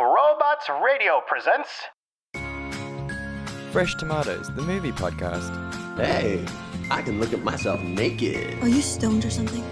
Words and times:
Robots 0.00 0.66
Radio 0.82 1.20
presents. 1.26 1.68
Fresh 3.70 3.96
Tomatoes, 3.96 4.50
the 4.56 4.62
movie 4.62 4.92
podcast. 4.92 5.54
Hey, 5.98 6.42
I 6.90 7.02
can 7.02 7.20
look 7.20 7.34
at 7.34 7.42
myself 7.42 7.82
naked. 7.82 8.62
Are 8.62 8.68
you 8.68 8.80
stoned 8.80 9.26
or 9.26 9.30
something? 9.30 9.62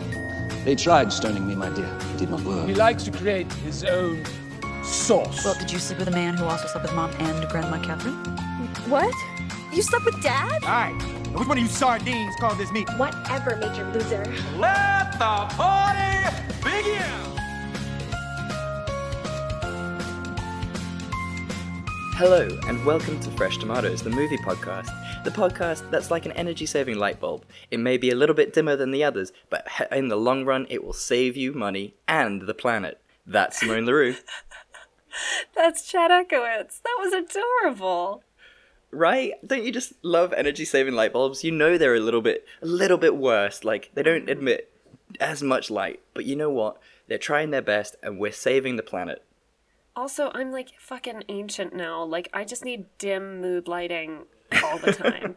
They 0.67 0.75
tried 0.75 1.15
stoning 1.15 1.47
me, 1.47 1.55
my 1.55 1.71
dear. 1.71 1.87
It 2.13 2.19
did 2.19 2.31
not 2.31 2.43
work. 2.43 2.69
He 2.69 2.75
likes 2.75 3.05
to 3.05 3.11
create 3.11 3.51
his 3.65 3.85
own 3.85 4.23
sauce. 4.85 5.47
Well, 5.47 5.55
did 5.55 5.73
you 5.73 5.79
sleep 5.79 5.99
with 5.99 6.09
a 6.09 6.13
man 6.13 6.37
who 6.37 6.45
also 6.45 6.67
slept 6.67 6.83
with 6.85 6.95
mom 6.95 7.11
and 7.21 7.49
Grandma 7.49 7.83
Catherine? 7.83 8.15
What? 8.91 9.15
You 9.73 9.81
slept 9.81 10.05
with 10.05 10.23
dad? 10.23 10.63
Alright, 10.63 11.03
which 11.33 11.49
one 11.49 11.57
of 11.57 11.63
you 11.63 11.71
sardines 11.71 12.35
called 12.39 12.59
this 12.59 12.71
meat? 12.71 12.89
Whatever, 12.99 13.57
Major 13.57 13.91
Loser. 13.95 14.25
Let 14.59 15.13
the 15.13 15.47
party 15.57 16.37
begin! 16.63 17.38
Hello, 22.19 22.49
and 22.67 22.85
welcome 22.85 23.21
to 23.21 23.31
Fresh 23.31 23.59
Tomatoes, 23.59 24.03
the 24.03 24.11
movie 24.11 24.39
podcast. 24.39 24.91
The 25.23 25.31
podcast 25.31 25.89
that's 25.89 26.11
like 26.11 26.27
an 26.27 26.33
energy 26.33 26.67
saving 26.67 26.99
light 26.99 27.21
bulb. 27.21 27.45
It 27.71 27.79
may 27.79 27.97
be 27.97 28.11
a 28.11 28.17
little 28.17 28.35
bit 28.35 28.53
dimmer 28.53 28.75
than 28.75 28.91
the 28.91 29.05
others, 29.05 29.33
but 29.51 29.69
in 29.93 30.09
the 30.09 30.17
long 30.17 30.45
run, 30.45 30.67
it 30.69 30.83
will 30.83 30.93
save 30.93 31.37
you 31.37 31.53
money 31.53 31.95
and 32.09 32.43
the 32.43 32.55
planet. 32.55 33.01
That's 33.25 33.61
Simone 33.61 33.87
LaRue. 33.87 34.17
That's 35.55 35.89
Chad 35.89 36.11
Ekowitz. 36.11 36.83
That 36.83 36.97
was 36.99 37.13
adorable. 37.13 38.25
right? 38.91 39.35
Don't 39.47 39.63
you 39.63 39.71
just 39.71 39.93
love 40.03 40.33
energy 40.33 40.65
saving 40.65 40.95
light 40.95 41.13
bulbs? 41.13 41.45
You 41.45 41.53
know 41.53 41.79
they're 41.79 41.95
a 41.95 42.01
little 42.01 42.21
bit 42.21 42.45
a 42.61 42.67
little 42.67 42.99
bit 42.99 43.17
worse. 43.17 43.63
Like 43.63 43.93
they 43.95 44.03
don't 44.03 44.27
mm-hmm. 44.27 44.41
emit 44.41 44.73
as 45.21 45.41
much 45.41 45.71
light, 45.71 46.01
but 46.15 46.25
you 46.25 46.35
know 46.35 46.51
what? 46.51 46.79
They're 47.07 47.17
trying 47.17 47.51
their 47.51 47.63
best 47.63 47.95
and 48.03 48.19
we're 48.19 48.33
saving 48.33 48.75
the 48.75 48.83
planet. 48.83 49.23
Also, 49.99 50.31
I'm 50.33 50.53
like 50.53 50.79
fucking 50.79 51.25
ancient 51.29 51.75
now. 51.75 52.05
Like, 52.05 52.29
I 52.33 52.45
just 52.45 52.65
need 52.65 52.87
dim 52.99 53.41
mood 53.41 53.67
lighting 53.67 54.27
all 54.63 54.79
the 54.79 54.93
time. 54.93 55.35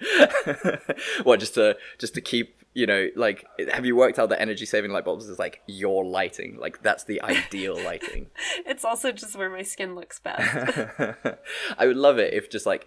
what 1.24 1.40
just 1.40 1.54
to 1.54 1.76
just 1.98 2.14
to 2.14 2.20
keep 2.20 2.62
you 2.74 2.86
know 2.86 3.08
like 3.16 3.44
have 3.72 3.84
you 3.84 3.96
worked 3.96 4.18
out 4.18 4.28
that 4.28 4.40
energy 4.40 4.66
saving 4.66 4.90
light 4.90 5.04
bulbs 5.04 5.28
is 5.28 5.38
like 5.38 5.62
your 5.66 6.04
lighting 6.04 6.58
like 6.58 6.82
that's 6.82 7.04
the 7.04 7.22
ideal 7.22 7.80
lighting 7.82 8.26
it's 8.66 8.84
also 8.84 9.12
just 9.12 9.36
where 9.36 9.48
my 9.48 9.62
skin 9.62 9.94
looks 9.94 10.18
best. 10.18 10.90
i 11.78 11.86
would 11.86 11.96
love 11.96 12.18
it 12.18 12.34
if 12.34 12.50
just 12.50 12.66
like 12.66 12.86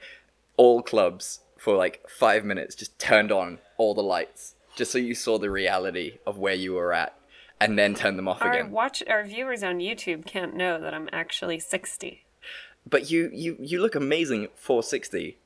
all 0.57 0.83
clubs 0.83 1.39
for 1.57 1.75
like 1.77 2.07
five 2.09 2.43
minutes 2.43 2.75
just 2.75 2.99
turned 2.99 3.31
on 3.31 3.57
all 3.77 3.95
the 3.95 4.03
lights 4.03 4.55
just 4.75 4.91
so 4.91 4.97
you 4.97 5.15
saw 5.15 5.39
the 5.39 5.49
reality 5.49 6.19
of 6.27 6.37
where 6.37 6.53
you 6.53 6.73
were 6.73 6.93
at 6.93 7.16
and 7.59 7.77
then 7.77 7.93
turn 7.95 8.15
them 8.17 8.27
off 8.27 8.41
our 8.41 8.51
again 8.51 8.71
watch 8.71 9.01
our 9.07 9.23
viewers 9.23 9.63
on 9.63 9.79
YouTube 9.79 10.25
can't 10.25 10.55
know 10.55 10.79
that 10.79 10.93
I'm 10.93 11.09
actually 11.11 11.59
60. 11.59 12.25
but 12.89 13.09
you 13.11 13.29
you 13.33 13.57
you 13.59 13.81
look 13.81 13.95
amazing 13.95 14.47
for 14.55 14.81
60 14.83 15.37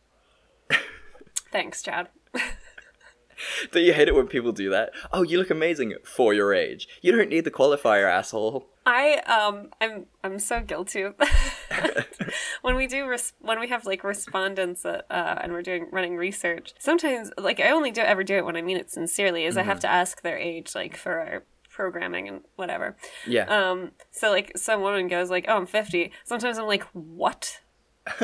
Thanks, 1.52 1.82
Chad. 1.82 2.08
don't 3.72 3.84
you 3.84 3.92
hate 3.94 4.08
it 4.08 4.16
when 4.16 4.28
people 4.28 4.52
do 4.52 4.70
that 4.70 4.92
oh 5.12 5.24
you 5.24 5.38
look 5.38 5.50
amazing 5.50 5.96
for 6.04 6.34
your 6.34 6.54
age 6.54 6.88
you 7.02 7.12
don't 7.12 7.30
need 7.30 7.44
the 7.44 7.52
qualifier 7.52 8.08
asshole 8.10 8.68
I 8.86 9.18
um 9.28 9.70
I'm 9.80 10.06
I'm 10.24 10.40
so 10.40 10.60
guilty 10.62 11.02
of 11.02 11.16
that. 11.18 12.08
when 12.64 12.76
we 12.76 12.88
do 12.88 13.08
res- 13.08 13.34
when 13.40 13.60
we 13.60 13.68
have 13.68 13.86
like 13.86 14.04
respondents 14.04 14.86
uh, 14.86 15.02
uh, 15.10 15.38
and 15.42 15.52
we're 15.54 15.62
doing 15.62 15.86
running 15.92 16.18
research. 16.18 16.74
Sometimes 16.80 17.32
like 17.38 17.60
I 17.60 17.70
only 17.70 17.92
do 17.92 18.02
ever 18.02 18.24
do 18.24 18.38
it 18.38 18.46
when 18.46 18.56
I 18.56 18.64
mean 18.64 18.78
it 18.78 18.90
sincerely. 18.90 19.46
Is 19.46 19.56
I 19.56 19.62
have 19.62 19.80
to 19.82 19.88
ask 19.88 20.24
their 20.24 20.38
age 20.38 20.74
like 20.74 20.98
for 20.98 21.20
our 21.20 21.44
programming 21.82 22.28
and 22.28 22.42
whatever. 22.56 22.96
yeah 23.26 23.46
Um 23.46 23.92
so 24.12 24.30
like 24.30 24.52
some 24.56 24.82
woman 24.82 25.08
goes 25.08 25.30
like, 25.32 25.46
"Oh, 25.48 25.58
I'm 25.58 25.66
50." 25.66 26.12
Sometimes 26.24 26.58
I'm 26.60 26.68
like, 26.68 26.84
"What?" 26.94 27.60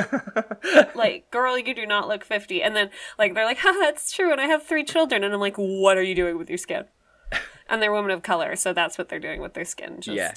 like, 0.96 1.30
girl, 1.32 1.58
you 1.58 1.74
do 1.74 1.86
not 1.86 2.08
look 2.08 2.24
50. 2.24 2.62
And 2.62 2.76
then 2.76 2.90
like 3.18 3.34
they're 3.34 3.46
like, 3.46 3.60
"Ha, 3.60 3.76
that's 3.80 4.12
true." 4.12 4.32
And 4.32 4.40
I 4.42 4.46
have 4.46 4.64
three 4.64 4.84
children 4.84 5.24
and 5.24 5.34
I'm 5.34 5.40
like, 5.40 5.56
"What 5.58 5.98
are 5.98 6.04
you 6.04 6.16
doing 6.16 6.38
with 6.38 6.50
your 6.50 6.58
skin?" 6.58 6.86
and 7.70 7.82
they're 7.82 7.92
women 7.92 8.12
of 8.12 8.24
color, 8.24 8.56
so 8.56 8.74
that's 8.74 8.98
what 8.98 9.10
they're 9.10 9.20
doing 9.20 9.42
with 9.42 9.54
their 9.54 9.66
skin. 9.66 10.00
Just 10.02 10.16
Yeah. 10.18 10.34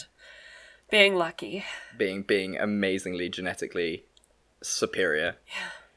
being 0.90 1.14
lucky. 1.14 1.64
being 1.96 2.22
being 2.22 2.56
amazingly 2.58 3.28
genetically 3.28 4.04
superior 4.62 5.36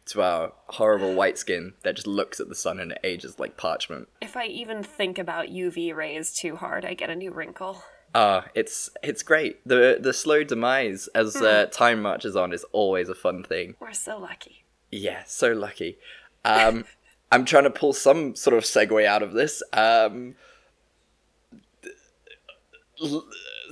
to 0.06 0.22
our 0.22 0.54
horrible 0.68 1.14
white 1.14 1.38
skin 1.38 1.74
that 1.84 1.96
just 1.96 2.08
looks 2.08 2.40
at 2.40 2.50
the 2.50 2.56
sun 2.56 2.80
and 2.80 2.92
it 2.92 3.00
ages 3.04 3.40
like 3.40 3.58
parchment. 3.58 4.10
If 4.22 4.36
I 4.36 4.46
even 4.46 4.84
think 4.84 5.18
about 5.18 5.48
UV 5.48 5.96
rays 5.96 6.34
too 6.34 6.56
hard, 6.56 6.86
I 6.86 6.94
get 6.94 7.10
a 7.10 7.16
new 7.16 7.32
wrinkle. 7.32 7.84
Ah, 8.16 8.46
it's 8.54 8.90
it's 9.02 9.24
great. 9.24 9.68
The 9.68 9.98
the 10.00 10.14
slow 10.14 10.44
demise 10.44 11.08
as 11.16 11.36
uh, 11.36 11.68
time 11.72 12.02
marches 12.02 12.36
on 12.36 12.54
is 12.54 12.64
always 12.72 13.10
a 13.10 13.16
fun 13.16 13.44
thing. 13.44 13.76
We're 13.80 13.94
so 13.94 14.18
lucky. 14.20 14.66
Yeah, 14.92 15.24
so 15.26 15.54
lucky. 15.54 15.98
Um, 16.46 16.86
I'm 17.32 17.46
trying 17.46 17.64
to 17.64 17.72
pull 17.72 17.94
some 17.94 18.36
sort 18.36 18.56
of 18.56 18.64
segue 18.64 19.04
out 19.06 19.24
of 19.24 19.34
this. 19.34 19.64
Um, 19.74 20.36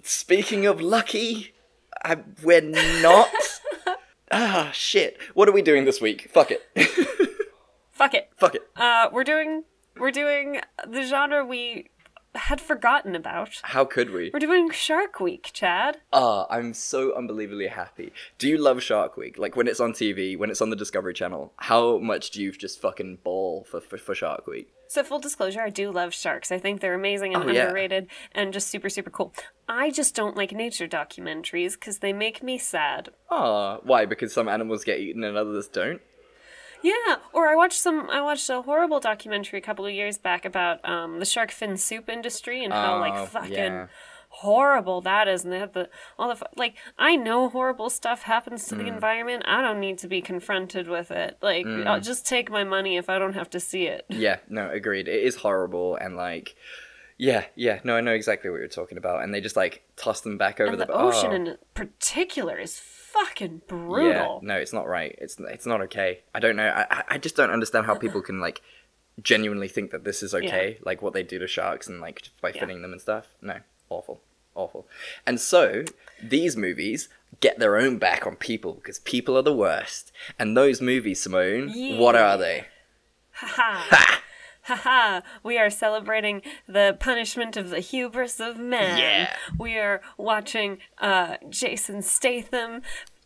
speaking 0.02 0.66
of 0.66 0.82
lucky, 0.82 1.54
I, 2.04 2.18
we're 2.42 2.62
not. 2.62 3.30
Ah, 4.32 4.72
shit. 4.74 5.18
What 5.34 5.48
are 5.48 5.52
we 5.52 5.62
doing 5.62 5.86
this 5.86 6.02
week? 6.02 6.30
Fuck 6.32 6.52
it. 6.52 6.62
Fuck 7.92 8.14
it. 8.14 8.30
Fuck 8.38 8.56
it. 8.56 8.64
Uh, 8.76 9.10
we're 9.12 9.24
doing 9.24 9.64
we're 9.98 10.12
doing 10.12 10.62
the 10.88 11.04
genre 11.04 11.46
we 11.46 11.90
had 12.36 12.62
forgotten 12.62 13.16
about. 13.16 13.50
How 13.64 13.86
could 13.86 14.12
we? 14.12 14.32
We're 14.34 14.40
doing 14.40 14.70
Shark 14.72 15.20
Week, 15.20 15.50
Chad. 15.54 15.98
Ah, 16.14 16.48
I'm 16.50 16.74
so 16.74 17.16
unbelievably 17.16 17.68
happy. 17.68 18.14
Do 18.38 18.48
you 18.48 18.58
love 18.58 18.82
Shark 18.82 19.18
Week? 19.18 19.38
Like 19.38 19.56
when 19.56 19.68
it's 19.68 19.80
on 19.80 19.94
TV, 19.94 20.38
when 20.38 20.50
it's 20.50 20.62
on 20.62 20.70
the 20.70 20.76
Discovery 20.76 21.14
Channel, 21.14 21.54
how 21.58 21.98
much 21.98 22.32
do 22.32 22.42
you 22.42 22.52
just 22.52 22.82
fucking 22.82 23.20
ball 23.24 23.66
for, 23.70 23.82
for, 23.82 23.98
for 23.98 24.16
Shark 24.16 24.48
Week? 24.48 24.72
So 24.88 25.04
full 25.04 25.20
disclosure, 25.20 25.62
I 25.62 25.70
do 25.70 25.90
love 25.90 26.14
sharks. 26.14 26.52
I 26.52 26.58
think 26.58 26.82
they're 26.82 26.94
amazing 26.94 27.34
and 27.34 27.46
Oh, 27.46 27.52
yeah. 27.54 27.64
underrated 27.68 28.08
and 28.34 28.52
just 28.52 28.68
super 28.68 28.90
super 28.90 29.10
cool. 29.10 29.34
I 29.70 29.90
just 29.90 30.16
don't 30.16 30.36
like 30.36 30.52
nature 30.52 30.86
documentaries 30.88 31.74
because 31.74 32.00
they 32.00 32.12
make 32.12 32.44
me 32.44 32.58
sad. 32.58 33.10
Ah, 33.30 33.78
why? 33.84 34.06
Because 34.06 34.34
some 34.34 34.50
animals 34.50 34.84
get 34.84 35.00
eaten 35.00 35.24
and 35.24 35.38
others 35.38 35.70
don't? 35.70 36.02
Yeah, 36.84 37.18
or 37.34 37.48
I 37.48 37.56
watched 37.56 37.80
some. 37.80 38.10
I 38.10 38.22
watched 38.22 38.50
a 38.50 38.62
horrible 38.62 39.00
documentary 39.00 39.60
a 39.60 39.62
couple 39.62 39.86
of 39.86 39.92
years 39.94 40.18
back 40.18 40.46
about 40.46 40.84
um, 40.88 41.20
the 41.20 41.26
shark 41.26 41.52
fin 41.52 41.78
soup 41.78 42.10
industry 42.10 42.64
and 42.64 42.74
how 42.74 42.98
Oh, 42.98 43.00
like 43.00 43.28
fucking 43.30 43.52
yeah. 43.54 43.88
horrible 44.30 45.02
that 45.02 45.28
is. 45.28 45.44
And 45.44 45.54
they 45.54 45.60
have 45.60 45.74
the 45.74 45.90
all 46.18 46.34
the 46.34 46.44
like. 46.56 46.76
I 46.98 47.16
know 47.16 47.50
horrible 47.50 47.90
stuff 47.90 48.24
happens 48.24 48.66
to 48.68 48.76
the 48.76 48.84
Mm. 48.84 48.94
environment. 48.96 49.44
I 49.46 49.62
don't 49.62 49.80
need 49.80 49.98
to 50.00 50.08
be 50.08 50.22
confronted 50.22 50.88
with 50.88 51.12
it. 51.12 51.38
Like, 51.42 51.66
I'll 51.68 52.00
just 52.02 52.26
take 52.26 52.50
my 52.50 52.64
money 52.64 52.98
if 52.98 53.10
I 53.10 53.20
don't 53.20 53.34
have 53.34 53.50
to 53.52 53.60
see 53.60 53.86
it. 53.88 54.06
Yeah, 54.22 54.38
no, 54.50 54.70
agreed. 54.70 55.08
It 55.08 55.24
is 55.24 55.36
horrible 55.38 55.96
and 55.96 56.16
like, 56.16 56.56
yeah, 57.18 57.46
yeah, 57.56 57.80
no, 57.84 57.96
I 57.96 58.02
know 58.02 58.14
exactly 58.14 58.50
what 58.50 58.58
you're 58.60 58.68
talking 58.68 58.98
about. 58.98 59.24
And 59.24 59.34
they 59.34 59.42
just 59.42 59.56
like 59.56 59.84
toss 59.96 60.22
them 60.22 60.38
back 60.38 60.60
over 60.60 60.72
And 60.72 60.82
the, 60.82 60.86
the 60.86 60.94
ocean 60.94 61.32
oh. 61.32 61.36
in 61.36 61.58
particular 61.76 62.58
is 62.58 62.80
fucking 63.14 63.62
brutal. 63.68 64.08
Yeah, 64.08 64.40
no, 64.42 64.56
it's 64.56 64.74
not 64.74 64.88
right. 64.88 65.16
It's 65.20 65.38
it's 65.40 65.66
not 65.66 65.82
okay. 65.82 66.22
I 66.34 66.40
don't 66.40 66.56
know. 66.56 66.68
I 66.70 67.04
I- 67.10 67.18
just 67.18 67.36
don't 67.36 67.50
understand 67.52 67.86
how 67.86 67.96
people 67.96 68.22
can 68.22 68.40
like 68.40 68.62
genuinely 69.22 69.68
think 69.68 69.92
that 69.92 70.04
this 70.04 70.24
is 70.24 70.34
okay. 70.34 70.78
Like 70.84 71.02
what 71.02 71.14
they 71.14 71.24
do 71.24 71.38
to 71.40 71.48
sharks 71.48 71.88
and 71.88 72.00
like 72.02 72.30
by 72.42 72.50
Yeah. 72.54 72.64
finning 72.66 72.82
them 72.82 72.92
and 72.94 73.02
stuff. 73.02 73.28
No, 73.42 73.58
awful, 73.90 74.22
awful. 74.56 74.88
And 75.26 75.40
so 75.40 75.84
these 76.24 76.56
movies 76.58 77.10
get 77.40 77.60
their 77.60 77.78
own 77.78 77.98
back 77.98 78.26
on 78.28 78.36
people 78.36 78.74
because 78.74 79.00
people 79.00 79.38
are 79.38 79.42
the 79.44 79.54
worst. 79.54 80.12
And 80.40 80.56
those 80.56 80.82
movies, 80.82 81.22
Simone, 81.22 81.98
what 81.98 82.16
are 82.16 82.38
they? 82.38 82.66
Ha 83.34 83.48
ha! 83.90 84.22
We 85.44 85.58
are 85.58 85.70
celebrating 85.70 86.42
the 86.68 86.98
punishment 87.00 87.58
of 87.58 87.70
the 87.70 87.80
hubris 87.80 88.40
of 88.40 88.58
man. 88.58 88.98
Yeah. 88.98 89.36
We 89.58 89.78
are 89.78 90.02
watching 90.18 90.80
uh, 91.00 91.38
Jason 91.50 92.02
Statham 92.02 92.82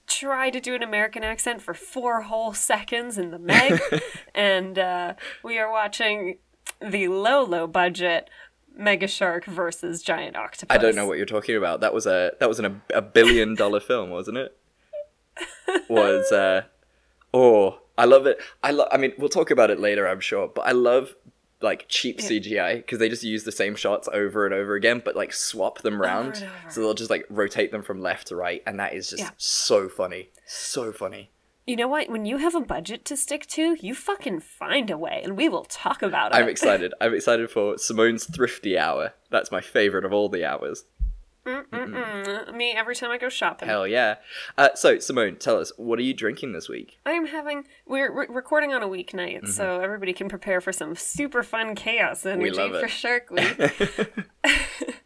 try 0.07 0.50
to 0.50 0.59
do 0.59 0.75
an 0.75 0.83
American 0.83 1.24
accent 1.24 1.62
for 1.62 1.74
four 1.74 2.21
whole 2.21 2.53
seconds 2.53 3.18
in 3.18 3.31
the 3.31 3.39
Meg, 3.39 3.81
and 4.36 4.77
uh, 4.77 5.13
we 5.44 5.57
are 5.57 5.71
watching 5.71 6.38
the 6.80 7.07
low, 7.07 7.44
low 7.44 7.68
budget 7.68 8.30
Mega 8.77 9.07
Shark 9.07 9.45
versus 9.45 10.01
Giant 10.01 10.36
Octopus. 10.36 10.75
I 10.75 10.80
don't 10.80 10.95
know 10.95 11.07
what 11.07 11.18
you're 11.18 11.25
talking 11.25 11.56
about. 11.56 11.81
That 11.81 11.94
was 11.94 12.06
a 12.06 12.33
that 12.39 12.50
was 12.50 12.59
an, 12.59 12.81
a 12.94 13.01
billion 13.01 13.56
dollar 13.56 13.80
film, 13.80 14.09
wasn't 14.09 14.38
it? 14.38 14.57
Was 15.89 16.31
uh 16.31 16.63
oh, 17.33 17.80
I 17.97 18.06
love 18.06 18.25
it. 18.25 18.38
I 18.63 18.71
love 18.71 18.88
I 18.92 18.97
mean, 18.97 19.13
we'll 19.18 19.30
talk 19.30 19.51
about 19.51 19.71
it 19.71 19.80
later, 19.80 20.07
I'm 20.07 20.19
sure, 20.19 20.47
but 20.47 20.68
I 20.68 20.71
love 20.71 21.15
like 21.62 21.86
cheap 21.88 22.19
CGI 22.19 22.78
because 22.78 23.00
they 23.00 23.10
just 23.10 23.24
use 23.24 23.44
the 23.44 23.52
same 23.52 23.75
shots 23.75 24.07
over 24.12 24.46
and 24.46 24.54
over 24.54 24.75
again, 24.75 25.02
but 25.04 25.16
like 25.16 25.34
swap 25.34 25.81
them 25.81 26.02
round. 26.02 26.36
and 26.36 26.44
over. 26.46 26.69
So 26.72 26.81
they'll 26.81 26.94
just 26.94 27.10
like 27.10 27.25
rotate 27.30 27.72
them 27.72 27.81
from 27.81 28.02
left 28.02 28.28
to 28.28 28.36
right, 28.36 28.62
and 28.68 28.80
that 28.80 28.94
is 28.94 29.10
just 29.10 29.24
Yeah. 29.24 29.30
so 29.38 29.88
funny, 29.90 30.30
so 30.46 30.92
funny. 30.92 31.31
You 31.68 31.75
know 31.75 31.88
what? 31.88 32.10
When 32.10 32.25
you 32.25 32.38
have 32.38 32.54
a 32.54 32.62
budget 32.62 33.06
to 33.06 33.18
stick 33.18 33.48
to, 33.48 33.75
you 33.80 33.96
fucking 33.96 34.42
find 34.42 34.92
a 34.92 34.98
way, 35.00 35.22
and 35.24 35.36
we 35.36 35.50
will 35.50 35.63
talk 35.66 36.04
about 36.04 36.31
it. 36.31 36.36
I'm 36.36 36.48
excited. 36.56 36.94
I'm 37.02 37.16
excited 37.16 37.50
for 37.50 37.80
Simone's 37.80 38.25
thrifty 38.25 38.78
hour. 38.78 39.13
That's 39.31 39.52
my 39.52 39.62
favorite 39.62 40.06
of 40.06 40.13
all 40.13 40.30
the 40.30 40.46
hours. 40.46 40.86
Mm, 41.45 42.53
me 42.56 42.71
every 42.71 42.95
time 42.95 43.12
I 43.12 43.18
go 43.18 43.30
shopping. 43.30 43.68
Hell 43.68 43.88
yeah. 43.88 44.15
Uh, 44.57 44.69
so, 44.74 44.97
Simone, 45.00 45.36
tell 45.36 45.59
us, 45.59 45.71
what 45.77 46.00
are 46.00 46.03
you 46.03 46.13
drinking 46.13 46.53
this 46.53 46.68
week? 46.68 46.97
I'm 47.06 47.27
having 47.27 47.65
we're 47.86 48.12
re- 48.12 48.27
recording 48.30 48.74
on 48.74 48.81
a 48.81 48.88
weeknight, 48.88 49.36
Mm-hmm. 49.44 49.51
so 49.51 49.80
everybody 49.80 50.13
can 50.13 50.27
prepare 50.30 50.59
for 50.62 50.71
some 50.74 50.95
super 50.95 51.44
fun 51.44 51.75
chaos 51.75 52.25
energy 52.25 52.56
for 52.57 52.88
Shark 52.88 53.30
Week. 53.30 53.57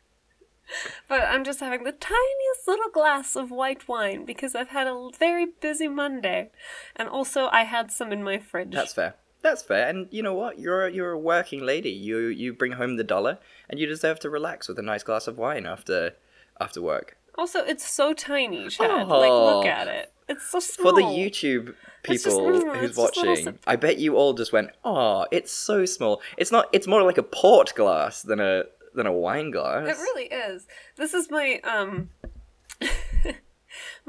but 1.09 1.21
I'm 1.23 1.43
just 1.43 1.59
having 1.59 1.83
the 1.83 1.91
tiniest 1.91 2.67
little 2.67 2.89
glass 2.93 3.35
of 3.35 3.51
white 3.51 3.87
wine 3.87 4.23
because 4.25 4.55
I've 4.55 4.69
had 4.69 4.87
a 4.87 5.09
very 5.17 5.45
busy 5.59 5.87
Monday, 5.87 6.51
and 6.95 7.09
also 7.09 7.47
I 7.51 7.63
had 7.63 7.91
some 7.91 8.11
in 8.13 8.23
my 8.23 8.37
fridge. 8.37 8.71
That's 8.71 8.93
fair. 8.93 9.15
That's 9.41 9.61
fair. 9.61 9.87
And 9.87 10.07
you 10.11 10.21
know 10.21 10.33
what? 10.33 10.59
You're 10.59 10.85
a, 10.87 10.91
you're 10.91 11.11
a 11.11 11.17
working 11.19 11.65
lady. 11.65 11.91
You 11.91 12.17
you 12.27 12.53
bring 12.53 12.73
home 12.73 12.97
the 12.97 13.03
dollar, 13.03 13.39
and 13.69 13.79
you 13.79 13.87
deserve 13.87 14.19
to 14.21 14.29
relax 14.29 14.67
with 14.67 14.77
a 14.79 14.83
nice 14.83 15.03
glass 15.03 15.27
of 15.27 15.37
wine 15.37 15.65
after 15.65 16.13
after 16.59 16.81
work. 16.81 17.17
Also, 17.35 17.59
it's 17.63 17.87
so 17.89 18.13
tiny, 18.13 18.67
Chad. 18.69 19.07
Like, 19.07 19.29
Oh. 19.31 19.57
look 19.57 19.65
at 19.65 19.87
it. 19.87 20.11
It's 20.27 20.49
so 20.51 20.59
small. 20.59 20.91
For 20.91 20.95
the 21.01 21.07
YouTube 21.07 21.73
just- 22.05 22.25
people 22.27 22.41
mm, 22.41 22.77
who's 22.77 22.97
little 22.97 23.03
watching, 23.25 23.59
I 23.65 23.75
bet 23.77 23.97
you 23.97 24.15
all 24.15 24.33
just 24.33 24.51
went, 24.53 24.69
"Oh, 24.83 25.25
it's 25.31 25.51
so 25.51 25.85
small." 25.85 26.21
It's 26.37 26.51
not. 26.51 26.67
It's 26.71 26.85
more 26.87 27.01
like 27.03 27.17
a 27.17 27.23
port 27.23 27.73
glass 27.75 28.21
than 28.21 28.39
a 28.39 28.65
than 28.93 29.07
a 29.07 29.11
wine 29.13 29.51
glass. 29.51 29.87
It 29.87 29.99
really 30.01 30.25
is. 30.25 30.67
This 30.97 31.13
is 31.13 31.31
my 31.31 31.59
um 31.63 32.09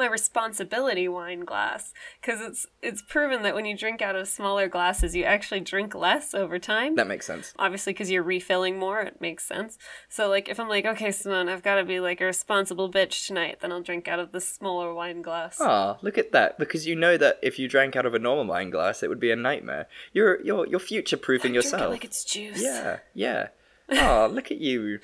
my 0.00 0.08
responsibility 0.08 1.06
wine 1.06 1.44
glass 1.44 1.92
because 2.20 2.40
it's 2.40 2.66
it's 2.82 3.02
proven 3.02 3.42
that 3.42 3.54
when 3.54 3.66
you 3.66 3.76
drink 3.76 4.02
out 4.02 4.16
of 4.16 4.26
smaller 4.26 4.66
glasses, 4.66 5.14
you 5.14 5.22
actually 5.22 5.60
drink 5.60 5.94
less 5.94 6.34
over 6.34 6.58
time. 6.58 6.96
That 6.96 7.06
makes 7.06 7.26
sense. 7.26 7.54
Obviously, 7.58 7.92
because 7.92 8.10
you're 8.10 8.24
refilling 8.24 8.78
more, 8.78 9.00
it 9.00 9.20
makes 9.20 9.46
sense. 9.46 9.78
So, 10.08 10.28
like, 10.28 10.48
if 10.48 10.58
I'm 10.58 10.68
like, 10.68 10.86
okay, 10.86 11.12
Simone, 11.12 11.48
I've 11.48 11.62
got 11.62 11.76
to 11.76 11.84
be 11.84 12.00
like 12.00 12.20
a 12.20 12.24
responsible 12.24 12.90
bitch 12.90 13.26
tonight, 13.26 13.58
then 13.60 13.70
I'll 13.70 13.82
drink 13.82 14.08
out 14.08 14.18
of 14.18 14.32
the 14.32 14.40
smaller 14.40 14.92
wine 14.92 15.22
glass. 15.22 15.58
Ah, 15.60 15.98
look 16.02 16.18
at 16.18 16.32
that! 16.32 16.58
Because 16.58 16.86
you 16.86 16.96
know 16.96 17.16
that 17.16 17.38
if 17.42 17.58
you 17.58 17.68
drank 17.68 17.94
out 17.94 18.06
of 18.06 18.14
a 18.14 18.18
normal 18.18 18.46
wine 18.46 18.70
glass, 18.70 19.02
it 19.02 19.08
would 19.08 19.20
be 19.20 19.30
a 19.30 19.36
nightmare. 19.36 19.86
You're 20.12 20.42
you're 20.42 20.66
you're 20.66 20.80
future 20.80 21.16
proofing 21.16 21.54
yourself. 21.54 21.82
Drink 21.82 21.90
it 21.90 21.94
like 21.94 22.04
it's 22.04 22.24
juice. 22.24 22.62
Yeah, 22.62 22.98
yeah. 23.14 23.48
Ah, 23.92 24.26
look 24.30 24.50
at 24.50 24.58
you. 24.58 25.00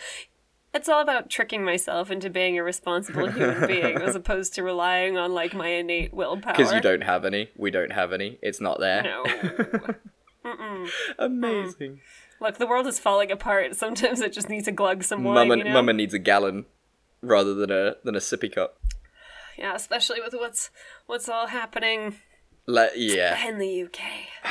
It's 0.77 0.89
all 0.91 1.01
about 1.01 1.31
tricking 1.31 1.65
myself 1.65 2.11
into 2.11 2.29
being 2.29 2.59
a 2.59 2.63
responsible 2.63 3.31
human 3.31 3.67
being 3.67 3.97
as 3.97 4.15
opposed 4.21 4.55
to 4.55 4.63
relying 4.63 5.17
on 5.17 5.33
like 5.33 5.55
my 5.55 5.69
innate 5.69 6.13
willpower. 6.13 6.53
Because 6.53 6.73
you 6.73 6.81
don't 6.83 7.03
have 7.03 7.25
any. 7.25 7.49
We 7.57 7.71
don't 7.71 7.93
have 7.93 8.13
any. 8.13 8.39
It's 8.43 8.61
not 8.61 8.79
there. 8.79 9.03
No. 9.03 9.25
Mm. 10.47 10.89
Amazing. 11.19 12.01
Look, 12.41 12.59
the 12.59 12.69
world 12.69 12.87
is 12.87 13.01
falling 13.01 13.33
apart. 13.33 13.75
Sometimes 13.75 14.21
it 14.21 14.33
just 14.33 14.49
needs 14.49 14.69
a 14.69 14.73
glug 14.73 15.03
some 15.03 15.25
wine. 15.25 15.49
Mama, 15.49 15.57
you 15.57 15.65
know? 15.65 15.73
Mama 15.73 15.93
needs 15.93 16.15
a 16.15 16.21
gallon 16.21 16.67
rather 17.21 17.53
than 17.53 17.73
a 17.73 17.97
than 18.05 18.15
a 18.15 18.21
sippy 18.21 18.55
cup. 18.55 18.79
Yeah, 19.59 19.75
especially 19.75 20.21
with 20.21 20.35
what's 20.35 20.71
what's 21.07 21.29
all 21.29 21.49
happening 21.49 22.17
Le- 22.67 22.91
yeah. 22.95 23.45
in 23.49 23.59
the 23.59 23.83
UK. 23.83 24.01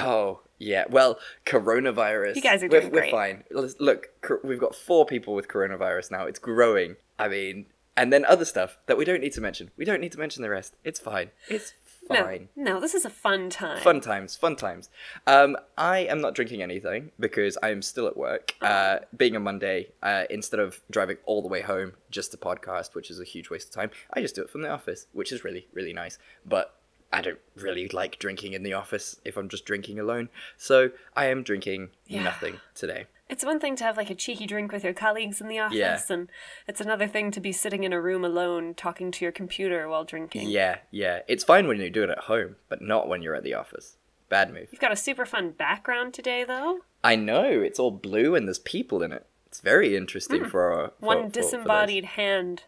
Oh, 0.02 0.42
yeah. 0.58 0.86
Well, 0.90 1.20
coronavirus. 1.46 2.36
You 2.36 2.42
guys 2.42 2.64
are 2.64 2.68
we're, 2.68 2.82
doing 2.82 2.94
we're 2.94 3.00
great. 3.02 3.12
fine. 3.12 3.44
Look, 3.80 4.08
we've 4.44 4.60
got 4.60 4.76
four 4.76 5.06
people 5.06 5.34
with 5.34 5.48
coronavirus 5.48 6.12
now. 6.12 6.26
It's 6.26 6.40
growing. 6.40 6.96
I 7.18 7.28
mean, 7.28 7.68
and 7.98 8.12
then 8.12 8.26
other 8.26 8.46
stuff 8.46 8.78
that 8.88 8.98
we 8.98 9.06
don't 9.06 9.22
need 9.22 9.34
to 9.34 9.42
mention. 9.42 9.72
We 9.78 9.86
don't 9.86 10.02
need 10.02 10.12
to 10.14 10.20
mention 10.20 10.42
the 10.42 10.50
rest. 10.50 10.76
It's 10.84 11.00
fine. 11.00 11.32
It's 11.50 11.74
fine. 12.08 12.50
No, 12.56 12.74
no, 12.74 12.80
this 12.80 12.94
is 12.94 13.06
a 13.06 13.10
fun 13.10 13.50
time. 13.50 13.82
Fun 13.82 14.02
times, 14.02 14.36
fun 14.36 14.56
times. 14.56 14.90
Um, 15.26 15.58
I 15.78 16.00
am 16.00 16.22
not 16.22 16.36
drinking 16.36 16.62
anything 16.62 17.12
because 17.20 17.58
I 17.64 17.70
am 17.70 17.82
still 17.82 18.08
at 18.08 18.18
work. 18.18 18.54
Uh, 18.62 19.00
being 19.16 19.36
a 19.36 19.40
Monday, 19.40 19.88
uh, 20.04 20.24
instead 20.30 20.60
of 20.60 20.82
driving 20.92 21.18
all 21.26 21.42
the 21.42 21.48
way 21.48 21.62
home 21.62 21.94
just 22.12 22.32
to 22.32 22.38
podcast, 22.38 22.96
which 22.96 23.10
is 23.10 23.20
a 23.20 23.24
huge 23.24 23.50
waste 23.50 23.70
of 23.70 23.74
time, 23.74 23.92
I 24.14 24.22
just 24.22 24.36
do 24.36 24.42
it 24.42 24.50
from 24.50 24.62
the 24.62 24.70
office, 24.70 25.08
which 25.14 25.32
is 25.32 25.44
really, 25.44 25.68
really 25.74 25.94
nice. 25.94 26.18
But 26.46 26.76
I 27.16 27.22
don't 27.22 27.40
really 27.56 27.88
like 27.88 28.20
drinking 28.20 28.54
in 28.54 28.64
the 28.64 28.74
office 28.74 29.20
if 29.24 29.38
I'm 29.38 29.48
just 29.48 29.66
drinking 29.66 30.00
alone. 30.00 30.30
So 30.58 30.92
I 31.16 31.26
am 31.28 31.44
drinking 31.44 31.90
Yeah. 32.08 32.24
nothing 32.24 32.60
today. 32.74 33.06
It's 33.30 33.44
one 33.44 33.60
thing 33.60 33.76
to 33.78 33.84
have 33.84 33.98
like 33.98 34.10
a 34.10 34.16
cheeky 34.16 34.46
drink 34.46 34.72
with 34.72 34.84
your 34.84 34.94
colleagues 34.94 35.42
in 35.42 35.48
the 35.48 35.58
office, 35.58 35.78
Yeah. 35.78 36.00
and 36.10 36.30
it's 36.68 36.82
another 36.82 37.08
thing 37.08 37.32
to 37.32 37.40
be 37.40 37.52
sitting 37.52 37.84
in 37.84 37.94
a 37.94 38.02
room 38.02 38.24
alone 38.24 38.76
talking 38.76 39.12
to 39.12 39.26
your 39.26 39.32
computer 39.32 39.88
while 39.88 40.04
drinking. 40.04 40.50
Yeah, 40.50 40.80
yeah. 40.92 41.22
It's 41.28 41.44
fine 41.44 41.68
when 41.68 41.80
you 41.80 41.90
do 41.90 42.04
it 42.04 42.10
at 42.10 42.20
home, 42.20 42.58
but 42.70 42.82
not 42.82 43.08
when 43.08 43.22
you're 43.24 43.34
at 43.34 43.44
the 43.44 43.54
office. 43.56 43.98
Bad 44.30 44.54
move. 44.54 44.68
You've 44.72 44.82
got 44.82 44.92
a 44.92 44.96
super 44.98 45.26
fun 45.26 45.52
background 45.52 46.14
today, 46.14 46.44
though. 46.44 46.82
I 47.04 47.16
know, 47.16 47.46
it's 47.62 47.80
all 47.80 47.92
blue 47.92 48.36
and 48.36 48.48
there's 48.48 48.60
people 48.60 49.02
in 49.02 49.12
it. 49.12 49.26
It's 49.48 49.62
very 49.62 49.96
interesting 49.96 50.44
hmm. 50.44 50.50
for 50.50 50.72
our. 50.72 50.88
for-. 51.00 51.06
One 51.06 51.18
for- 51.24 51.30
for 51.30 51.42
disembodied 51.42 52.06
hand. 52.06 52.64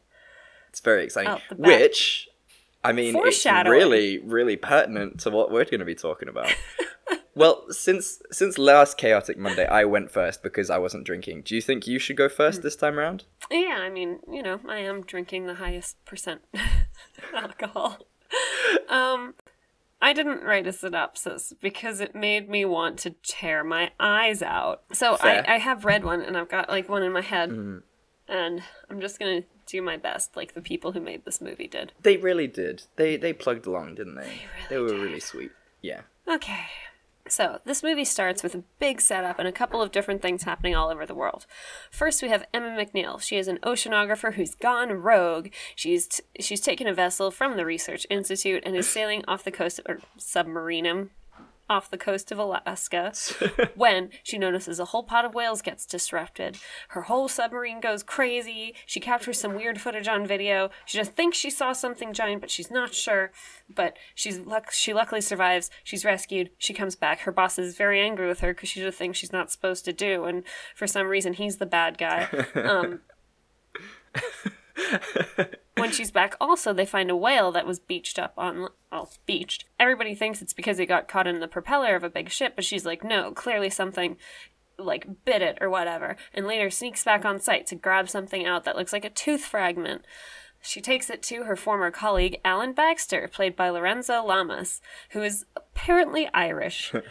It's 0.70 0.80
very 0.80 1.04
exciting. 1.04 1.30
Out 1.32 1.42
the 1.50 1.56
back. 1.56 1.68
Which, 1.68 2.30
I 2.84 2.94
mean, 2.94 3.16
it's 3.18 3.46
really, 3.46 4.20
really 4.20 4.56
pertinent 4.56 5.20
to 5.22 5.30
what 5.30 5.52
we're 5.52 5.66
going 5.66 5.80
to 5.80 5.86
be 5.86 5.96
talking 5.96 6.30
about. 6.30 6.54
well, 7.36 7.66
since 7.70 8.22
since 8.32 8.58
last 8.58 8.98
chaotic 8.98 9.38
Monday, 9.38 9.66
I 9.68 9.84
went 9.86 10.10
first 10.12 10.42
because 10.44 10.70
I 10.70 10.78
wasn't 10.78 11.04
drinking. 11.06 11.42
Do 11.42 11.56
you 11.56 11.62
think 11.62 11.86
you 11.88 12.00
should 12.00 12.16
go 12.18 12.30
Hmm. 12.30 12.36
first 12.36 12.62
this 12.62 12.76
time 12.76 12.98
around? 12.98 13.26
Yeah, 13.52 13.78
I 13.82 13.90
mean, 13.90 14.20
you 14.32 14.42
know, 14.42 14.60
I 14.68 14.78
am 14.80 15.02
drinking 15.04 15.48
the 15.48 15.56
highest 15.56 16.04
percent 16.06 16.42
alcohol. 17.36 18.00
Um, 18.90 19.34
I 20.02 20.14
didn't 20.14 20.44
write 20.44 20.68
a 20.68 20.72
synopsis 20.72 21.54
because 21.62 22.00
it 22.00 22.14
made 22.16 22.50
me 22.50 22.66
want 22.66 23.00
to 23.00 23.12
tear 23.24 23.64
my 23.64 23.92
eyes 24.00 24.42
out. 24.42 24.84
So 24.94 25.18
I, 25.20 25.56
I 25.56 25.58
have 25.58 25.86
read 25.86 26.04
one 26.04 26.22
and 26.22 26.38
I've 26.38 26.50
got 26.50 26.70
like 26.70 26.88
one 26.88 27.04
in 27.04 27.12
my 27.12 27.22
head, 27.22 27.50
Mm-hmm. 27.50 27.78
and 28.32 28.62
I'm 28.90 29.02
just 29.02 29.20
gonna 29.20 29.42
do 29.68 29.82
my 29.82 29.98
best, 29.98 30.36
like 30.36 30.54
the 30.54 30.62
people 30.62 30.94
who 30.94 31.02
made 31.02 31.26
this 31.26 31.42
movie 31.42 31.68
did. 31.68 31.92
They 32.02 32.18
really 32.18 32.48
did. 32.48 32.84
They 32.96 33.18
they 33.18 33.34
plugged 33.34 33.68
along, 33.68 33.96
didn't 33.96 34.16
they? 34.16 34.42
They, 34.70 34.78
were 34.78 34.88
really 34.88 35.20
sweet. 35.20 35.52
Yeah. 35.82 36.02
Okay. 36.28 36.66
So, 37.30 37.60
this 37.66 37.84
movie 37.84 38.06
starts 38.06 38.42
with 38.42 38.56
a 38.56 38.64
big 38.80 39.02
setup 39.02 39.38
and 39.38 39.48
a 39.48 39.52
couple 39.52 39.82
of 39.82 39.92
different 39.92 40.22
things 40.22 40.44
happening 40.44 40.76
all 40.76 40.90
over 40.90 41.06
the 41.06 41.14
world. 41.14 41.46
First, 41.92 42.22
we 42.22 42.30
have 42.30 42.46
Emma 42.54 42.70
McNeil. 42.70 43.20
She 43.20 43.36
is 43.36 43.50
an 43.50 43.60
oceanographer 43.64 44.36
who's 44.36 44.56
gone 44.56 44.94
rogue. 44.94 45.50
She's 45.76 46.08
t- 46.08 46.24
she's 46.40 46.62
taken 46.62 46.88
a 46.88 46.94
vessel 46.94 47.30
from 47.30 47.58
the 47.58 47.66
Research 47.66 48.08
Institute 48.10 48.64
and 48.66 48.78
is 48.78 48.90
sailing 48.90 49.26
off 49.28 49.44
the 49.44 49.52
coast 49.52 49.82
or 49.88 50.00
submarinum 50.18 51.10
off 51.70 51.90
the 51.90 51.98
coast 51.98 52.32
of 52.32 52.40
Alaska 52.40 53.14
when 53.76 54.10
she 54.24 54.38
notices 54.38 54.80
a 54.80 54.86
whole 54.86 55.04
pot 55.04 55.26
of 55.26 55.34
whales 55.34 55.62
gets 55.62 55.86
disrupted. 55.86 56.58
Her 56.90 57.04
whole 57.04 57.28
submarine 57.28 57.80
goes 57.80 58.04
crazy. 58.04 58.74
She 58.86 59.00
captures 59.00 59.40
some 59.40 59.56
weird 59.56 59.82
footage 59.82 60.08
on 60.08 60.26
video. 60.26 60.70
She 60.86 60.98
just 60.98 61.14
thinks 61.14 61.38
she 61.38 61.50
saw 61.50 61.74
something 61.74 62.14
giant, 62.14 62.42
but 62.42 62.52
she's 62.52 62.72
not 62.72 62.94
sure. 62.94 63.32
But 63.74 63.98
she's 64.16 64.40
luck- 64.40 64.72
she 64.72 64.94
luckily 64.94 65.22
survives. 65.22 65.70
She's 65.84 66.06
rescued. 66.06 66.52
She 66.58 66.74
comes 66.74 66.96
back. 66.96 67.22
Her 67.22 67.32
boss 67.32 67.60
is 67.60 67.76
very 67.76 68.02
angry 68.02 68.28
with 68.28 68.40
her 68.40 68.54
because 68.54 68.70
she 68.70 68.80
did 68.80 68.90
a 68.90 68.92
thing 68.92 69.14
she's 69.14 69.34
not 69.34 69.52
supposed 69.52 69.86
to 69.86 69.94
do, 69.94 70.26
and 70.26 70.44
for 70.76 70.88
some 70.88 71.08
reason 71.08 71.34
he's 71.34 71.58
the 71.58 71.66
bad 71.66 71.98
guy. 71.98 72.28
Um, 72.56 73.02
when 75.78 75.92
she's 75.92 76.12
back, 76.12 76.36
also 76.40 76.74
they 76.74 76.86
find 76.86 77.10
a 77.10 77.16
whale 77.16 77.52
that 77.52 77.66
was 77.66 77.80
beached 77.80 78.20
up 78.20 78.34
on, 78.38 78.70
well, 78.92 79.10
beached. 79.26 79.66
Everybody 79.80 80.16
thinks 80.16 80.42
it's 80.42 80.54
because 80.54 80.80
it 80.80 80.86
got 80.88 81.08
caught 81.08 81.28
in 81.28 81.40
the 81.40 81.48
propeller 81.48 81.96
of 81.96 82.04
a 82.04 82.10
big 82.10 82.30
ship, 82.30 82.54
but 82.56 82.66
she's 82.66 82.86
like, 82.86 83.04
no, 83.04 83.32
clearly 83.32 83.70
something 83.70 84.18
like 84.78 85.26
bit 85.26 85.42
it 85.42 85.58
or 85.60 85.70
whatever. 85.70 86.16
And 86.34 86.46
later 86.46 86.70
sneaks 86.70 87.04
back 87.04 87.26
on 87.26 87.40
site 87.40 87.68
to 87.68 87.76
grab 87.76 88.10
something 88.10 88.46
out 88.46 88.64
that 88.66 88.76
looks 88.76 88.94
like 88.94 89.06
a 89.06 89.10
tooth 89.10 89.46
fragment. 89.46 90.04
She 90.62 90.82
takes 90.82 91.10
it 91.10 91.22
to 91.24 91.44
her 91.44 91.56
former 91.56 91.92
colleague, 91.92 92.40
Alan 92.44 92.74
Baxter, 92.74 93.28
played 93.28 93.56
by 93.56 93.70
Lorenzo 93.70 94.24
Lamas, 94.24 94.82
who 95.12 95.22
is 95.22 95.46
apparently 95.56 96.30
Irish. 96.34 96.94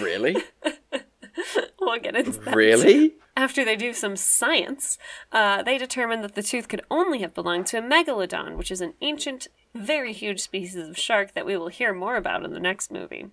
Really? 0.00 0.36
we'll 1.80 1.98
get 2.00 2.16
into 2.16 2.40
that. 2.40 2.54
really? 2.54 3.14
After 3.36 3.64
they 3.64 3.76
do 3.76 3.94
some 3.94 4.16
science, 4.16 4.98
uh, 5.32 5.62
they 5.62 5.78
determine 5.78 6.20
that 6.20 6.34
the 6.34 6.42
tooth 6.42 6.68
could 6.68 6.82
only 6.90 7.20
have 7.20 7.34
belonged 7.34 7.66
to 7.68 7.78
a 7.78 7.82
megalodon, 7.82 8.56
which 8.56 8.70
is 8.70 8.80
an 8.80 8.94
ancient, 9.00 9.48
very 9.74 10.12
huge 10.12 10.40
species 10.40 10.76
of 10.76 10.98
shark 10.98 11.32
that 11.34 11.46
we 11.46 11.56
will 11.56 11.68
hear 11.68 11.94
more 11.94 12.16
about 12.16 12.44
in 12.44 12.52
the 12.52 12.60
next 12.60 12.90
movie. 12.90 13.28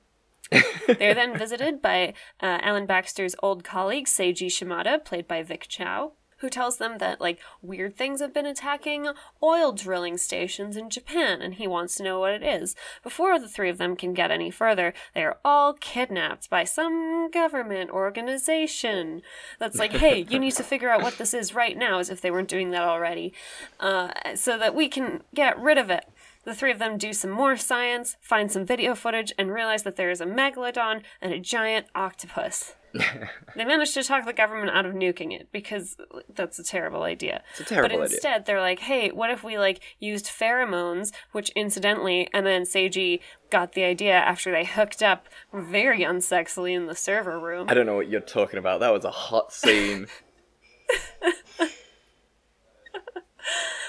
They're 0.88 1.14
then 1.14 1.38
visited 1.38 1.82
by 1.82 2.14
uh, 2.42 2.60
Alan 2.62 2.86
Baxter's 2.86 3.36
old 3.44 3.64
colleague, 3.64 4.08
Seiji 4.08 4.50
Shimada, 4.50 5.04
played 5.04 5.28
by 5.28 5.44
Vic 5.44 5.66
Chao, 5.68 6.14
who 6.40 6.50
tells 6.50 6.78
them 6.78 6.98
that, 6.98 7.22
like, 7.22 7.40
weird 7.62 7.96
things 7.96 8.22
have 8.22 8.34
been 8.34 8.46
attacking 8.46 9.08
oil 9.42 9.72
drilling 9.72 10.18
stations 10.18 10.76
in 10.76 10.90
Japan, 10.90 11.42
and 11.42 11.56
he 11.56 11.68
wants 11.68 11.96
to 11.96 12.04
know 12.04 12.20
what 12.20 12.34
it 12.34 12.44
is. 12.44 12.76
Before 13.04 13.40
the 13.40 13.48
three 13.48 13.70
of 13.70 13.78
them 13.78 13.96
can 13.96 14.14
get 14.14 14.32
any 14.32 14.52
further, 14.52 14.94
they 15.14 15.24
are 15.24 15.38
all 15.46 15.74
kidnapped 15.74 16.50
by 16.50 16.64
some 16.64 17.30
government 17.32 17.90
organization 17.92 19.22
that's 19.60 19.78
like, 19.78 19.94
hey, 19.94 20.26
you 20.30 20.40
need 20.40 20.54
to 20.54 20.64
figure 20.64 20.90
out 20.90 21.02
what 21.02 21.18
this 21.18 21.34
is 21.34 21.54
right 21.54 21.78
now, 21.78 22.00
as 22.00 22.10
if 22.10 22.22
they 22.22 22.32
weren't 22.32 22.50
doing 22.50 22.72
that 22.72 22.84
already, 22.84 23.34
uh, 23.80 24.12
so 24.36 24.58
that 24.58 24.76
we 24.76 24.88
can 24.88 25.24
get 25.34 25.60
rid 25.60 25.78
of 25.78 25.90
it. 25.90 26.06
The 26.46 26.56
three 26.56 26.72
of 26.72 26.80
them 26.80 26.98
do 26.98 27.14
some 27.14 27.32
more 27.32 27.58
science, 27.58 28.16
find 28.22 28.52
some 28.52 28.66
video 28.66 28.96
footage, 28.96 29.34
and 29.38 29.54
realize 29.54 29.84
that 29.84 29.98
there 29.98 30.10
is 30.10 30.22
a 30.22 30.26
megalodon 30.26 31.02
and 31.22 31.34
a 31.34 31.40
giant 31.40 31.88
octopus. 31.94 32.76
they 33.56 33.66
manage 33.66 33.94
to 33.94 34.04
talk 34.04 34.26
the 34.26 34.34
government 34.34 34.76
out 34.76 34.86
of 34.86 34.94
nuking 34.94 35.32
it 35.32 35.50
because 35.52 35.96
that's 36.34 36.58
a 36.58 36.64
terrible 36.64 37.04
idea. 37.04 37.44
It's 37.52 37.62
a 37.62 37.64
terrible 37.66 37.86
idea. 37.86 37.98
but 38.00 38.06
idea. 38.06 38.16
instead, 38.16 38.46
they're 38.46 38.62
like, 38.62 38.80
"Hey, 38.80 39.10
what 39.12 39.30
if 39.30 39.44
we 39.44 39.60
like 39.60 39.82
used 40.00 40.26
pheromones?" 40.26 41.12
Which, 41.32 41.50
incidentally, 41.52 42.30
and 42.34 42.48
then 42.48 42.64
Seiji 42.64 43.20
got 43.52 43.74
the 43.74 43.84
idea 43.84 44.16
after 44.16 44.52
they 44.52 44.66
hooked 44.66 45.04
up 45.04 45.28
very 45.54 46.00
unsexily 46.00 46.76
in 46.76 46.88
the 46.88 46.96
server 46.96 47.40
room. 47.40 47.68
I 47.70 47.76
don't 47.76 47.86
know 47.86 47.96
what 47.96 48.10
you're 48.10 48.22
talking 48.22 48.58
about. 48.58 48.80
That 48.80 48.92
was 48.94 49.06
a 49.06 49.12
hot 49.12 49.54
scene. 49.54 50.08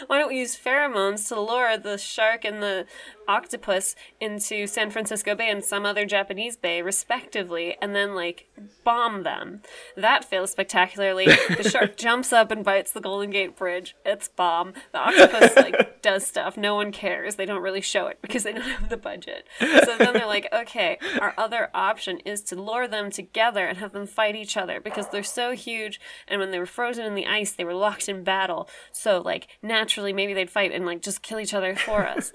Why 0.07 0.19
don't 0.19 0.29
we 0.29 0.39
use 0.39 0.57
pheromones 0.57 1.29
to 1.29 1.41
lure 1.41 1.77
the 1.77 1.99
shark 1.99 2.45
and 2.45 2.63
the 2.63 2.87
octopus 3.31 3.95
into 4.21 4.67
San 4.67 4.91
Francisco 4.91 5.37
Bay 5.37 5.49
and 5.49 5.65
some 5.65 5.87
other 5.87 6.05
Japanese 6.05 6.57
bay, 6.57 6.83
respectively, 6.83 7.77
and 7.81 7.95
then 7.95 8.15
like 8.15 8.49
bomb 8.85 9.23
them? 9.23 9.63
That 9.97 10.25
fails 10.25 10.51
spectacularly. 10.51 11.27
The 11.27 11.69
shark 11.69 11.97
jumps 11.97 12.33
up 12.33 12.51
and 12.51 12.65
bites 12.65 12.91
the 12.91 13.01
Golden 13.01 13.31
Gate 13.31 13.57
Bridge. 13.57 13.95
It's 14.05 14.29
bomb. 14.29 14.75
The 14.93 14.99
octopus 14.99 15.57
like 15.57 15.91
does 16.03 16.27
stuff. 16.27 16.57
No 16.57 16.75
one 16.75 16.91
cares. 16.91 17.37
They 17.37 17.47
don't 17.47 17.63
really 17.63 17.81
show 17.81 18.09
it 18.09 18.19
because 18.21 18.43
they 18.43 18.53
don't 18.53 18.63
have 18.63 18.89
the 18.89 18.97
budget. 18.97 19.47
So 19.61 19.97
then 19.97 20.13
they're 20.13 20.27
like, 20.27 20.49
okay, 20.53 20.99
our 21.21 21.33
other 21.39 21.71
option 21.73 22.19
is 22.25 22.43
to 22.43 22.61
lure 22.61 22.89
them 22.89 23.11
together 23.11 23.65
and 23.65 23.79
have 23.79 23.93
them 23.93 24.07
fight 24.07 24.35
each 24.35 24.57
other 24.57 24.81
because 24.81 25.09
they're 25.09 25.23
so 25.23 25.53
huge. 25.53 26.01
And 26.27 26.41
when 26.41 26.51
they 26.51 26.59
were 26.59 26.67
frozen 26.67 27.05
in 27.05 27.15
the 27.15 27.27
ice, 27.27 27.53
they 27.53 27.65
were 27.65 27.75
locked 27.75 28.09
in 28.09 28.25
battle. 28.25 28.69
So 28.91 29.21
like 29.21 29.47
naturally, 29.63 30.13
maybe 30.13 30.35
they'd 30.35 30.51
fight 30.51 30.73
and 30.73 30.85
like 30.85 31.03
just 31.03 31.23
kill 31.23 31.39
each 31.39 31.55
other 31.55 31.77
for 31.77 32.07
us. 32.07 32.33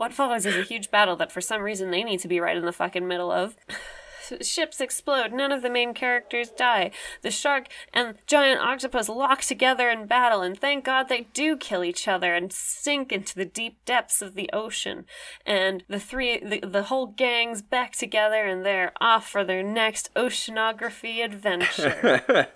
What 0.00 0.14
follows 0.14 0.46
is 0.46 0.56
a 0.56 0.62
huge 0.62 0.90
battle 0.90 1.14
that 1.16 1.30
for 1.30 1.42
some 1.42 1.60
reason 1.60 1.90
they 1.90 2.02
need 2.02 2.20
to 2.20 2.28
be 2.28 2.40
right 2.40 2.56
in 2.56 2.64
the 2.64 2.72
fucking 2.72 3.06
middle 3.06 3.30
of. 3.30 3.54
Ships 4.40 4.80
explode, 4.80 5.30
none 5.30 5.52
of 5.52 5.60
the 5.60 5.68
main 5.68 5.92
characters 5.92 6.48
die. 6.48 6.92
The 7.20 7.30
shark 7.30 7.66
and 7.92 8.14
giant 8.26 8.62
octopus 8.62 9.10
lock 9.10 9.42
together 9.42 9.90
in 9.90 10.06
battle, 10.06 10.40
and 10.40 10.58
thank 10.58 10.86
God 10.86 11.10
they 11.10 11.26
do 11.34 11.54
kill 11.54 11.84
each 11.84 12.08
other 12.08 12.34
and 12.34 12.50
sink 12.50 13.12
into 13.12 13.34
the 13.34 13.44
deep 13.44 13.84
depths 13.84 14.22
of 14.22 14.36
the 14.36 14.48
ocean. 14.54 15.04
And 15.44 15.84
the 15.86 16.00
three, 16.00 16.38
the, 16.42 16.60
the 16.60 16.84
whole 16.84 17.08
gang's 17.08 17.60
back 17.60 17.92
together, 17.92 18.46
and 18.46 18.64
they're 18.64 18.92
off 19.02 19.28
for 19.28 19.44
their 19.44 19.62
next 19.62 20.08
oceanography 20.14 21.22
adventure. 21.22 22.48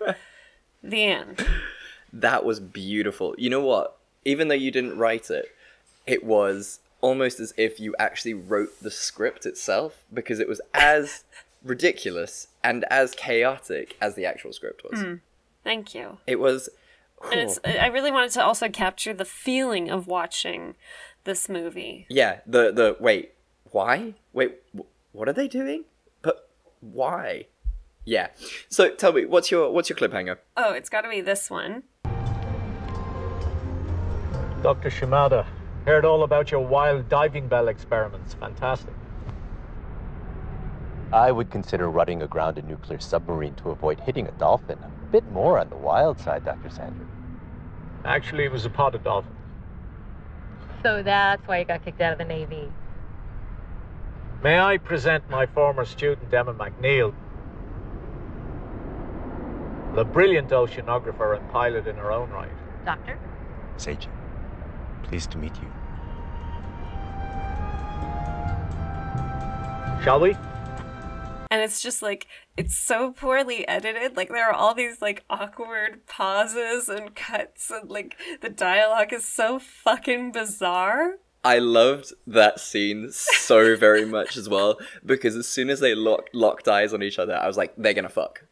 the 0.82 1.04
end. 1.04 1.46
That 2.10 2.42
was 2.42 2.58
beautiful. 2.58 3.34
You 3.36 3.50
know 3.50 3.60
what? 3.60 3.98
Even 4.24 4.48
though 4.48 4.54
you 4.54 4.70
didn't 4.70 4.96
write 4.96 5.28
it, 5.28 5.44
it 6.06 6.24
was 6.24 6.80
almost 7.04 7.38
as 7.38 7.52
if 7.58 7.78
you 7.78 7.94
actually 7.98 8.32
wrote 8.32 8.80
the 8.80 8.90
script 8.90 9.44
itself 9.44 10.04
because 10.12 10.40
it 10.40 10.48
was 10.48 10.62
as 10.72 11.24
ridiculous 11.62 12.48
and 12.64 12.86
as 12.90 13.12
chaotic 13.12 13.94
as 14.00 14.14
the 14.14 14.24
actual 14.24 14.54
script 14.54 14.80
was. 14.90 15.02
Hmm. 15.02 15.14
Thank 15.62 15.94
you. 15.94 16.16
It 16.26 16.40
was. 16.40 16.70
And 17.30 17.40
it's, 17.40 17.60
I 17.64 17.88
really 17.88 18.10
wanted 18.10 18.30
to 18.32 18.44
also 18.44 18.70
capture 18.70 19.12
the 19.12 19.26
feeling 19.26 19.90
of 19.90 20.06
watching 20.06 20.76
this 21.24 21.46
movie. 21.46 22.06
Yeah, 22.08 22.40
the 22.46 22.72
the 22.72 22.96
wait, 22.98 23.32
why? 23.70 24.14
Wait, 24.32 24.56
wh- 24.76 25.14
what 25.14 25.28
are 25.28 25.32
they 25.34 25.48
doing? 25.48 25.84
But 26.22 26.48
why? 26.80 27.46
Yeah. 28.06 28.28
So 28.70 28.90
tell 28.94 29.12
me, 29.12 29.26
what's 29.26 29.50
your 29.50 29.70
what's 29.70 29.90
your 29.90 29.98
cliffhanger? 29.98 30.38
Oh, 30.56 30.72
it's 30.72 30.88
got 30.88 31.02
to 31.02 31.10
be 31.10 31.20
this 31.20 31.50
one. 31.50 31.82
Dr. 34.62 34.88
Shimada, 34.88 35.46
heard 35.84 36.04
all 36.04 36.22
about 36.22 36.50
your 36.50 36.60
wild 36.60 37.08
diving 37.08 37.48
bell 37.48 37.68
experiments. 37.68 38.34
Fantastic. 38.34 38.94
I 41.12 41.30
would 41.30 41.50
consider 41.50 41.90
running 41.90 42.22
aground 42.22 42.58
a 42.58 42.62
nuclear 42.62 42.98
submarine 42.98 43.54
to 43.56 43.70
avoid 43.70 44.00
hitting 44.00 44.26
a 44.26 44.32
dolphin. 44.32 44.78
A 44.78 44.90
bit 45.12 45.30
more 45.30 45.58
on 45.58 45.68
the 45.68 45.76
wild 45.76 46.18
side, 46.18 46.44
Dr. 46.44 46.70
Sanders. 46.70 47.06
Actually, 48.04 48.44
it 48.44 48.52
was 48.52 48.64
a 48.64 48.70
pod 48.70 48.94
of 48.94 49.04
dolphins. 49.04 49.36
So 50.82 51.02
that's 51.02 51.46
why 51.46 51.58
you 51.58 51.64
got 51.64 51.84
kicked 51.84 52.00
out 52.00 52.12
of 52.12 52.18
the 52.18 52.24
Navy. 52.24 52.70
May 54.42 54.58
I 54.58 54.76
present 54.76 55.28
my 55.30 55.46
former 55.46 55.84
student, 55.84 56.32
Emma 56.34 56.52
McNeil? 56.52 57.14
The 59.94 60.04
brilliant 60.04 60.50
oceanographer 60.50 61.38
and 61.38 61.48
pilot 61.50 61.86
in 61.86 61.96
her 61.96 62.12
own 62.12 62.28
right. 62.30 62.50
Doctor? 62.84 63.18
Seiji, 63.78 64.08
pleased 65.04 65.30
to 65.32 65.38
meet 65.38 65.54
you. 65.56 65.68
Shall 70.02 70.20
we? 70.20 70.36
And 71.50 71.62
it's 71.62 71.80
just 71.80 72.02
like, 72.02 72.26
it's 72.56 72.76
so 72.76 73.12
poorly 73.12 73.66
edited. 73.68 74.16
Like, 74.16 74.28
there 74.28 74.48
are 74.48 74.52
all 74.52 74.74
these, 74.74 75.00
like, 75.00 75.24
awkward 75.30 76.06
pauses 76.06 76.88
and 76.88 77.14
cuts, 77.14 77.70
and, 77.70 77.88
like, 77.88 78.16
the 78.40 78.48
dialogue 78.48 79.12
is 79.12 79.24
so 79.24 79.58
fucking 79.58 80.32
bizarre. 80.32 81.18
I 81.44 81.58
loved 81.58 82.12
that 82.26 82.58
scene 82.58 83.10
so 83.12 83.76
very 83.76 84.06
much 84.06 84.36
as 84.36 84.48
well 84.48 84.78
because 85.04 85.36
as 85.36 85.46
soon 85.46 85.68
as 85.68 85.78
they 85.78 85.94
locked 85.94 86.34
locked 86.34 86.68
eyes 86.68 86.94
on 86.94 87.02
each 87.02 87.18
other, 87.18 87.36
I 87.36 87.46
was 87.46 87.58
like, 87.58 87.74
they're 87.76 87.92
gonna 87.92 88.08
fuck. 88.08 88.44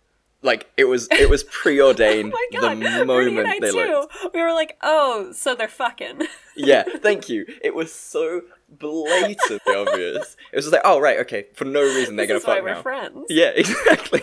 Like 0.43 0.69
it 0.77 0.85
was 0.85 1.09
it 1.13 1.31
was 1.31 1.45
preordained 1.45 2.35
Oh 2.57 2.75
the 2.75 3.05
moment 3.07 3.61
they 3.61 3.71
too. 3.71 3.77
looked. 3.77 4.35
We 4.35 4.43
were 4.43 4.53
like, 4.53 4.77
oh, 4.83 5.31
so 5.33 5.55
they're 5.55 5.69
fucking. 5.69 6.23
Yeah, 6.55 6.83
thank 6.99 7.31
you. 7.31 7.47
It 7.63 7.75
was 7.75 7.91
so 7.95 8.43
blatantly 8.69 9.59
obvious. 9.75 10.37
It 10.53 10.57
was 10.57 10.67
just 10.67 10.73
like, 10.73 10.83
oh 10.85 11.01
right, 11.01 11.19
okay, 11.21 11.47
for 11.55 11.65
no 11.65 11.81
reason 11.81 12.17
they're 12.17 12.27
This 12.27 12.29
gonna 12.29 12.39
is 12.41 12.47
why 12.47 12.55
fuck 12.57 12.65
we're 12.65 12.75
now. 12.75 12.83
friends. 12.83 13.27
Yeah, 13.31 13.53
exactly. 13.55 14.23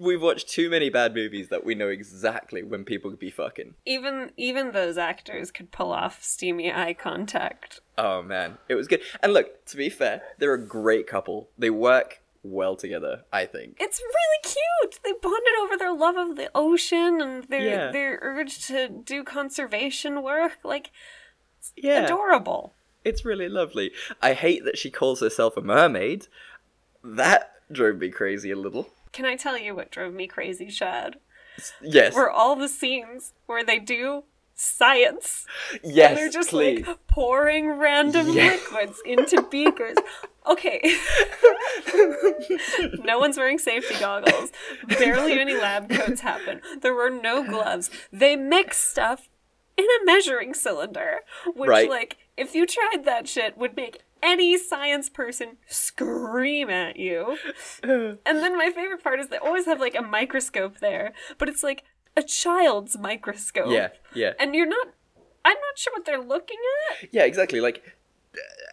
We've 0.00 0.22
watched 0.22 0.48
too 0.48 0.70
many 0.70 0.90
bad 0.90 1.12
movies 1.12 1.48
that 1.48 1.64
we 1.64 1.74
know 1.74 1.88
exactly 1.88 2.62
when 2.62 2.84
people 2.84 3.10
could 3.10 3.18
be 3.18 3.32
fucking. 3.32 3.74
Even 3.84 4.30
even 4.36 4.70
those 4.70 4.96
actors 4.96 5.50
could 5.50 5.72
pull 5.72 5.90
off 5.90 6.22
steamy 6.22 6.72
eye 6.72 6.94
contact. 6.94 7.80
Oh 7.96 8.22
man, 8.22 8.58
it 8.68 8.76
was 8.76 8.86
good. 8.86 9.00
And 9.20 9.32
look, 9.32 9.64
to 9.66 9.76
be 9.76 9.88
fair, 9.90 10.22
they're 10.38 10.54
a 10.54 10.64
great 10.64 11.08
couple. 11.08 11.48
They 11.58 11.70
work 11.70 12.20
well 12.50 12.76
together, 12.76 13.24
I 13.32 13.46
think. 13.46 13.76
It's 13.80 14.00
really 14.00 14.42
cute. 14.42 15.00
They 15.04 15.12
bonded 15.12 15.54
over 15.60 15.76
their 15.76 15.92
love 15.92 16.16
of 16.16 16.36
the 16.36 16.50
ocean 16.54 17.20
and 17.20 17.44
their 17.44 17.60
Yeah. 17.60 17.90
their 17.92 18.18
urge 18.22 18.66
to 18.66 18.88
do 18.88 19.24
conservation 19.24 20.22
work. 20.22 20.58
Like, 20.64 20.90
it's 21.58 21.72
Yeah. 21.76 22.04
adorable. 22.04 22.74
It's 23.04 23.24
really 23.24 23.48
lovely. 23.48 23.92
I 24.20 24.32
hate 24.34 24.64
that 24.64 24.78
she 24.78 24.90
calls 24.90 25.20
herself 25.20 25.56
a 25.56 25.60
mermaid. 25.62 26.26
That 27.02 27.52
drove 27.70 27.98
me 27.98 28.10
crazy 28.10 28.50
a 28.50 28.56
little. 28.56 28.90
Can 29.12 29.24
I 29.24 29.36
tell 29.36 29.56
you 29.56 29.74
what 29.74 29.90
drove 29.90 30.12
me 30.14 30.26
crazy, 30.26 30.68
Chad? 30.68 31.18
Yes. 31.80 32.14
Were 32.14 32.30
all 32.30 32.54
the 32.56 32.68
scenes 32.68 33.32
where 33.46 33.64
they 33.64 33.78
do 33.78 34.24
science. 34.60 35.46
Yes, 35.84 36.08
And 36.10 36.18
they're 36.18 36.28
just 36.30 36.50
please. 36.50 36.84
like 36.86 37.06
pouring 37.06 37.70
random 37.78 38.28
Yes. 38.30 38.60
liquids 38.70 39.00
into 39.06 39.40
beakers. 39.50 39.96
Okay. 40.46 40.80
no 43.04 43.18
one's 43.18 43.36
wearing 43.36 43.58
safety 43.58 43.94
goggles. 44.00 44.50
Barely 44.98 45.38
any 45.38 45.54
lab 45.54 45.88
coats 45.90 46.20
happen. 46.22 46.60
There 46.80 46.94
were 46.94 47.10
no 47.10 47.44
gloves. 47.46 47.90
They 48.12 48.34
mix 48.36 48.78
stuff 48.78 49.28
in 49.76 49.84
a 49.84 50.04
measuring 50.04 50.54
cylinder, 50.54 51.20
which, 51.54 51.68
Right. 51.68 51.88
like, 51.88 52.16
if 52.36 52.54
you 52.54 52.66
tried 52.66 53.04
that 53.04 53.28
shit, 53.28 53.56
would 53.56 53.76
make 53.76 54.00
any 54.22 54.58
science 54.58 55.08
person 55.08 55.58
scream 55.68 56.68
at 56.70 56.96
you. 56.96 57.36
and 57.84 58.18
then 58.24 58.56
my 58.58 58.70
favorite 58.74 59.04
part 59.04 59.20
is 59.20 59.28
they 59.28 59.38
always 59.38 59.66
have 59.66 59.78
like 59.80 59.94
a 59.94 60.02
microscope 60.02 60.78
there, 60.78 61.12
but 61.38 61.48
it's 61.48 61.62
like 61.62 61.84
a 62.18 62.22
child's 62.22 62.98
microscope. 62.98 63.70
Yeah, 63.70 63.88
yeah. 64.14 64.32
And 64.38 64.54
you're 64.54 64.66
not. 64.66 64.88
I'm 65.44 65.54
not 65.54 65.78
sure 65.78 65.92
what 65.94 66.04
they're 66.04 66.20
looking 66.22 66.58
at. 66.90 67.08
Yeah, 67.12 67.24
exactly. 67.24 67.60
Like, 67.60 67.96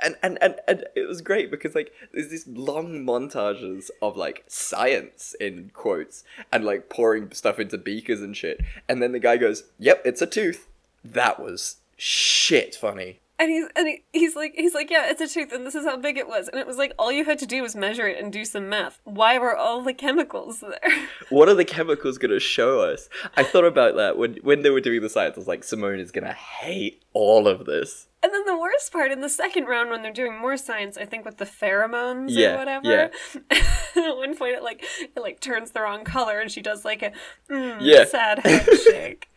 and, 0.04 0.18
and 0.22 0.38
and 0.42 0.56
and 0.68 0.84
it 0.96 1.08
was 1.08 1.22
great 1.22 1.52
because 1.52 1.76
like 1.76 1.94
there's 2.12 2.30
these 2.30 2.48
long 2.48 3.06
montages 3.06 3.90
of 4.02 4.18
like 4.18 4.44
science 4.48 5.36
in 5.40 5.72
quotes 5.74 6.24
and 6.52 6.66
like 6.66 6.90
pouring 6.90 7.32
stuff 7.32 7.60
into 7.60 7.78
beakers 7.78 8.22
and 8.22 8.36
shit, 8.36 8.62
and 8.90 9.02
then 9.02 9.12
the 9.12 9.20
guy 9.20 9.38
goes, 9.38 9.64
"Yep, 9.80 10.02
it's 10.06 10.22
a 10.22 10.28
tooth." 10.28 10.68
That 11.04 11.40
was 11.40 11.78
shit 11.98 12.76
funny. 12.76 13.20
And 13.38 13.50
he's 13.52 13.66
and 13.76 13.88
he, 13.88 14.04
he's 14.14 14.34
like 14.36 14.54
he's 14.56 14.74
like 14.74 14.90
yeah 14.90 15.08
it's 15.10 15.20
a 15.20 15.28
tooth 15.28 15.52
and 15.52 15.66
this 15.68 15.76
is 15.76 15.84
how 15.84 15.98
big 15.98 16.18
it 16.18 16.26
was 16.28 16.48
and 16.48 16.58
it 16.58 16.66
was 16.66 16.78
like 16.78 16.94
all 16.98 17.12
you 17.12 17.26
had 17.26 17.38
to 17.40 17.46
do 17.46 17.62
was 17.62 17.76
measure 17.76 18.08
it 18.08 18.18
and 18.24 18.32
do 18.32 18.46
some 18.46 18.70
math. 18.70 19.02
Why 19.04 19.38
were 19.38 19.56
all 19.56 19.82
the 19.82 19.94
chemicals 19.94 20.62
there? 20.62 20.80
What 21.30 21.50
are 21.50 21.54
the 21.54 21.66
chemicals 21.66 22.18
gonna 22.18 22.40
show 22.40 22.80
us? 22.82 23.10
I 23.36 23.44
thought 23.44 23.66
about 23.66 23.96
that 23.98 24.18
when 24.18 24.36
when 24.44 24.62
they 24.62 24.70
were 24.70 24.80
doing 24.80 25.02
the 25.02 25.10
science. 25.10 25.36
I 25.36 25.40
was 25.42 25.48
like, 25.50 25.64
Simone 25.66 26.00
is 26.00 26.12
gonna 26.12 26.34
hate 26.34 27.04
all 27.14 27.48
of 27.48 27.66
this. 27.66 28.08
And 28.24 28.34
then 28.34 28.46
the 28.46 28.58
worst 28.58 28.92
part 28.94 29.12
in 29.12 29.22
the 29.22 29.30
second 29.30 29.66
round 29.66 29.90
when 29.92 30.02
they're 30.02 30.14
doing 30.14 30.40
more 30.40 30.56
science, 30.58 30.98
I 30.98 31.06
think 31.06 31.26
with 31.26 31.38
the 31.38 31.46
pheromones 31.46 32.28
Yeah, 32.30 32.54
or 32.56 32.58
whatever. 32.58 32.88
yeah. 32.90 33.08
At 33.52 34.16
one 34.18 34.36
point, 34.36 34.56
it 34.56 34.64
like 34.64 34.84
it 35.00 35.20
like 35.20 35.42
turns 35.42 35.72
the 35.72 35.82
wrong 35.82 36.04
color, 36.06 36.40
and 36.40 36.50
she 36.50 36.62
does 36.62 36.86
like 36.86 37.04
a 37.04 37.12
mm, 37.52 37.78
Yeah. 37.82 38.06
sad 38.06 38.40
head 38.46 38.66
shake. 38.80 39.28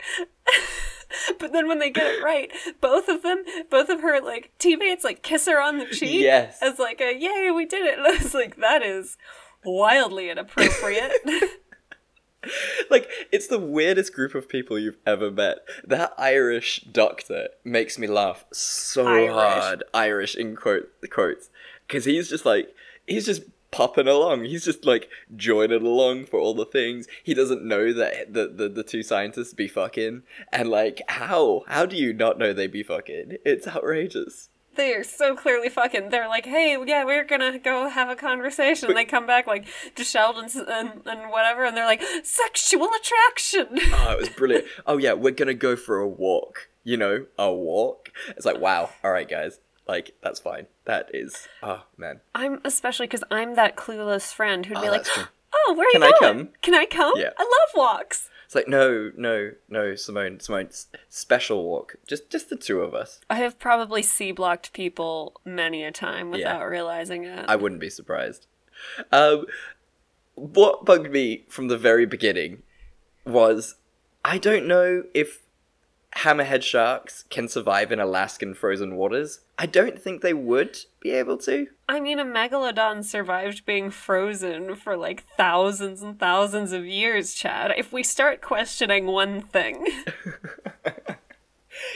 but 1.38 1.52
then 1.52 1.68
when 1.68 1.78
they 1.78 1.90
get 1.90 2.06
it 2.06 2.22
right, 2.22 2.50
both 2.80 3.08
of 3.08 3.22
them, 3.22 3.42
both 3.70 3.88
of 3.88 4.00
her 4.00 4.20
like 4.20 4.52
teammates, 4.58 5.04
like 5.04 5.22
kiss 5.22 5.46
her 5.46 5.60
on 5.60 5.78
the 5.78 5.86
cheek 5.86 6.20
Yes. 6.22 6.58
as 6.62 6.78
like 6.78 7.00
a 7.00 7.14
yay, 7.18 7.50
we 7.54 7.66
did 7.66 7.86
it. 7.86 7.98
And 7.98 8.06
I 8.08 8.22
was 8.22 8.34
like, 8.34 8.56
that 8.56 8.82
is 8.82 9.16
wildly 9.64 10.30
inappropriate. 10.30 11.12
like 12.90 13.08
it's 13.32 13.48
the 13.48 13.58
weirdest 13.58 14.14
group 14.14 14.34
of 14.34 14.48
people 14.48 14.78
you've 14.78 14.98
ever 15.06 15.30
met. 15.30 15.58
That 15.84 16.12
Irish 16.16 16.80
doctor 16.92 17.48
makes 17.64 17.98
me 17.98 18.06
laugh 18.06 18.44
so 18.52 19.06
Irish. 19.06 19.32
hard. 19.32 19.84
Irish 19.92 20.34
in 20.36 20.54
quote 20.56 20.88
quotes 21.10 21.50
because 21.86 22.04
he's 22.04 22.28
just 22.30 22.46
like 22.46 22.74
he's 23.06 23.26
just 23.26 23.42
popping 23.70 24.08
along. 24.08 24.44
He's 24.44 24.64
just 24.64 24.84
like 24.84 25.08
joining 25.36 25.84
along 25.84 26.26
for 26.26 26.38
all 26.40 26.54
the 26.54 26.64
things. 26.64 27.06
He 27.22 27.34
doesn't 27.34 27.64
know 27.64 27.92
that 27.92 28.32
the 28.32 28.48
the, 28.48 28.68
the 28.68 28.82
two 28.82 29.02
scientists 29.02 29.54
be 29.54 29.68
fucking 29.68 30.22
and 30.52 30.68
like 30.70 31.02
how 31.08 31.64
how 31.68 31.86
do 31.86 31.96
you 31.96 32.12
not 32.12 32.38
know 32.38 32.52
they 32.52 32.66
be 32.66 32.82
fucking? 32.82 33.38
It's 33.44 33.66
outrageous. 33.68 34.48
they 34.76 34.94
are 34.94 35.02
so 35.04 35.34
clearly 35.34 35.68
fucking. 35.68 36.10
They're 36.10 36.28
like, 36.28 36.46
hey, 36.46 36.78
yeah, 36.86 37.04
we're 37.04 37.24
gonna 37.24 37.58
go 37.58 37.88
have 37.88 38.08
a 38.08 38.16
conversation. 38.16 38.94
they 38.94 39.04
come 39.04 39.26
back 39.26 39.46
like 39.46 39.66
to 39.96 40.04
Sheldon 40.04 40.48
and, 40.68 41.02
and 41.04 41.30
whatever, 41.30 41.64
and 41.64 41.76
they're 41.76 41.84
like, 41.84 42.02
sexual 42.22 42.88
attraction. 43.00 43.78
Oh, 43.92 44.12
it 44.12 44.18
was 44.20 44.28
brilliant. 44.30 44.64
oh 44.86 44.98
yeah, 44.98 45.12
we're 45.14 45.32
gonna 45.32 45.54
go 45.54 45.74
for 45.76 45.98
a 45.98 46.08
walk. 46.08 46.68
You 46.84 46.96
know, 46.96 47.26
a 47.38 47.52
walk. 47.52 48.10
It's 48.28 48.46
like 48.46 48.60
wow. 48.60 48.90
All 49.04 49.10
right, 49.10 49.28
guys. 49.28 49.58
Like 49.88 50.12
that's 50.22 50.38
fine. 50.40 50.66
That 50.84 51.10
is. 51.14 51.48
Oh 51.62 51.84
man. 51.96 52.20
I'm 52.34 52.60
especially 52.64 53.06
because 53.06 53.24
I'm 53.30 53.54
that 53.54 53.76
clueless 53.76 54.32
friend 54.34 54.66
who'd 54.66 54.80
be 54.80 54.86
Oh, 54.86 54.90
like, 54.90 55.04
true. 55.04 55.24
oh, 55.54 55.74
where 55.76 55.88
are 55.88 55.92
Can 55.92 56.02
you 56.02 56.08
I 56.08 56.12
come? 56.20 56.48
Can 56.62 56.74
I 56.74 56.84
come? 56.84 57.14
Yeah. 57.16 57.30
I 57.38 57.42
love 57.42 57.70
walks. 57.74 58.28
It's 58.44 58.54
like 58.54 58.68
no, 58.68 59.10
no, 59.16 59.52
no, 59.68 59.94
Simone, 59.94 60.40
Simone. 60.40 60.66
s- 60.66 60.86
Special 61.08 61.64
walk. 61.64 61.96
Just, 62.06 62.30
just 62.30 62.48
the 62.48 62.56
two 62.56 62.80
of 62.80 62.94
us. 62.94 63.20
I 63.28 63.36
have 63.36 63.58
probably 63.58 64.02
C 64.02 64.30
blocked 64.32 64.72
people 64.72 65.38
many 65.44 65.84
a 65.84 65.90
time 65.90 66.30
without 66.30 66.64
realizing 66.66 67.24
it. 67.24 67.44
I 67.48 67.56
wouldn't 67.56 67.80
be 67.80 67.90
surprised. 67.90 68.46
Um, 69.12 69.44
what 70.34 70.84
bugged 70.84 71.10
me 71.10 71.44
from 71.48 71.68
the 71.68 71.76
very 71.78 72.06
beginning 72.06 72.62
was 73.26 73.74
I 74.24 74.38
don't 74.38 74.66
know 74.66 75.02
if 75.14 75.40
hammerhead 76.18 76.62
sharks 76.62 77.24
can 77.30 77.48
survive 77.48 77.90
in 77.92 78.00
Alaskan 78.00 78.54
frozen 78.54 78.96
waters. 78.96 79.40
I 79.58 79.66
don't 79.66 80.00
think 80.00 80.20
they 80.22 80.34
would 80.34 80.78
be 81.00 81.10
able 81.10 81.36
to. 81.38 81.66
I 81.88 82.00
mean, 82.00 82.18
a 82.18 82.24
megalodon 82.24 83.04
survived 83.04 83.64
being 83.66 83.90
frozen 83.90 84.74
for 84.76 84.96
like 84.96 85.24
thousands 85.36 86.02
and 86.02 86.18
thousands 86.18 86.72
of 86.72 86.84
years, 86.86 87.34
Chad. 87.34 87.72
If 87.76 87.92
we 87.92 88.02
start 88.02 88.40
questioning 88.40 89.06
one 89.06 89.40
thing, 89.42 89.86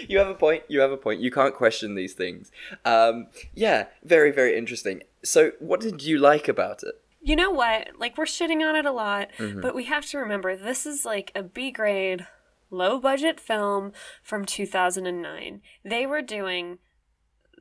You 0.06 0.18
have 0.18 0.28
a 0.28 0.34
point. 0.34 0.62
You 0.68 0.80
have 0.80 0.92
a 0.92 0.96
point. 0.96 1.20
You 1.20 1.30
can't 1.32 1.54
question 1.54 1.96
these 1.96 2.12
things. 2.14 2.52
Um, 2.84 3.26
yeah, 3.54 3.86
very, 4.04 4.30
very 4.30 4.56
interesting. 4.56 5.02
So, 5.24 5.52
what 5.58 5.80
did 5.80 6.02
you 6.04 6.18
like 6.18 6.48
about 6.48 6.82
it? 6.82 6.94
you 7.24 7.36
know 7.36 7.50
what? 7.50 7.88
Like, 7.98 8.18
we're 8.18 8.24
shitting 8.24 8.68
on 8.68 8.74
it 8.74 8.84
a 8.84 8.90
lot, 8.90 9.28
Mhm. 9.38 9.62
but 9.62 9.76
we 9.76 9.84
have 9.84 10.04
to 10.06 10.18
remember 10.18 10.56
this 10.56 10.86
is 10.86 11.04
like 11.04 11.30
a 11.36 11.42
B 11.44 11.70
grade, 11.70 12.26
low 12.72 12.98
budget 12.98 13.38
film 13.38 13.92
from 14.22 14.44
2009. 14.44 15.60
They 15.84 16.06
were 16.06 16.22
doing 16.22 16.78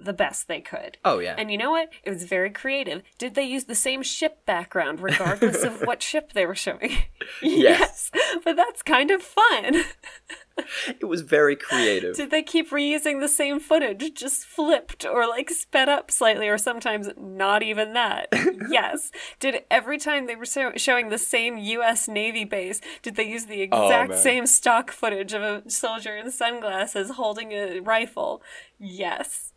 the 0.03 0.13
best 0.13 0.48
they 0.48 0.62
could. 0.62 0.98
Oh, 1.05 1.20
yeah. 1.20 1.36
And 1.38 1.51
you 1.51 1.58
know 1.58 1.72
what? 1.72 1.89
It 2.03 2.10
was 2.10 2.24
very 2.24 2.50
creative. 2.50 3.01
Did 3.17 3.36
they 3.36 3.43
use 3.43 3.65
the 3.65 3.75
same 3.75 4.01
ship 4.03 4.46
background 4.46 5.00
regardless 5.00 5.63
of 5.63 5.81
what 5.86 6.01
ship 6.01 6.34
they 6.34 6.46
were 6.46 6.55
showing? 6.55 6.98
Yes. 7.41 8.10
But 8.43 8.55
that's 8.55 8.81
kind 8.81 9.12
of 9.12 9.22
fun. 9.22 9.84
It 11.00 11.05
was 11.08 11.22
very 11.22 11.55
creative. 11.55 12.15
Did 12.15 12.29
they 12.29 12.43
keep 12.43 12.72
reusing 12.72 13.20
the 13.20 13.27
same 13.27 13.60
footage, 13.60 14.13
just 14.15 14.43
flipped 14.46 15.05
or 15.05 15.27
like 15.27 15.50
sped 15.50 15.88
up 15.88 16.12
slightly, 16.12 16.48
or 16.50 16.58
sometimes 16.58 17.10
not 17.17 17.63
even 17.63 17.93
that? 17.93 18.27
yes. 18.70 19.12
Did 19.39 19.63
every 19.72 19.98
time 19.98 20.25
they 20.27 20.36
were 20.36 20.46
show- 20.46 20.74
showing 20.75 21.10
the 21.10 21.17
same 21.17 21.58
U.S. 21.58 22.08
Navy 22.08 22.43
base, 22.43 22.81
did 23.01 23.15
they 23.15 23.27
use 23.29 23.46
the 23.46 23.70
Oh, 23.72 23.86
exact 23.86 24.10
man. 24.12 24.20
same 24.20 24.46
stock 24.46 24.91
footage 24.91 25.34
of 25.34 25.41
a 25.41 25.70
soldier 25.70 26.15
in 26.17 26.31
sunglasses 26.31 27.12
holding 27.12 27.51
a 27.53 27.79
rifle? 27.79 28.41
Yes. 28.79 29.50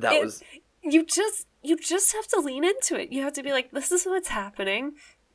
That 0.00 0.14
It- 0.14 0.24
was 0.24 0.42
You 0.82 1.04
just 1.04 1.46
you 1.62 1.76
just 1.76 2.12
have 2.14 2.26
to 2.28 2.40
lean 2.40 2.64
into 2.64 2.98
it. 2.98 3.12
You 3.12 3.22
have 3.22 3.34
to 3.34 3.42
be 3.42 3.52
like, 3.52 3.70
this 3.70 3.92
is 3.92 4.06
what's 4.06 4.28
happening. 4.28 4.94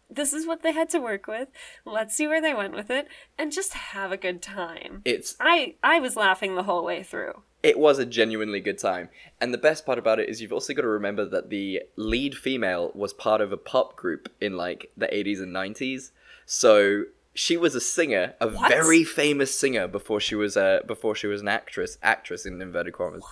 This 0.10 0.34
is 0.34 0.48
what 0.48 0.64
they 0.64 0.72
had 0.72 0.90
to 0.90 1.00
work 1.00 1.28
with. 1.28 1.50
Let's 1.86 2.16
see 2.16 2.26
where 2.28 2.42
they 2.42 2.54
went 2.54 2.74
with 2.74 2.90
it, 2.90 3.08
and 3.38 3.52
just 3.52 3.74
have 3.74 4.12
a 4.12 4.18
good 4.18 4.42
time. 4.42 5.02
It's 5.06 5.36
I 5.40 5.76
I 5.84 6.00
was 6.00 6.16
laughing 6.16 6.56
the 6.56 6.64
whole 6.64 6.84
way 6.84 7.04
through. 7.04 7.44
it 7.64 7.80
was 7.80 7.98
a 7.98 8.06
genuinely 8.06 8.60
good 8.60 8.78
time. 8.78 9.10
And 9.42 9.52
the 9.52 9.58
best 9.58 9.86
part 9.88 9.98
about 9.98 10.20
it 10.20 10.30
is 10.30 10.40
you've 10.40 10.54
also 10.54 10.74
got 10.76 10.84
to 10.84 10.88
remember 10.88 11.26
that 11.26 11.50
the 11.50 11.82
lead 11.96 12.36
female 12.38 12.92
was 12.94 13.12
part 13.14 13.42
of 13.42 13.52
a 13.52 13.58
pop 13.58 13.96
group 13.96 14.32
in 14.40 14.56
like 14.56 14.92
the 14.96 15.08
80s 15.08 15.42
and 15.42 15.52
90s. 15.52 16.12
So 16.46 17.06
she 17.36 17.58
was 17.58 17.76
a 17.76 17.82
singer, 17.82 18.34
a 18.42 18.48
What? 18.48 18.70
very 18.70 19.04
famous 19.04 19.58
singer 19.58 19.88
before 19.88 20.20
she 20.20 20.34
was 20.36 20.56
a 20.58 20.82
before 20.88 21.14
she 21.16 21.28
was 21.28 21.42
an 21.42 21.48
actress, 21.48 21.98
actress 22.02 22.46
in 22.46 22.62
inverted 22.62 22.94
commas. 22.94 23.24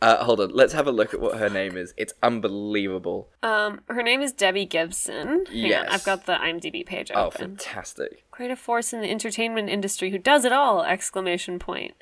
Uh, 0.00 0.24
hold 0.24 0.40
on, 0.40 0.50
let's 0.50 0.72
have 0.72 0.88
a 0.88 0.92
look 0.92 1.14
at 1.14 1.20
what 1.20 1.38
her 1.38 1.48
name 1.48 1.76
is. 1.76 1.94
It's 1.96 2.12
unbelievable. 2.22 3.28
Um, 3.42 3.82
her 3.88 4.02
name 4.02 4.20
is 4.22 4.32
Debbie 4.32 4.66
Gibson. 4.66 5.26
Hang 5.28 5.38
on, 5.38 5.46
Yes. 5.52 5.88
I've 5.90 6.04
got 6.04 6.26
the 6.26 6.34
IMDb 6.34 6.84
page 6.84 7.10
open. 7.12 7.22
Oh, 7.24 7.30
fantastic. 7.30 8.24
Quite 8.32 8.50
a 8.50 8.56
force 8.56 8.92
in 8.92 9.00
the 9.00 9.10
entertainment 9.10 9.68
industry 9.68 10.10
who 10.10 10.18
does 10.18 10.44
it 10.44 10.52
all! 10.52 10.82
Exclamation 10.82 11.58
point. 11.60 11.94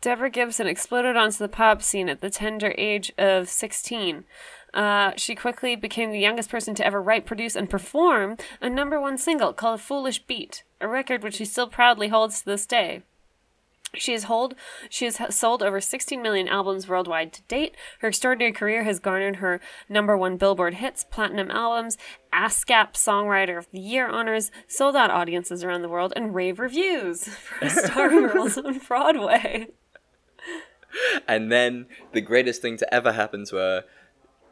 Deborah 0.00 0.30
Gibson 0.30 0.66
exploded 0.66 1.16
onto 1.16 1.38
the 1.38 1.48
pop 1.48 1.82
scene 1.82 2.08
at 2.10 2.20
the 2.20 2.28
tender 2.30 2.74
age 2.76 3.10
of 3.16 3.48
16. 3.48 4.24
Uh, 4.74 5.12
she 5.16 5.34
quickly 5.34 5.76
became 5.76 6.10
the 6.10 6.18
youngest 6.18 6.50
person 6.50 6.74
to 6.74 6.84
ever 6.86 7.00
write, 7.00 7.24
produce, 7.24 7.54
and 7.56 7.70
perform 7.70 8.36
a 8.60 8.68
number 8.68 9.00
one 9.00 9.16
single 9.16 9.52
called 9.52 9.80
Foolish 9.80 10.18
Beat, 10.26 10.62
a 10.84 10.88
record 10.88 11.22
which 11.22 11.36
she 11.36 11.44
still 11.44 11.66
proudly 11.66 12.08
holds 12.08 12.40
to 12.40 12.46
this 12.46 12.66
day. 12.66 13.02
She 13.96 14.12
has 14.12 14.24
hold 14.24 14.54
she 14.90 15.04
has 15.04 15.20
sold 15.34 15.62
over 15.62 15.80
16 15.80 16.20
million 16.20 16.48
albums 16.48 16.88
worldwide 16.88 17.32
to 17.32 17.42
date. 17.42 17.76
Her 18.00 18.08
extraordinary 18.08 18.52
career 18.52 18.84
has 18.84 18.98
garnered 18.98 19.36
her 19.36 19.60
number 19.88 20.16
one 20.16 20.36
Billboard 20.36 20.74
hits, 20.74 21.04
platinum 21.04 21.50
albums, 21.50 21.96
ASCAP 22.32 22.94
Songwriter 22.94 23.56
of 23.56 23.70
the 23.70 23.80
Year 23.80 24.08
honors, 24.08 24.50
sold 24.66 24.96
out 24.96 25.10
audiences 25.10 25.62
around 25.62 25.82
the 25.82 25.88
world, 25.88 26.12
and 26.16 26.34
rave 26.34 26.58
reviews 26.58 27.24
for 27.24 27.68
Star 27.68 28.08
Girls 28.28 28.58
on 28.58 28.78
Broadway. 28.78 29.68
And 31.26 31.50
then 31.50 31.86
the 32.12 32.20
greatest 32.20 32.62
thing 32.62 32.76
to 32.78 32.94
ever 32.94 33.12
happen 33.12 33.44
to 33.46 33.56
her 33.56 33.84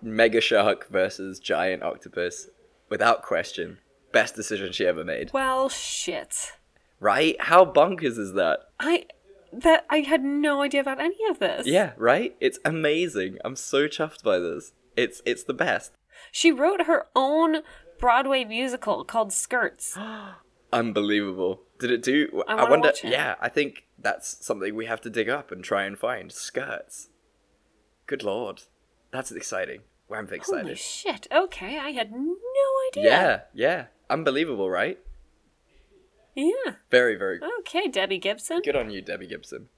Mega 0.01 0.41
Shark 0.41 0.89
versus 0.89 1.39
Giant 1.39 1.83
Octopus, 1.83 2.49
without 2.89 3.23
question. 3.23 3.79
Best 4.13 4.35
decision 4.35 4.73
she 4.73 4.87
ever 4.87 5.05
made. 5.05 5.31
Well, 5.33 5.69
shit. 5.69 6.53
Right? 7.01 7.37
How 7.41 7.65
bonkers 7.65 8.19
is 8.19 8.35
that? 8.35 8.61
I 8.79 9.07
that 9.53 9.85
I 9.91 9.99
had 9.99 10.25
no 10.25 10.63
idea 10.63 10.81
about 10.81 11.01
any 11.01 11.19
of 11.29 11.39
this. 11.39 11.67
Yeah, 11.67 11.93
right? 11.97 12.35
It's 12.41 12.59
amazing. 12.65 13.39
I'm 13.45 13.57
so 13.57 13.87
chuffed 13.89 14.23
by 14.23 14.39
this. 14.39 14.73
It's 14.97 15.21
it's 15.25 15.45
the 15.45 15.55
best. 15.55 15.93
She 16.31 16.53
wrote 16.53 16.83
her 16.83 17.07
own 17.17 17.59
Broadway 17.99 18.45
musical 18.45 19.05
called 19.05 19.33
Skirts. 19.33 19.97
Unbelievable. 20.73 21.63
Did 21.79 21.91
it 21.91 22.03
do 22.03 22.43
I 22.49 22.55
I, 22.55 22.71
wonder 22.71 22.93
yeah, 23.03 23.35
I 23.41 23.49
think 23.49 23.85
that's 23.99 24.45
something 24.45 24.75
we 24.75 24.87
have 24.87 25.01
to 25.03 25.11
dig 25.11 25.29
up 25.29 25.51
and 25.53 25.63
try 25.63 25.85
and 25.85 25.99
find. 25.99 26.31
Skirts. 26.33 27.09
Good 28.07 28.23
lord. 28.23 28.63
That's 29.11 29.31
exciting. 29.33 29.83
Well, 30.09 30.21
I'm 30.21 30.29
excited. 30.33 30.65
Holy 30.65 30.75
shit. 30.77 31.27
Okay, 31.31 31.79
I 31.79 31.91
had 31.91 32.13
no 32.13 32.21
idea. 32.89 33.05
yeah, 33.05 33.41
yeah. 33.53 33.85
Unbelievable, 34.13 34.69
right? 34.69 34.99
Yeah. 36.35 36.75
Very, 36.91 37.17
very 37.17 37.41
Okay, 37.61 37.89
Debbie 37.89 38.19
Gibson. 38.19 38.61
Good 38.63 38.77
on 38.77 38.91
you, 38.91 39.01
Debbie 39.01 39.27
Gibson. 39.27 39.69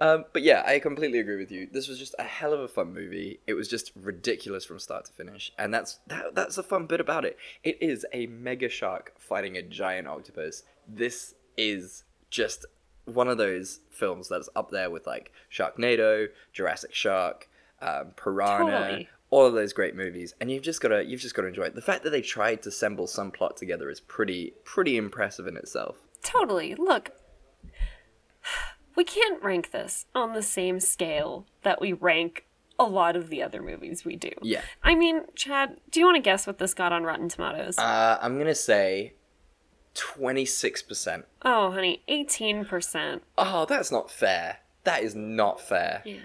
Um, 0.00 0.24
but 0.32 0.42
yeah, 0.42 0.62
I 0.66 0.78
completely 0.80 1.18
agree 1.18 1.36
with 1.36 1.52
you. 1.52 1.68
This 1.70 1.86
was 1.86 1.98
just 1.98 2.14
a 2.18 2.24
hell 2.24 2.52
of 2.52 2.60
a 2.60 2.68
fun 2.68 2.92
movie. 2.92 3.40
It 3.46 3.54
was 3.54 3.68
just 3.68 3.92
ridiculous 3.94 4.64
from 4.64 4.78
start 4.78 5.04
to 5.04 5.12
finish, 5.12 5.52
and 5.58 5.72
that's 5.72 6.00
that, 6.08 6.34
that's 6.34 6.56
the 6.56 6.62
fun 6.62 6.86
bit 6.86 7.00
about 7.00 7.24
it. 7.24 7.38
It 7.62 7.78
is 7.80 8.04
a 8.12 8.26
mega 8.26 8.68
shark 8.68 9.14
fighting 9.18 9.56
a 9.56 9.62
giant 9.62 10.08
octopus. 10.08 10.64
This 10.88 11.34
is 11.56 12.04
just 12.30 12.66
one 13.04 13.28
of 13.28 13.38
those 13.38 13.80
films 13.90 14.28
that's 14.28 14.48
up 14.56 14.70
there 14.70 14.90
with 14.90 15.06
like 15.06 15.30
Sharknado, 15.50 16.28
Jurassic 16.52 16.94
Shark, 16.94 17.48
um, 17.80 18.12
Piranha, 18.16 18.80
Totally. 18.80 19.08
All 19.34 19.46
of 19.46 19.52
those 19.52 19.72
great 19.72 19.96
movies, 19.96 20.32
and 20.40 20.48
you've 20.48 20.62
just 20.62 20.80
got 20.80 20.90
to 20.90 21.04
you've 21.04 21.20
just 21.20 21.34
got 21.34 21.42
to 21.42 21.48
enjoy 21.48 21.64
it. 21.64 21.74
The 21.74 21.82
fact 21.82 22.04
that 22.04 22.10
they 22.10 22.22
tried 22.22 22.62
to 22.62 22.68
assemble 22.68 23.08
some 23.08 23.32
plot 23.32 23.56
together 23.56 23.90
is 23.90 23.98
pretty 23.98 24.54
pretty 24.62 24.96
impressive 24.96 25.48
in 25.48 25.56
itself. 25.56 25.96
Totally. 26.22 26.76
Look, 26.76 27.10
we 28.94 29.02
can't 29.02 29.42
rank 29.42 29.72
this 29.72 30.06
on 30.14 30.34
the 30.34 30.42
same 30.42 30.78
scale 30.78 31.46
that 31.64 31.80
we 31.80 31.92
rank 31.92 32.46
a 32.78 32.84
lot 32.84 33.16
of 33.16 33.28
the 33.28 33.42
other 33.42 33.60
movies 33.60 34.04
we 34.04 34.14
do. 34.14 34.30
Yeah. 34.40 34.60
I 34.84 34.94
mean, 34.94 35.22
Chad, 35.34 35.78
do 35.90 35.98
you 35.98 36.06
want 36.06 36.14
to 36.16 36.22
guess 36.22 36.46
what 36.46 36.58
this 36.58 36.72
got 36.72 36.92
on 36.92 37.02
Rotten 37.02 37.28
Tomatoes? 37.28 37.76
Uh, 37.76 38.18
I'm 38.22 38.38
gonna 38.38 38.54
say 38.54 39.14
twenty 39.94 40.44
six 40.44 40.80
percent. 40.80 41.24
oh, 41.42 41.72
honey, 41.72 42.04
18%. 42.08 43.20
Oh, 43.36 43.66
that's 43.68 43.90
not 43.90 44.12
fair. 44.12 44.58
That 44.84 45.02
is 45.02 45.16
not 45.16 45.60
fair. 45.60 46.02
Yeah. 46.04 46.18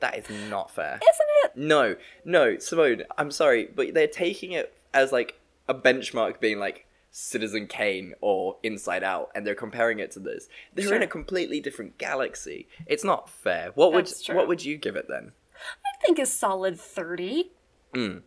That 0.00 0.18
is 0.18 0.50
not 0.50 0.70
fair. 0.70 0.94
Isn't 1.02 1.26
it? 1.44 1.56
No, 1.56 1.96
no, 2.24 2.58
Simone, 2.58 3.02
I'm 3.16 3.30
sorry, 3.30 3.68
but 3.74 3.94
they're 3.94 4.06
taking 4.06 4.52
it 4.52 4.74
as 4.92 5.12
like 5.12 5.40
a 5.68 5.74
benchmark 5.74 6.40
being 6.40 6.58
like 6.58 6.86
Citizen 7.10 7.66
Kane 7.66 8.14
or 8.20 8.58
Inside 8.62 9.02
Out, 9.02 9.30
and 9.34 9.46
they're 9.46 9.54
comparing 9.54 9.98
it 9.98 10.10
to 10.12 10.20
this. 10.20 10.48
They're 10.74 10.94
in 10.94 11.02
a 11.02 11.06
completely 11.06 11.60
different 11.60 11.98
galaxy. 11.98 12.68
It's 12.86 13.04
not 13.04 13.30
fair. 13.30 13.70
What 13.74 13.92
would 13.92 14.12
true. 14.22 14.36
what 14.36 14.48
would 14.48 14.64
you 14.64 14.76
give 14.76 14.96
it 14.96 15.06
then? 15.08 15.32
I 15.56 16.04
think 16.04 16.18
a 16.18 16.26
solid 16.26 16.78
30. 16.78 17.52
Mm. 17.94 18.22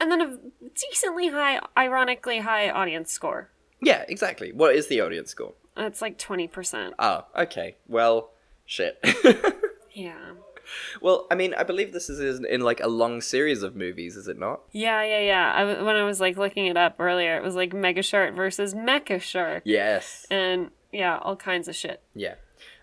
And 0.00 0.10
then 0.10 0.20
a 0.20 0.38
decently 0.74 1.28
high, 1.28 1.60
ironically 1.76 2.38
high 2.38 2.70
audience 2.70 3.12
score. 3.12 3.50
Yeah, 3.80 4.04
exactly. 4.08 4.52
What 4.52 4.74
is 4.74 4.86
the 4.86 5.02
audience 5.02 5.30
score? 5.30 5.52
It's 5.76 6.00
like 6.00 6.18
20%. 6.18 6.92
Oh, 6.98 7.26
okay. 7.36 7.76
Well, 7.86 8.30
shit. 8.64 8.98
Yeah. 9.94 10.32
Well, 11.00 11.26
I 11.30 11.34
mean, 11.34 11.54
I 11.54 11.62
believe 11.62 11.92
this 11.92 12.08
is 12.10 12.38
in, 12.38 12.44
in 12.46 12.60
like 12.60 12.80
a 12.80 12.88
long 12.88 13.20
series 13.20 13.62
of 13.62 13.76
movies, 13.76 14.16
is 14.16 14.28
it 14.28 14.38
not? 14.38 14.60
Yeah, 14.72 15.02
yeah, 15.04 15.20
yeah. 15.20 15.52
I, 15.54 15.82
when 15.82 15.96
I 15.96 16.04
was 16.04 16.20
like 16.20 16.36
looking 16.36 16.66
it 16.66 16.76
up 16.76 16.96
earlier, 16.98 17.36
it 17.36 17.42
was 17.42 17.54
like 17.54 17.72
Mega 17.72 18.02
Shark 18.02 18.34
versus 18.34 18.74
Mecha 18.74 19.20
Shark. 19.20 19.62
Yes. 19.64 20.26
And 20.30 20.70
yeah, 20.92 21.18
all 21.18 21.36
kinds 21.36 21.68
of 21.68 21.74
shit. 21.74 22.02
Yeah. 22.14 22.34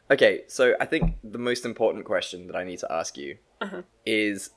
Okay, 0.09 0.41
so 0.47 0.75
I 0.79 0.85
think 0.85 1.15
the 1.23 1.37
most 1.37 1.65
important 1.65 2.05
question 2.05 2.47
that 2.47 2.55
I 2.55 2.63
need 2.65 2.79
to 2.79 2.91
ask 2.91 3.17
you 3.17 3.37
Uh-huh. 3.61 3.83
is 4.05 4.49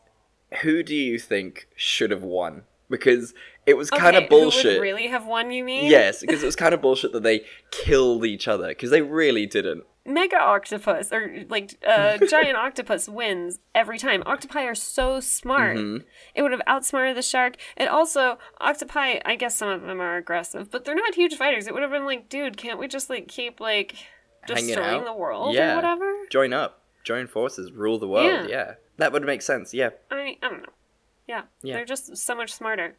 who 0.62 0.82
do 0.82 0.94
you 0.96 1.18
think 1.18 1.68
should 1.76 2.10
have 2.10 2.22
won? 2.24 2.64
Because 2.98 3.34
it 3.66 3.76
was 3.76 3.90
kind 3.90 4.16
of 4.16 4.24
Okay, 4.24 4.28
bullshit. 4.28 4.80
really 4.80 5.08
have 5.08 5.26
won, 5.26 5.50
you 5.50 5.64
mean? 5.64 5.90
Yes, 5.90 6.20
because 6.20 6.42
it 6.42 6.46
was 6.46 6.56
kind 6.56 6.74
of 6.74 6.82
bullshit 6.82 7.12
that 7.12 7.22
they 7.22 7.44
killed 7.70 8.24
each 8.24 8.46
other 8.48 8.68
because 8.68 8.90
they 8.90 9.02
really 9.02 9.46
didn't. 9.46 9.84
Mega 10.06 10.38
Octopus, 10.38 11.12
or 11.12 11.44
like 11.48 11.78
uh, 11.86 12.18
Giant 12.28 12.56
Octopus, 12.56 13.08
wins 13.08 13.58
every 13.74 13.98
time. 13.98 14.22
Octopi 14.26 14.64
are 14.64 14.74
so 14.74 15.18
smart. 15.18 15.78
Mhm. 15.78 16.04
It 16.34 16.42
would 16.42 16.52
have 16.52 16.60
outsmarted 16.66 17.16
the 17.16 17.22
shark. 17.22 17.56
And 17.76 17.88
also, 17.88 18.38
octopi, 18.60 19.20
I 19.24 19.34
guess 19.36 19.56
some 19.56 19.70
of 19.70 19.80
them 19.82 20.00
are 20.00 20.16
aggressive, 20.16 20.70
but 20.70 20.84
they're 20.84 20.94
not 20.94 21.14
huge 21.14 21.36
fighters. 21.36 21.66
It 21.66 21.72
would 21.72 21.82
have 21.82 21.90
been 21.90 22.04
like, 22.04 22.28
dude, 22.28 22.58
can't 22.58 22.78
we 22.78 22.86
just 22.86 23.08
like 23.08 23.28
keep 23.28 23.60
like 23.60 23.94
destroying 24.46 25.04
the 25.04 25.14
world 25.14 25.54
yeah. 25.54 25.72
or 25.72 25.76
whatever? 25.76 26.12
Join 26.30 26.52
up, 26.52 26.82
join 27.02 27.26
forces, 27.26 27.72
rule 27.72 27.98
the 27.98 28.08
world. 28.08 28.26
Yeah. 28.26 28.46
Yeah, 28.46 28.74
that 28.98 29.10
would 29.12 29.24
make 29.24 29.40
sense. 29.40 29.72
Yeah, 29.72 29.90
I 30.10 30.16
mean, 30.16 30.36
I 30.42 30.48
don't 30.50 30.62
know. 30.62 30.72
Yeah, 31.26 31.42
Yeah. 31.62 31.74
they're 31.76 31.84
just 31.84 32.16
so 32.16 32.34
much 32.34 32.52
smarter. 32.52 32.96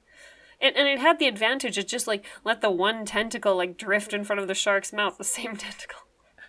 And, 0.62 0.76
and 0.76 0.88
it 0.88 1.00
had 1.00 1.20
the 1.20 1.28
advantage 1.28 1.78
of 1.78 1.86
just 1.86 2.08
like 2.08 2.26
let 2.44 2.62
the 2.62 2.72
one 2.72 3.06
tentacle 3.06 3.56
like 3.56 3.78
drift 3.78 4.14
in 4.14 4.24
front 4.24 4.40
of 4.40 4.48
the 4.48 4.56
shark's 4.56 4.94
mouth, 4.94 5.18
the 5.18 5.24
same 5.24 5.56
tentacle. 5.58 6.00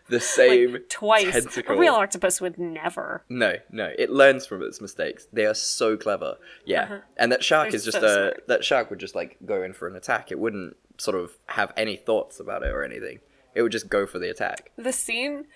the 0.08 0.20
same 0.20 0.78
Twice. 0.88 1.32
tentacle. 1.32 1.74
A 1.74 1.78
real 1.78 1.94
octopus 1.94 2.40
would 2.40 2.56
never. 2.58 3.24
No, 3.28 3.54
no, 3.72 3.92
it 3.98 4.08
learns 4.10 4.46
from 4.46 4.62
its 4.62 4.80
mistakes. 4.80 5.26
They 5.32 5.44
are 5.46 5.54
so 5.54 5.96
clever. 5.96 6.36
Yeah, 6.64 6.82
Uh-huh. 6.84 6.98
and 7.16 7.32
that 7.32 7.42
shark 7.42 7.70
They're 7.70 7.76
is 7.76 7.84
just 7.84 8.00
so 8.00 8.06
a 8.06 8.10
smart. 8.12 8.46
that 8.48 8.64
shark 8.64 8.90
would 8.90 9.00
just 9.00 9.16
like 9.16 9.36
go 9.44 9.62
in 9.64 9.72
for 9.72 9.88
an 9.88 9.96
attack. 9.96 10.30
It 10.30 10.38
wouldn't 10.38 10.76
sort 10.98 11.16
of 11.18 11.36
have 11.48 11.72
any 11.76 11.96
thoughts 11.96 12.38
about 12.40 12.62
it 12.62 12.68
or 12.70 12.84
anything. 12.84 13.18
It 13.56 13.62
would 13.62 13.72
just 13.72 13.88
go 13.88 14.06
for 14.06 14.18
the 14.20 14.30
attack. 14.30 14.70
The 14.76 14.92
scene 14.92 15.46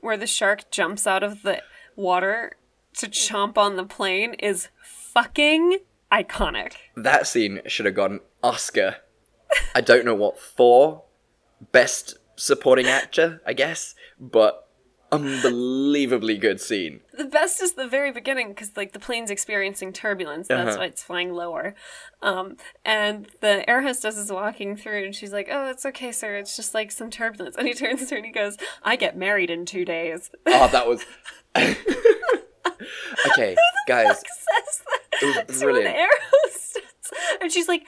where 0.00 0.16
the 0.16 0.26
shark 0.28 0.70
jumps 0.70 1.06
out 1.06 1.24
of 1.24 1.42
the 1.42 1.62
water 1.96 2.52
to 2.98 3.06
chomp 3.08 3.58
on 3.58 3.74
the 3.76 3.84
plane 3.84 4.34
is 4.34 4.68
fucking 5.12 5.78
iconic. 6.12 6.72
That 6.96 7.26
scene 7.26 7.60
should 7.66 7.86
have 7.86 7.94
gotten 7.94 8.20
Oscar. 8.42 8.96
I 9.74 9.80
don't 9.80 10.04
know 10.04 10.14
what 10.14 10.38
for. 10.38 11.04
Best 11.72 12.16
supporting 12.36 12.86
actor, 12.86 13.40
I 13.46 13.52
guess, 13.52 13.94
but 14.20 14.64
unbelievably 15.10 16.36
good 16.36 16.60
scene. 16.60 17.00
The 17.16 17.24
best 17.24 17.62
is 17.62 17.72
the 17.72 17.88
very 17.88 18.12
beginning 18.12 18.50
because 18.50 18.76
like 18.76 18.92
the 18.92 18.98
plane's 19.00 19.30
experiencing 19.30 19.92
turbulence. 19.92 20.48
That's 20.48 20.68
Uh-huh. 20.70 20.78
why 20.78 20.84
it's 20.84 21.02
flying 21.02 21.32
lower. 21.32 21.74
Um, 22.22 22.56
and 22.84 23.26
the 23.40 23.68
air 23.68 23.82
hostess 23.82 24.16
is 24.18 24.30
walking 24.30 24.76
through 24.76 25.04
and 25.04 25.14
she's 25.14 25.32
like, 25.32 25.48
"Oh, 25.50 25.68
it's 25.70 25.86
okay, 25.86 26.12
sir. 26.12 26.36
It's 26.36 26.54
just 26.56 26.74
like 26.74 26.90
some 26.92 27.10
turbulence." 27.10 27.56
And 27.56 27.66
he 27.66 27.74
turns 27.74 28.06
to 28.06 28.14
her 28.14 28.16
and 28.18 28.26
he 28.26 28.32
goes, 28.32 28.56
"I 28.84 28.96
get 28.96 29.16
married 29.16 29.50
in 29.50 29.64
two 29.66 29.84
days." 29.84 30.30
Oh, 30.46 30.68
that 30.68 30.86
was. 30.86 31.04
okay, 33.28 33.56
guys. 33.86 34.22
It 35.22 35.48
was 35.48 35.60
brilliant. 35.62 35.96
and 37.40 37.50
she's 37.52 37.68
like, 37.68 37.82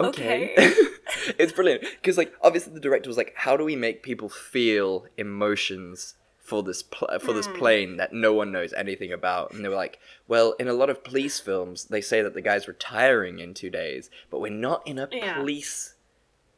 "Okay." 0.00 0.54
it's 1.38 1.52
brilliant 1.52 1.82
because 1.82 2.16
like 2.18 2.32
obviously 2.42 2.72
the 2.72 2.80
director 2.80 3.08
was 3.08 3.16
like 3.16 3.32
how 3.36 3.56
do 3.56 3.64
we 3.64 3.76
make 3.76 4.02
people 4.02 4.28
feel 4.28 5.06
emotions 5.16 6.14
for 6.38 6.62
this 6.62 6.82
pl- 6.82 7.18
for 7.20 7.32
this 7.32 7.46
Hmm. 7.46 7.54
plane 7.58 7.96
that 7.98 8.12
no 8.12 8.32
one 8.32 8.50
knows 8.50 8.72
anything 8.72 9.12
about 9.12 9.52
and 9.52 9.64
they 9.64 9.68
were 9.68 9.76
like 9.76 9.98
well 10.26 10.52
in 10.58 10.66
a 10.68 10.72
lot 10.72 10.90
of 10.90 11.04
police 11.04 11.38
films 11.38 11.84
they 11.84 12.00
say 12.00 12.22
that 12.22 12.34
the 12.34 12.40
guy's 12.42 12.66
retiring 12.66 13.38
in 13.38 13.54
2 13.54 13.70
days 13.70 14.10
but 14.30 14.40
we're 14.40 14.50
not 14.50 14.84
in 14.86 14.98
a 14.98 15.08
Yeah. 15.12 15.34
police 15.34 15.94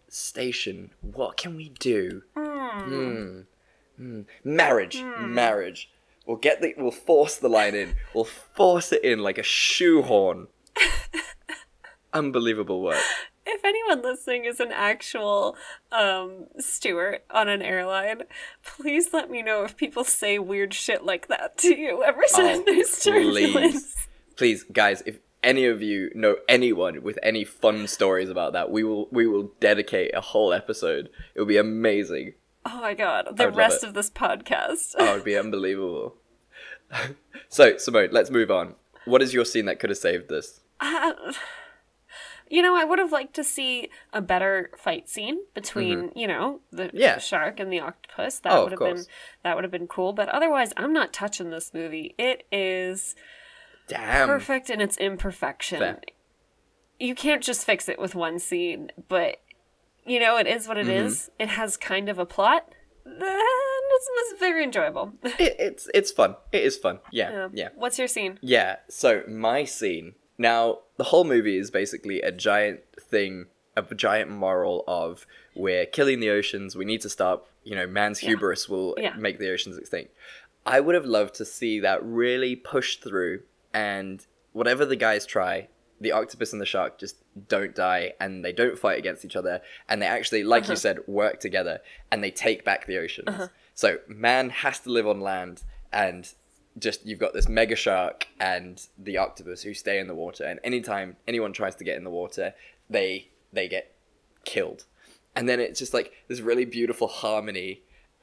station 0.09 0.90
what 1.03 1.37
can 1.37 1.57
we 1.57 1.68
do. 1.70 2.22
Hmm. 2.37 3.40
Hmm. 3.96 4.20
marriage 4.42 4.98
Hmm. 5.00 5.35
marriage 5.35 5.90
we'll 6.26 6.37
get 6.37 6.60
the 6.60 6.74
we'll 6.76 6.90
force 6.90 7.37
the 7.37 7.48
line 7.48 7.74
in 7.74 7.94
we'll 8.14 8.24
force 8.24 8.92
it 8.92 9.02
in 9.04 9.18
like 9.20 9.38
a 9.38 9.42
shoehorn 9.42 10.46
unbelievable 12.12 12.82
work 12.82 13.00
If 13.46 13.62
anyone 13.64 14.02
listening 14.02 14.46
is 14.46 14.58
an 14.60 14.72
actual 14.72 15.56
um, 15.92 16.46
steward 16.58 17.20
on 17.30 17.48
an 17.50 17.60
airline, 17.60 18.22
please 18.64 19.12
let 19.12 19.30
me 19.30 19.42
know 19.42 19.64
if 19.64 19.76
people 19.76 20.02
say 20.04 20.38
weird 20.38 20.72
shit 20.72 21.04
like 21.04 21.28
that 21.28 21.58
to 21.58 21.76
you 21.76 22.02
every 22.02 22.26
time 22.28 22.60
Oh, 22.60 22.62
there's 22.64 22.98
turbulence. 23.02 23.52
please, 23.52 23.96
please, 24.37 24.62
guys, 24.64 25.02
if 25.04 25.18
any 25.42 25.66
of 25.66 25.82
you 25.82 26.10
know 26.14 26.37
anyone 26.48 27.02
with 27.02 27.18
any 27.22 27.44
fun 27.44 27.87
stories 27.87 28.30
about 28.30 28.54
that, 28.54 28.70
we 28.70 28.82
will 28.82 29.08
we 29.12 29.26
will 29.26 29.52
dedicate 29.60 30.14
a 30.14 30.22
whole 30.22 30.54
episode. 30.54 31.10
It 31.34 31.40
will 31.40 31.46
be 31.46 31.58
amazing. 31.58 32.32
Oh 32.66 32.81
my 32.81 32.94
god, 32.94 33.37
the 33.37 33.50
rest 33.50 33.85
of 33.85 33.94
this 33.94 34.11
podcast. 34.11 34.94
Oh, 34.98 35.12
it'd 35.12 35.24
be 35.24 35.37
unbelievable. 35.38 36.14
so, 37.48 37.77
Simone, 37.77 38.09
let's 38.12 38.31
move 38.31 38.50
on. 38.50 38.74
What 39.05 39.22
is 39.22 39.35
your 39.35 39.44
scene 39.44 39.66
that 39.66 39.79
could 39.81 39.90
have 39.90 39.98
saved 39.98 40.29
this? 40.29 40.61
Uh, 40.81 41.12
you 42.48 42.62
know, 42.62 42.77
I 42.77 42.85
would 42.85 42.98
have 42.98 43.12
liked 43.12 43.35
to 43.35 43.44
see 43.44 43.90
a 44.12 44.20
better 44.22 44.70
fight 44.79 45.09
scene 45.09 45.40
between, 45.55 46.11
you 46.14 46.27
know, 46.27 46.61
the 46.70 46.85
Mm-hmm. 46.85 46.96
Yeah. 46.96 47.18
shark 47.18 47.59
and 47.61 47.72
the 47.72 47.81
octopus. 47.81 48.38
That 48.40 48.53
Oh, 48.53 48.62
would 48.64 48.72
have 48.72 48.81
been 48.81 49.05
that 49.42 49.55
would 49.57 49.64
have 49.64 49.70
been 49.70 49.87
cool. 49.88 50.12
But 50.12 50.29
otherwise, 50.31 50.72
I'm 50.77 50.92
not 50.92 51.12
touching 51.12 51.50
this 51.50 51.72
movie. 51.74 52.14
It 52.18 52.44
is 52.53 53.14
Damn. 53.88 54.29
perfect 54.29 54.70
in 54.70 54.81
its 54.81 54.96
imperfection. 54.96 55.79
Fair. 55.81 56.00
You 57.00 57.14
can't 57.14 57.42
just 57.42 57.64
fix 57.66 57.88
it 57.88 57.98
with 57.98 58.14
one 58.14 58.38
scene, 58.38 58.90
but 59.09 59.38
you 60.06 60.20
know, 60.20 60.36
it 60.36 60.46
is 60.46 60.66
what 60.68 60.78
it 60.78 60.86
Mhm. 60.86 61.04
is. 61.06 61.30
It 61.38 61.48
has 61.48 61.76
kind 61.76 62.08
of 62.08 62.18
a 62.18 62.26
plot. 62.26 62.72
Then 63.04 63.16
it's, 63.22 64.08
it's 64.32 64.40
very 64.40 64.64
enjoyable. 64.64 65.12
It, 65.24 65.56
it's 65.58 65.88
it's 65.94 66.10
fun. 66.10 66.36
It 66.52 66.62
is 66.62 66.76
fun. 66.76 67.00
Yeah, 67.12 67.48
yeah. 67.52 67.68
What's 67.74 67.98
your 67.98 68.08
scene? 68.08 68.38
Yeah, 68.42 68.76
so 68.88 69.22
my 69.28 69.64
scene. 69.64 70.14
Now, 70.38 70.80
the 70.96 71.04
whole 71.04 71.24
movie 71.24 71.56
is 71.56 71.70
basically 71.70 72.20
a 72.22 72.32
giant 72.32 72.80
thing, 73.00 73.46
a 73.76 73.82
giant 73.94 74.30
moral 74.30 74.82
of 74.88 75.26
we're 75.54 75.86
killing 75.86 76.18
the 76.20 76.30
oceans, 76.30 76.74
we 76.74 76.84
need 76.84 77.00
to 77.02 77.08
stop, 77.08 77.46
you 77.62 77.76
know, 77.76 77.86
man's 77.86 78.20
Yeah. 78.22 78.30
hubris 78.30 78.68
will 78.68 78.94
Yeah. 78.98 79.14
make 79.16 79.38
the 79.38 79.50
oceans 79.52 79.78
extinct. 79.78 80.12
I 80.66 80.80
would 80.80 80.94
have 80.96 81.04
loved 81.06 81.34
to 81.36 81.44
see 81.44 81.78
that 81.80 82.02
really 82.02 82.56
pushed 82.56 83.02
through 83.04 83.42
and 83.72 84.26
whatever 84.52 84.84
the 84.84 84.96
guys 84.96 85.24
try, 85.26 85.68
the 86.00 86.12
octopus 86.12 86.52
and 86.52 86.61
the 86.61 86.66
shark 86.66 86.98
just 86.98 87.16
don't 87.48 87.74
die 87.74 88.12
and 88.20 88.44
they 88.44 88.52
don't 88.52 88.78
fight 88.78 88.98
against 88.98 89.24
each 89.24 89.37
other 89.37 89.61
and 89.88 90.02
they 90.02 90.07
actually, 90.07 90.42
like 90.44 90.64
Uh-huh. 90.64 90.72
you 90.72 90.76
said, 90.76 90.98
work 91.07 91.40
together 91.40 91.80
and 92.11 92.22
they 92.22 92.30
take 92.30 92.64
back 92.64 92.87
the 92.87 92.98
oceans. 92.98 93.28
Uh-huh. 93.28 93.48
So 93.74 93.98
man 94.09 94.50
has 94.50 94.80
to 94.80 94.90
live 94.90 95.07
on 95.07 95.20
land 95.20 95.62
and 95.92 96.33
just 96.78 97.07
you've 97.07 97.20
got 97.20 97.33
this 97.33 97.48
mega 97.48 97.76
shark 97.76 98.26
and 98.40 98.87
the 98.98 99.16
octopus 99.16 99.62
who 99.62 99.72
stay 99.74 99.98
in 100.00 100.09
the 100.09 100.14
water 100.14 100.42
and 100.44 100.59
anytime 100.64 101.16
anyone 101.28 101.52
tries 101.52 101.76
to 101.76 101.85
get 101.85 101.96
in 101.96 102.02
the 102.02 102.11
water 102.11 102.52
they 102.90 103.28
they 103.52 103.68
get 103.68 103.94
killed 104.44 104.85
and 105.37 105.48
then 105.48 105.61
it's 105.61 105.78
just 105.78 105.94
like 105.94 106.12
this 106.26 106.40
really 106.40 106.64
beautiful 106.64 107.07
harmony 107.07 107.83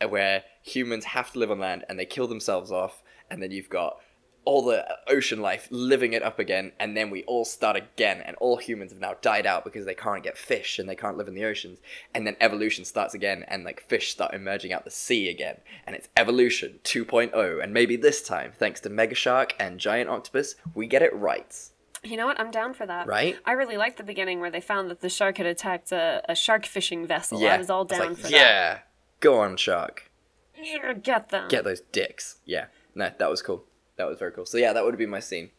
where 0.10 0.44
humans 0.64 1.06
have 1.06 1.32
to 1.32 1.40
live 1.40 1.50
on 1.50 1.60
land 1.60 1.86
and 1.88 1.98
they 1.98 2.06
kill 2.06 2.28
themselves 2.28 2.72
off 2.74 3.02
and 3.30 3.42
then 3.42 3.52
you've 3.52 3.70
got 3.70 3.98
all 4.44 4.64
the 4.64 4.84
ocean 5.08 5.40
life 5.42 5.68
living 5.70 6.14
it 6.14 6.24
up 6.24 6.40
again 6.40 6.72
and 6.80 6.98
then 6.98 7.10
we 7.10 7.24
all 7.26 7.46
start 7.46 7.76
again 7.76 8.22
and 8.26 8.36
all 8.38 8.58
humans 8.58 8.92
have 8.92 9.00
now 9.00 9.14
died 9.22 9.46
out 9.46 9.64
because 9.64 9.86
they 9.86 9.94
can't 9.94 10.24
get 10.24 10.38
fish 10.38 10.80
and 10.80 10.90
they 10.90 10.96
can't 10.96 11.18
live 11.18 11.28
in 11.28 11.36
the 11.36 11.46
oceans 11.46 11.80
and 12.16 12.26
then 12.26 12.36
evolution 12.42 12.84
starts 12.84 13.14
again 13.14 13.46
and 13.48 13.64
like 13.64 13.82
fish 13.88 14.12
start 14.12 14.34
emerging 14.34 14.74
out 14.74 14.84
the 14.84 14.90
sea 14.92 15.30
again 15.30 15.58
and 15.86 15.96
it's 15.96 16.10
evolution 16.18 16.80
2.0 16.84 17.64
and 17.64 17.74
maybe 17.74 17.96
this 17.96 18.22
time 18.24 18.52
thanks 18.58 18.80
to 18.80 18.90
mega 18.90 19.16
shark 19.16 19.54
and 19.60 19.80
giant 19.80 20.10
octopus 20.10 20.56
we 20.74 20.88
get 20.88 21.02
it 21.04 21.14
right 21.16 21.70
You 22.04 22.18
know 22.18 22.26
what? 22.26 22.40
I'm 22.40 22.50
down 22.50 22.74
for 22.74 22.88
that. 22.88 23.06
Right? 23.06 23.38
I 23.46 23.52
really 23.52 23.78
liked 23.78 23.98
the 23.98 24.04
beginning 24.04 24.40
where 24.40 24.50
they 24.50 24.62
found 24.62 24.90
that 24.90 25.02
the 25.02 25.10
shark 25.10 25.38
had 25.38 25.46
attacked 25.46 25.92
a, 25.92 26.24
a 26.28 26.34
shark 26.36 26.66
fishing 26.66 27.06
vessel. 27.06 27.40
yeah 27.40 27.54
I 27.54 27.58
was 27.60 27.70
all 27.70 27.86
down 27.86 28.00
like, 28.00 28.16
for 28.18 28.24
that. 28.24 28.32
yeah 28.32 28.80
go 29.20 29.40
on 29.40 29.56
shark 29.56 30.10
Yeah, 30.60 30.94
get 30.94 31.30
them. 31.30 31.48
Get 31.48 31.64
those 31.64 31.82
dicks. 31.92 32.38
Yeah. 32.46 32.66
No, 32.96 33.12
that 33.18 33.30
was 33.30 33.42
cool. 33.44 33.66
That 34.02 34.10
was 34.10 34.20
very 34.20 34.32
cool. 34.32 34.46
So 34.46 34.58
yeah, 34.58 34.74
that 34.74 34.84
would 34.84 34.98
be 34.98 35.06
my 35.06 35.20
scene. 35.20 35.52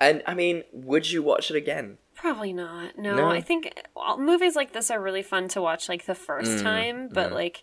And 0.00 0.22
I 0.26 0.32
mean, 0.34 0.64
would 0.72 1.10
you 1.10 1.22
watch 1.22 1.50
it 1.50 1.56
again? 1.56 1.98
Probably 2.14 2.52
not. 2.52 2.96
No, 2.98 3.14
No? 3.14 3.30
I 3.30 3.40
think 3.42 3.72
movies 4.18 4.56
like 4.56 4.72
this 4.72 4.90
are 4.90 5.00
really 5.00 5.22
fun 5.22 5.48
to 5.48 5.60
watch 5.60 5.88
like 5.88 6.06
the 6.06 6.14
first 6.14 6.58
Mm, 6.58 6.62
time, 6.62 7.08
but 7.12 7.32
like 7.32 7.62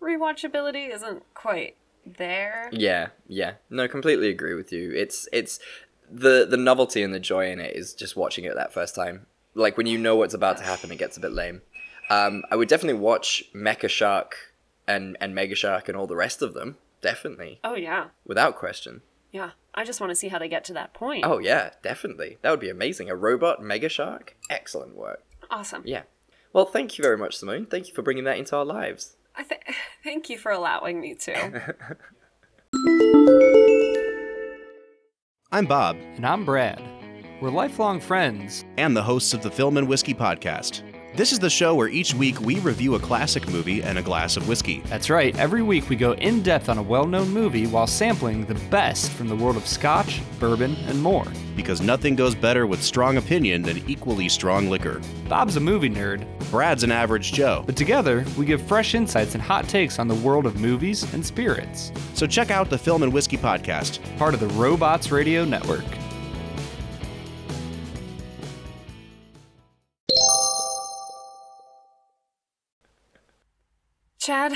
rewatchability 0.00 0.92
isn't 0.92 1.22
quite 1.34 1.76
there. 2.04 2.68
Yeah, 2.72 3.08
yeah. 3.26 3.54
No, 3.70 3.86
completely 3.88 4.28
agree 4.28 4.54
with 4.54 4.72
you. 4.72 4.92
It's 4.92 5.28
it's 5.32 5.58
the 6.10 6.46
the 6.48 6.56
novelty 6.56 7.02
and 7.02 7.12
the 7.14 7.20
joy 7.20 7.50
in 7.50 7.60
it 7.60 7.76
is 7.76 7.94
just 7.94 8.16
watching 8.16 8.44
it 8.44 8.54
that 8.54 8.72
first 8.72 8.94
time. 8.94 9.26
Like 9.54 9.76
when 9.76 9.86
you 9.86 9.98
know 9.98 10.16
what's 10.16 10.34
about 10.34 10.56
to 10.58 10.64
happen, 10.64 10.90
it 10.90 10.98
gets 10.98 11.16
a 11.16 11.20
bit 11.20 11.32
lame. 11.32 11.62
Um, 12.10 12.42
I 12.50 12.56
would 12.56 12.68
definitely 12.68 13.00
watch 13.00 13.44
Mecha 13.54 13.88
Shark 13.88 14.36
and 14.86 15.16
and 15.20 15.34
Mega 15.34 15.54
Shark 15.54 15.88
and 15.88 15.96
all 15.96 16.06
the 16.06 16.16
rest 16.16 16.42
of 16.42 16.54
them. 16.54 16.76
Definitely, 17.00 17.58
Oh 17.64 17.74
yeah. 17.74 18.06
without 18.24 18.56
question. 18.56 19.02
Yeah. 19.32 19.50
I 19.74 19.84
just 19.84 20.00
want 20.00 20.10
to 20.10 20.14
see 20.14 20.28
how 20.28 20.38
they 20.38 20.48
get 20.48 20.64
to 20.66 20.74
that 20.74 20.92
point. 20.92 21.24
Oh 21.26 21.38
yeah, 21.38 21.70
definitely. 21.82 22.38
That 22.42 22.50
would 22.50 22.60
be 22.60 22.68
amazing. 22.70 23.08
A 23.10 23.16
robot 23.16 23.62
Mega 23.62 23.88
Shark. 23.88 24.36
Excellent 24.50 24.94
work. 24.94 25.24
Awesome. 25.50 25.82
Yeah. 25.86 26.02
Well, 26.52 26.66
thank 26.66 26.98
you 26.98 27.02
very 27.02 27.16
much, 27.16 27.36
Simone. 27.36 27.64
Thank 27.66 27.88
you 27.88 27.94
for 27.94 28.02
bringing 28.02 28.24
that 28.24 28.36
into 28.36 28.54
our 28.56 28.64
lives. 28.64 29.16
I 29.34 29.42
th- 29.44 29.62
thank 30.04 30.28
you 30.28 30.36
for 30.36 30.52
allowing 30.52 31.00
me 31.00 31.14
to. 31.14 31.74
I'm 35.50 35.66
Bob. 35.66 35.96
And 36.16 36.26
I'm 36.26 36.44
Brad. 36.44 36.82
We're 37.40 37.50
lifelong 37.50 38.00
friends. 38.00 38.64
And 38.76 38.96
the 38.96 39.02
hosts 39.02 39.32
of 39.34 39.42
the 39.42 39.50
Film 39.50 39.76
and 39.78 39.88
Whiskey 39.88 40.14
Podcast. 40.14 40.82
This 41.14 41.30
is 41.30 41.38
the 41.38 41.50
show 41.50 41.74
where 41.74 41.88
each 41.88 42.14
week 42.14 42.40
we 42.40 42.58
review 42.60 42.94
a 42.94 42.98
classic 42.98 43.46
movie 43.50 43.82
and 43.82 43.98
a 43.98 44.02
glass 44.02 44.38
of 44.38 44.48
whiskey. 44.48 44.80
That's 44.86 45.10
right, 45.10 45.38
every 45.38 45.60
week 45.62 45.90
we 45.90 45.96
go 45.96 46.12
in 46.12 46.42
depth 46.42 46.70
on 46.70 46.78
a 46.78 46.82
well 46.82 47.06
known 47.06 47.28
movie 47.28 47.66
while 47.66 47.86
sampling 47.86 48.46
the 48.46 48.54
best 48.70 49.10
from 49.10 49.28
the 49.28 49.36
world 49.36 49.58
of 49.58 49.66
scotch, 49.66 50.22
bourbon, 50.40 50.74
and 50.86 51.02
more. 51.02 51.26
Because 51.54 51.82
nothing 51.82 52.16
goes 52.16 52.34
better 52.34 52.66
with 52.66 52.82
strong 52.82 53.18
opinion 53.18 53.60
than 53.60 53.86
equally 53.86 54.26
strong 54.30 54.70
liquor. 54.70 55.02
Bob's 55.28 55.56
a 55.56 55.60
movie 55.60 55.90
nerd. 55.90 56.26
Brad's 56.50 56.82
an 56.82 56.90
average 56.90 57.34
Joe. 57.34 57.62
But 57.66 57.76
together, 57.76 58.24
we 58.38 58.46
give 58.46 58.62
fresh 58.62 58.94
insights 58.94 59.34
and 59.34 59.42
hot 59.42 59.68
takes 59.68 59.98
on 59.98 60.08
the 60.08 60.14
world 60.14 60.46
of 60.46 60.60
movies 60.60 61.12
and 61.12 61.24
spirits. 61.24 61.92
So 62.14 62.26
check 62.26 62.50
out 62.50 62.70
the 62.70 62.78
Film 62.78 63.02
and 63.02 63.12
Whiskey 63.12 63.36
Podcast, 63.36 64.00
part 64.16 64.32
of 64.32 64.40
the 64.40 64.48
Robots 64.48 65.10
Radio 65.10 65.44
Network. 65.44 65.84
Chad, 74.22 74.52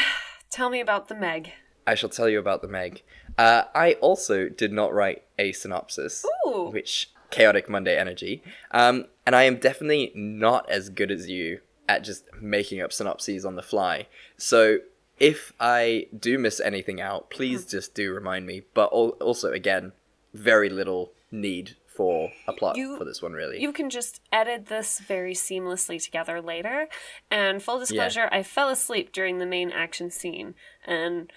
tell 0.49 0.71
me 0.71 0.79
about 0.79 1.09
the 1.09 1.15
Meg. 1.17 1.51
I 1.89 1.97
shall 1.97 2.09
tell 2.09 2.29
you 2.29 2.39
about 2.39 2.63
the 2.63 2.69
Meg. 2.69 3.03
Uh, 3.37 3.65
I 3.75 3.95
also 3.95 4.49
did 4.49 4.73
not 4.73 4.95
write 4.95 5.25
a 5.41 5.51
synopsis, 5.51 6.25
Ooh. 6.47 6.71
which 6.71 7.11
chaotic 7.33 7.69
Monday 7.69 7.99
energy. 7.99 8.45
Um, 8.71 9.07
and 9.27 9.35
I 9.35 9.43
am 9.43 9.57
definitely 9.57 10.13
not 10.15 10.71
as 10.71 10.89
good 10.89 11.11
as 11.11 11.29
you 11.29 11.63
at 11.89 12.05
just 12.05 12.27
making 12.41 12.81
up 12.81 12.93
synopses 12.93 13.45
on 13.45 13.57
the 13.57 13.63
fly. 13.63 14.07
So 14.37 14.79
if 15.19 15.53
I 15.59 16.07
do 16.17 16.39
miss 16.39 16.61
anything 16.61 17.01
out, 17.01 17.29
please 17.29 17.67
just 17.67 17.93
do 17.93 18.15
remind 18.15 18.47
me. 18.47 18.63
But 18.73 18.93
al- 18.93 19.17
also, 19.21 19.51
again, 19.51 19.91
very 20.33 20.69
little 20.69 21.11
need 21.33 21.75
for 21.97 22.31
a 22.47 22.53
plot 22.53 22.77
You- 22.77 22.97
for 22.97 23.05
this 23.05 23.23
one, 23.23 23.33
really. 23.33 23.61
You 23.61 23.73
can 23.73 23.91
just 23.91 24.21
edit 24.33 24.67
this 24.67 24.99
very 25.01 25.35
seamlessly 25.35 26.03
together 26.03 26.41
later. 26.41 26.89
And 27.31 27.63
full 27.63 27.79
disclosure, 27.79 28.29
I 28.31 28.43
fell 28.43 28.69
asleep 28.69 29.13
during 29.13 29.39
the 29.39 29.47
main 29.47 29.71
action 29.71 30.11
scene 30.11 30.55
and 30.85 31.33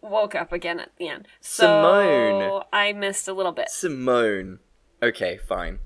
woke 0.00 0.34
up 0.34 0.52
again 0.52 0.78
at 0.80 0.90
the 0.96 1.08
end. 1.08 1.26
So 1.40 1.66
Simone. 1.66 2.62
I 2.72 2.92
missed 2.92 3.26
a 3.28 3.32
little 3.32 3.52
bit. 3.52 3.70
Simone. 3.70 4.60
Okay, 5.02 5.38
fine. 5.38 5.80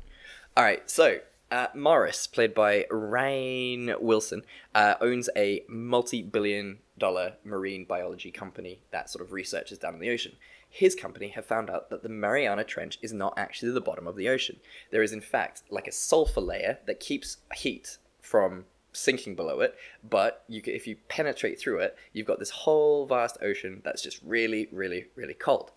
All 0.57 0.65
right, 0.65 0.89
so 0.91 1.19
uh, 1.51 1.69
Morris, 1.75 2.27
played 2.27 2.55
by 2.55 2.85
Rainn 2.91 4.01
Wilson, 4.01 4.43
uh, 4.75 4.95
owns 5.01 5.31
a 5.37 5.65
multi-billion 5.69 6.79
dollar 6.99 7.35
marine 7.45 7.85
biology 7.85 8.31
company 8.31 8.83
that 8.91 9.09
sort 9.09 9.25
of 9.25 9.33
researches 9.33 9.79
down 9.79 9.95
in 9.95 10.01
the 10.01 10.11
ocean. 10.11 10.33
His 10.71 10.95
company 10.95 11.29
have 11.29 11.47
found 11.47 11.71
out 11.71 11.91
that 11.91 12.03
the 12.03 12.09
Mariana 12.09 12.65
Trench 12.65 12.99
is 13.03 13.13
not 13.13 13.35
actually 13.37 13.73
the 13.73 13.81
bottom 13.81 14.07
of 14.07 14.17
the 14.17 14.29
ocean. 14.29 14.61
There 14.91 15.03
is, 15.03 15.13
in 15.13 15.21
fact, 15.21 15.63
like 15.71 15.89
a 15.89 15.93
sulfur 15.93 16.41
layer 16.41 16.79
that 16.87 17.01
keeps 17.01 17.39
heat 17.55 17.99
from 18.21 18.67
sinking 18.93 19.35
below 19.35 19.61
it, 19.61 19.75
but 20.09 20.45
you 20.49 20.61
can, 20.61 20.75
if 20.75 20.87
you 20.87 20.97
penetrate 21.09 21.59
through 21.59 21.79
it, 21.79 21.97
you've 22.13 22.27
got 22.27 22.39
this 22.39 22.51
whole 22.51 23.07
vast 23.07 23.39
ocean 23.43 23.81
that's 23.85 24.03
just 24.03 24.21
really, 24.25 24.69
really, 24.73 25.07
really 25.15 25.35
cold. 25.35 25.71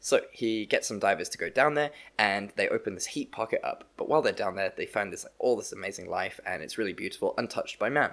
So 0.00 0.22
he 0.32 0.64
gets 0.64 0.88
some 0.88 0.98
divers 0.98 1.28
to 1.30 1.38
go 1.38 1.50
down 1.50 1.74
there, 1.74 1.90
and 2.18 2.52
they 2.56 2.68
open 2.68 2.94
this 2.94 3.06
heat 3.06 3.32
pocket 3.32 3.60
up. 3.64 3.84
But 3.96 4.08
while 4.08 4.22
they're 4.22 4.32
down 4.32 4.56
there, 4.56 4.72
they 4.74 4.86
find 4.86 5.12
this 5.12 5.24
like, 5.24 5.34
all 5.38 5.56
this 5.56 5.72
amazing 5.72 6.08
life, 6.08 6.40
and 6.46 6.62
it's 6.62 6.78
really 6.78 6.92
beautiful, 6.92 7.34
untouched 7.36 7.78
by 7.78 7.90
man. 7.90 8.12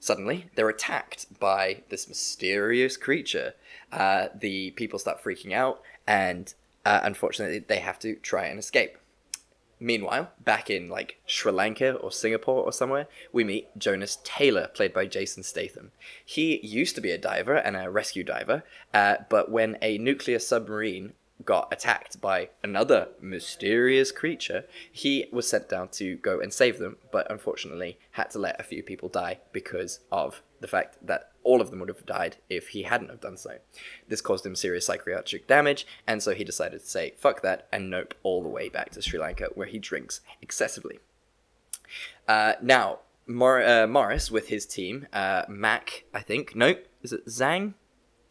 Suddenly, 0.00 0.46
they're 0.54 0.70
attacked 0.70 1.38
by 1.38 1.82
this 1.90 2.08
mysterious 2.08 2.96
creature. 2.96 3.52
Uh, 3.92 4.28
the 4.34 4.70
people 4.72 4.98
start 4.98 5.22
freaking 5.22 5.52
out, 5.52 5.82
and 6.06 6.52
uh, 6.86 7.00
unfortunately, 7.02 7.58
they 7.58 7.80
have 7.80 7.98
to 8.00 8.16
try 8.16 8.46
and 8.46 8.58
escape. 8.58 8.96
Meanwhile, 9.78 10.30
back 10.42 10.68
in 10.68 10.88
like 10.88 11.20
Sri 11.26 11.52
Lanka 11.52 11.94
or 11.94 12.12
Singapore 12.12 12.64
or 12.64 12.72
somewhere, 12.72 13.08
we 13.32 13.44
meet 13.44 13.68
Jonas 13.78 14.18
Taylor, 14.24 14.68
played 14.68 14.92
by 14.92 15.06
Jason 15.06 15.42
Statham. 15.42 15.92
He 16.24 16.60
used 16.66 16.94
to 16.94 17.00
be 17.00 17.10
a 17.10 17.18
diver 17.18 17.54
and 17.54 17.76
a 17.76 17.90
rescue 17.90 18.24
diver, 18.24 18.62
uh, 18.92 19.16
but 19.28 19.50
when 19.50 19.78
a 19.80 19.96
nuclear 19.98 20.38
submarine 20.38 21.14
got 21.44 21.72
attacked 21.72 22.20
by 22.20 22.50
another 22.62 23.08
mysterious 23.20 24.12
creature, 24.12 24.64
he 24.90 25.26
was 25.32 25.48
sent 25.48 25.68
down 25.68 25.88
to 25.88 26.16
go 26.16 26.40
and 26.40 26.52
save 26.52 26.78
them, 26.78 26.96
but 27.12 27.30
unfortunately 27.30 27.98
had 28.12 28.30
to 28.30 28.38
let 28.38 28.60
a 28.60 28.64
few 28.64 28.82
people 28.82 29.08
die 29.08 29.40
because 29.52 30.00
of 30.10 30.42
the 30.60 30.68
fact 30.68 30.98
that 31.06 31.32
all 31.42 31.60
of 31.60 31.70
them 31.70 31.80
would 31.80 31.88
have 31.88 32.04
died 32.04 32.36
if 32.48 32.68
he 32.68 32.82
hadn't 32.82 33.08
have 33.08 33.20
done 33.20 33.36
so. 33.36 33.58
This 34.08 34.20
caused 34.20 34.44
him 34.44 34.54
serious 34.54 34.86
psychiatric 34.86 35.46
damage, 35.46 35.86
and 36.06 36.22
so 36.22 36.34
he 36.34 36.44
decided 36.44 36.80
to 36.80 36.86
say 36.86 37.14
fuck 37.16 37.42
that 37.42 37.66
and 37.72 37.90
nope 37.90 38.14
all 38.22 38.42
the 38.42 38.48
way 38.48 38.68
back 38.68 38.90
to 38.90 39.02
Sri 39.02 39.18
Lanka, 39.18 39.48
where 39.54 39.66
he 39.66 39.78
drinks 39.78 40.20
excessively. 40.42 40.98
Uh, 42.28 42.54
now, 42.62 43.00
Mor- 43.26 43.62
uh, 43.62 43.86
Morris 43.86 44.30
with 44.30 44.48
his 44.48 44.66
team, 44.66 45.06
uh, 45.12 45.44
Mac, 45.48 46.04
I 46.12 46.20
think, 46.20 46.54
nope, 46.54 46.86
is 47.02 47.12
it 47.12 47.26
Zhang? 47.26 47.74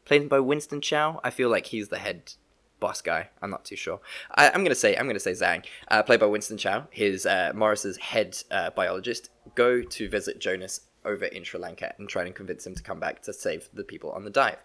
Played 0.05 0.29
by 0.29 0.39
Winston 0.39 0.81
Chao. 0.81 1.19
I 1.23 1.29
feel 1.29 1.49
like 1.49 1.67
he's 1.67 1.89
the 1.89 1.99
head 1.99 2.33
boss 2.79 3.01
guy. 3.01 3.29
I'm 3.41 3.49
not 3.49 3.65
too 3.65 3.75
sure. 3.75 3.99
I, 4.35 4.49
I'm 4.49 4.63
gonna 4.63 4.75
say 4.75 4.95
I'm 4.95 5.07
gonna 5.07 5.19
say 5.19 5.33
Zhang, 5.33 5.63
uh, 5.89 6.03
played 6.03 6.19
by 6.19 6.25
Winston 6.25 6.57
Chao. 6.57 6.87
His 6.91 7.25
uh, 7.25 7.51
Morris's 7.55 7.97
head 7.97 8.37
uh, 8.51 8.69
biologist 8.71 9.29
go 9.55 9.81
to 9.81 10.09
visit 10.09 10.39
Jonas 10.39 10.81
over 11.05 11.25
in 11.25 11.43
Sri 11.43 11.59
Lanka 11.59 11.93
and 11.97 12.09
try 12.09 12.25
and 12.25 12.35
convince 12.35 12.65
him 12.65 12.75
to 12.75 12.83
come 12.83 12.99
back 12.99 13.21
to 13.23 13.33
save 13.33 13.69
the 13.73 13.83
people 13.83 14.11
on 14.11 14.23
the 14.23 14.29
dive. 14.29 14.57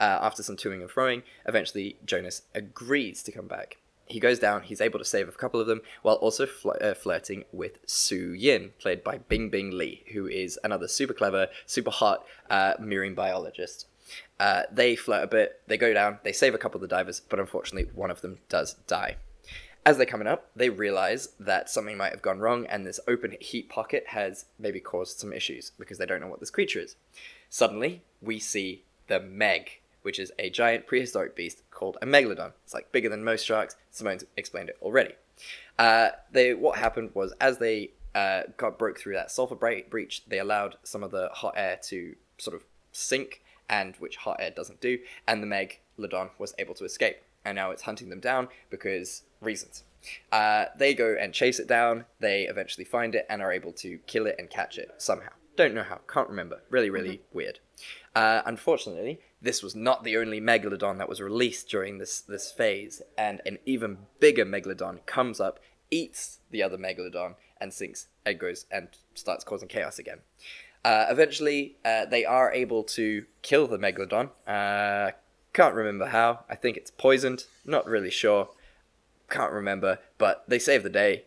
Uh, 0.00 0.18
after 0.22 0.42
some 0.42 0.56
toing 0.56 0.80
and 0.80 0.90
froing, 0.90 1.22
eventually 1.46 1.96
Jonas 2.04 2.42
agrees 2.54 3.22
to 3.24 3.32
come 3.32 3.48
back. 3.48 3.78
He 4.06 4.20
goes 4.20 4.38
down, 4.38 4.62
he's 4.62 4.80
able 4.80 4.98
to 4.98 5.04
save 5.04 5.28
a 5.28 5.32
couple 5.32 5.60
of 5.60 5.66
them, 5.66 5.80
while 6.02 6.16
also 6.16 6.44
fl- 6.44 6.72
uh, 6.80 6.94
flirting 6.94 7.44
with 7.52 7.78
Su 7.86 8.32
Yin, 8.32 8.72
played 8.78 9.02
by 9.02 9.18
Bing 9.18 9.48
Bing 9.48 9.70
Lee, 9.70 10.04
who 10.12 10.26
is 10.26 10.58
another 10.62 10.88
super 10.88 11.14
clever, 11.14 11.48
super 11.66 11.90
hot 11.90 12.26
uh, 12.50 12.74
marine 12.78 13.14
biologist. 13.14 13.86
Uh, 14.38 14.62
they 14.72 14.96
flirt 14.96 15.24
a 15.24 15.26
bit, 15.26 15.60
they 15.66 15.76
go 15.76 15.92
down, 15.92 16.18
they 16.24 16.32
save 16.32 16.54
a 16.54 16.58
couple 16.58 16.78
of 16.78 16.82
the 16.82 16.94
divers, 16.94 17.20
but 17.20 17.38
unfortunately, 17.38 17.90
one 17.94 18.10
of 18.10 18.20
them 18.20 18.38
does 18.48 18.74
die. 18.86 19.16
As 19.84 19.96
they're 19.96 20.06
coming 20.06 20.28
up, 20.28 20.50
they 20.54 20.70
realize 20.70 21.30
that 21.40 21.68
something 21.68 21.96
might 21.96 22.12
have 22.12 22.22
gone 22.22 22.38
wrong, 22.38 22.66
and 22.66 22.86
this 22.86 23.00
open 23.08 23.36
heat 23.40 23.68
pocket 23.68 24.04
has 24.08 24.44
maybe 24.58 24.78
caused 24.78 25.18
some 25.18 25.32
issues 25.32 25.72
because 25.78 25.98
they 25.98 26.06
don't 26.06 26.20
know 26.20 26.28
what 26.28 26.40
this 26.40 26.50
creature 26.50 26.80
is. 26.80 26.94
Suddenly, 27.50 28.02
we 28.20 28.38
see 28.38 28.84
the 29.08 29.18
Meg, 29.20 29.80
which 30.02 30.18
is 30.18 30.32
a 30.38 30.50
giant 30.50 30.86
prehistoric 30.86 31.34
beast 31.34 31.62
called 31.70 31.98
a 32.00 32.06
megalodon. 32.06 32.52
It's 32.64 32.74
like 32.74 32.92
bigger 32.92 33.08
than 33.08 33.24
most 33.24 33.44
sharks. 33.44 33.76
Simone's 33.90 34.24
explained 34.36 34.68
it 34.68 34.78
already. 34.80 35.14
Uh, 35.78 36.10
they 36.30 36.54
what 36.54 36.78
happened 36.78 37.10
was 37.14 37.32
as 37.40 37.58
they 37.58 37.90
uh, 38.14 38.42
got 38.56 38.78
broke 38.78 38.98
through 38.98 39.14
that 39.14 39.30
sulfur 39.30 39.54
bre- 39.54 39.88
breach, 39.88 40.22
they 40.26 40.38
allowed 40.38 40.76
some 40.82 41.02
of 41.02 41.10
the 41.10 41.28
hot 41.32 41.54
air 41.56 41.78
to 41.84 42.14
sort 42.38 42.54
of 42.54 42.64
sink, 42.92 43.41
and 43.72 43.96
which 43.96 44.18
hot 44.18 44.36
air 44.38 44.50
doesn't 44.50 44.80
do, 44.80 44.98
and 45.26 45.42
the 45.42 45.46
Meg 45.46 45.80
megalodon 45.98 46.30
was 46.38 46.54
able 46.58 46.74
to 46.74 46.84
escape. 46.84 47.16
And 47.44 47.56
now 47.56 47.72
it's 47.72 47.82
hunting 47.82 48.10
them 48.10 48.20
down 48.20 48.48
because 48.70 49.22
reasons. 49.40 49.82
Uh, 50.30 50.66
they 50.76 50.94
go 50.94 51.16
and 51.18 51.32
chase 51.32 51.58
it 51.58 51.66
down. 51.66 52.04
They 52.20 52.42
eventually 52.42 52.84
find 52.84 53.14
it 53.14 53.26
and 53.28 53.42
are 53.42 53.52
able 53.52 53.72
to 53.72 53.98
kill 54.06 54.26
it 54.26 54.36
and 54.38 54.48
catch 54.48 54.78
it 54.78 54.92
somehow. 54.98 55.30
Don't 55.56 55.74
know 55.74 55.82
how. 55.82 56.00
Can't 56.06 56.28
remember. 56.28 56.62
Really, 56.70 56.90
really 56.90 57.22
weird. 57.32 57.58
Uh, 58.14 58.42
unfortunately, 58.46 59.20
this 59.40 59.62
was 59.62 59.74
not 59.74 60.04
the 60.04 60.16
only 60.16 60.40
megalodon 60.40 60.98
that 60.98 61.08
was 61.08 61.20
released 61.20 61.68
during 61.68 61.98
this 61.98 62.20
this 62.20 62.52
phase, 62.52 63.02
and 63.18 63.40
an 63.44 63.58
even 63.66 63.98
bigger 64.20 64.46
megalodon 64.46 65.04
comes 65.06 65.40
up, 65.40 65.58
eats 65.90 66.38
the 66.50 66.62
other 66.62 66.78
megalodon, 66.78 67.34
and 67.60 67.72
sinks 67.72 68.08
and 68.24 68.38
goes 68.38 68.66
and 68.70 68.88
starts 69.14 69.44
causing 69.44 69.68
chaos 69.68 69.98
again. 69.98 70.20
Uh, 70.84 71.06
eventually, 71.08 71.76
uh, 71.84 72.04
they 72.06 72.24
are 72.24 72.52
able 72.52 72.82
to 72.82 73.24
kill 73.42 73.66
the 73.66 73.78
megalodon, 73.78 74.30
uh, 74.46 75.12
Can't 75.52 75.74
remember 75.74 76.06
how. 76.06 76.40
I 76.48 76.54
think 76.56 76.76
it's 76.76 76.90
poisoned. 76.90 77.44
Not 77.64 77.86
really 77.86 78.10
sure. 78.10 78.48
Can't 79.28 79.52
remember. 79.52 79.98
But 80.18 80.44
they 80.48 80.58
save 80.58 80.82
the 80.82 80.90
day. 80.90 81.24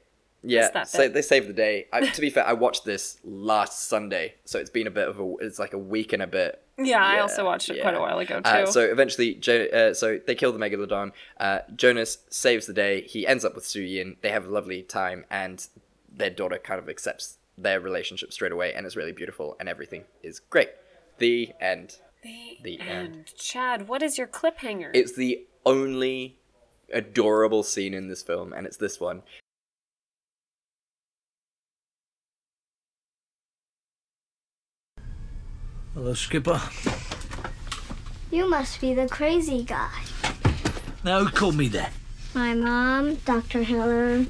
Yeah, 0.48 0.84
so 0.84 1.08
they 1.10 1.24
save 1.24 1.48
the 1.48 1.54
day. 1.54 1.88
I, 1.92 2.06
to 2.08 2.22
be 2.22 2.30
fair, 2.30 2.46
I 2.46 2.54
watched 2.54 2.86
this 2.86 3.18
last 3.24 3.88
Sunday, 3.88 4.36
so 4.46 4.60
it's 4.60 4.70
been 4.70 4.86
a 4.86 4.92
bit 4.92 5.08
of 5.08 5.20
a. 5.20 5.34
It's 5.42 5.58
like 5.58 5.74
a 5.74 5.78
week 5.78 6.14
and 6.14 6.22
a 6.22 6.28
bit. 6.28 6.62
Yeah, 6.78 7.04
I 7.04 7.20
also 7.20 7.44
watched 7.46 7.70
it 7.70 7.82
quite 7.82 7.96
a 7.96 8.00
while 8.00 8.20
ago 8.20 8.42
too. 8.42 8.50
Uh, 8.50 8.66
so 8.68 8.82
eventually, 8.82 9.34
jo- 9.36 9.66
uh, 9.74 9.94
so 9.96 10.20
they 10.24 10.36
kill 10.36 10.52
the 10.52 10.60
megalodon. 10.60 11.14
Uh, 11.40 11.60
Jonas 11.76 12.20
saves 12.30 12.68
the 12.68 12.74
day. 12.74 13.02
He 13.02 13.26
ends 13.26 13.44
up 13.44 13.56
with 13.56 13.66
Su 13.66 13.82
Yin. 13.82 14.18
They 14.22 14.30
have 14.30 14.46
a 14.46 14.50
lovely 14.50 14.84
time, 14.84 15.26
and 15.32 15.66
their 16.12 16.30
daughter 16.30 16.60
kind 16.60 16.80
of 16.80 16.90
accepts 16.90 17.38
their 17.58 17.80
relationship 17.80 18.34
straight 18.34 18.52
away, 18.52 18.74
and 18.74 18.86
it's 18.86 18.96
really 18.96 19.12
beautiful, 19.12 19.56
and 19.60 19.70
everything 19.70 20.04
is 20.24 20.40
great. 20.40 20.70
The 21.18 21.54
end. 21.62 21.98
the, 22.24 22.58
the 22.64 22.80
end. 22.82 23.34
Chad, 23.38 23.88
what 23.88 24.02
is 24.04 24.18
your 24.18 24.28
cliffhanger? 24.28 24.92
It's 24.94 25.16
the 25.16 25.46
only 25.66 26.38
adorable 26.92 27.64
scene 27.64 27.94
in 27.94 28.08
this 28.08 28.22
film, 28.22 28.54
and 28.54 28.68
it's 28.68 28.78
this 28.78 29.00
one. 29.00 29.24
Hello, 35.94 36.14
Skipper. 36.14 36.62
You 38.30 38.50
must 38.50 38.82
be 38.82 38.94
the 38.94 39.08
crazy 39.08 39.64
guy. 39.64 40.04
Now, 41.06 41.24
who 41.24 41.30
called 41.30 41.56
me 41.56 41.70
that? 41.70 41.94
My 42.34 42.54
mom, 42.54 43.16
Dr. 43.24 43.64
Heller. 43.64 44.26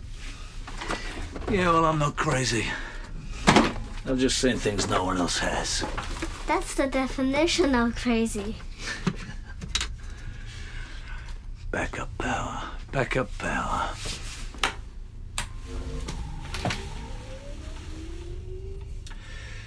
Yeah, 1.50 1.72
well, 1.72 1.86
I'm 1.86 1.98
not 1.98 2.16
crazy. 2.16 2.66
I'm 4.08 4.20
just 4.20 4.38
saying 4.38 4.60
things 4.60 4.88
no 4.88 5.04
one 5.04 5.18
else 5.18 5.40
has. 5.40 5.84
That's 6.48 6.76
the 6.76 6.86
definition 6.86 7.74
of 7.74 7.96
crazy. 7.96 8.56
Backup 11.72 12.16
power. 12.20 12.62
Backup 12.92 13.36
power. 13.40 13.90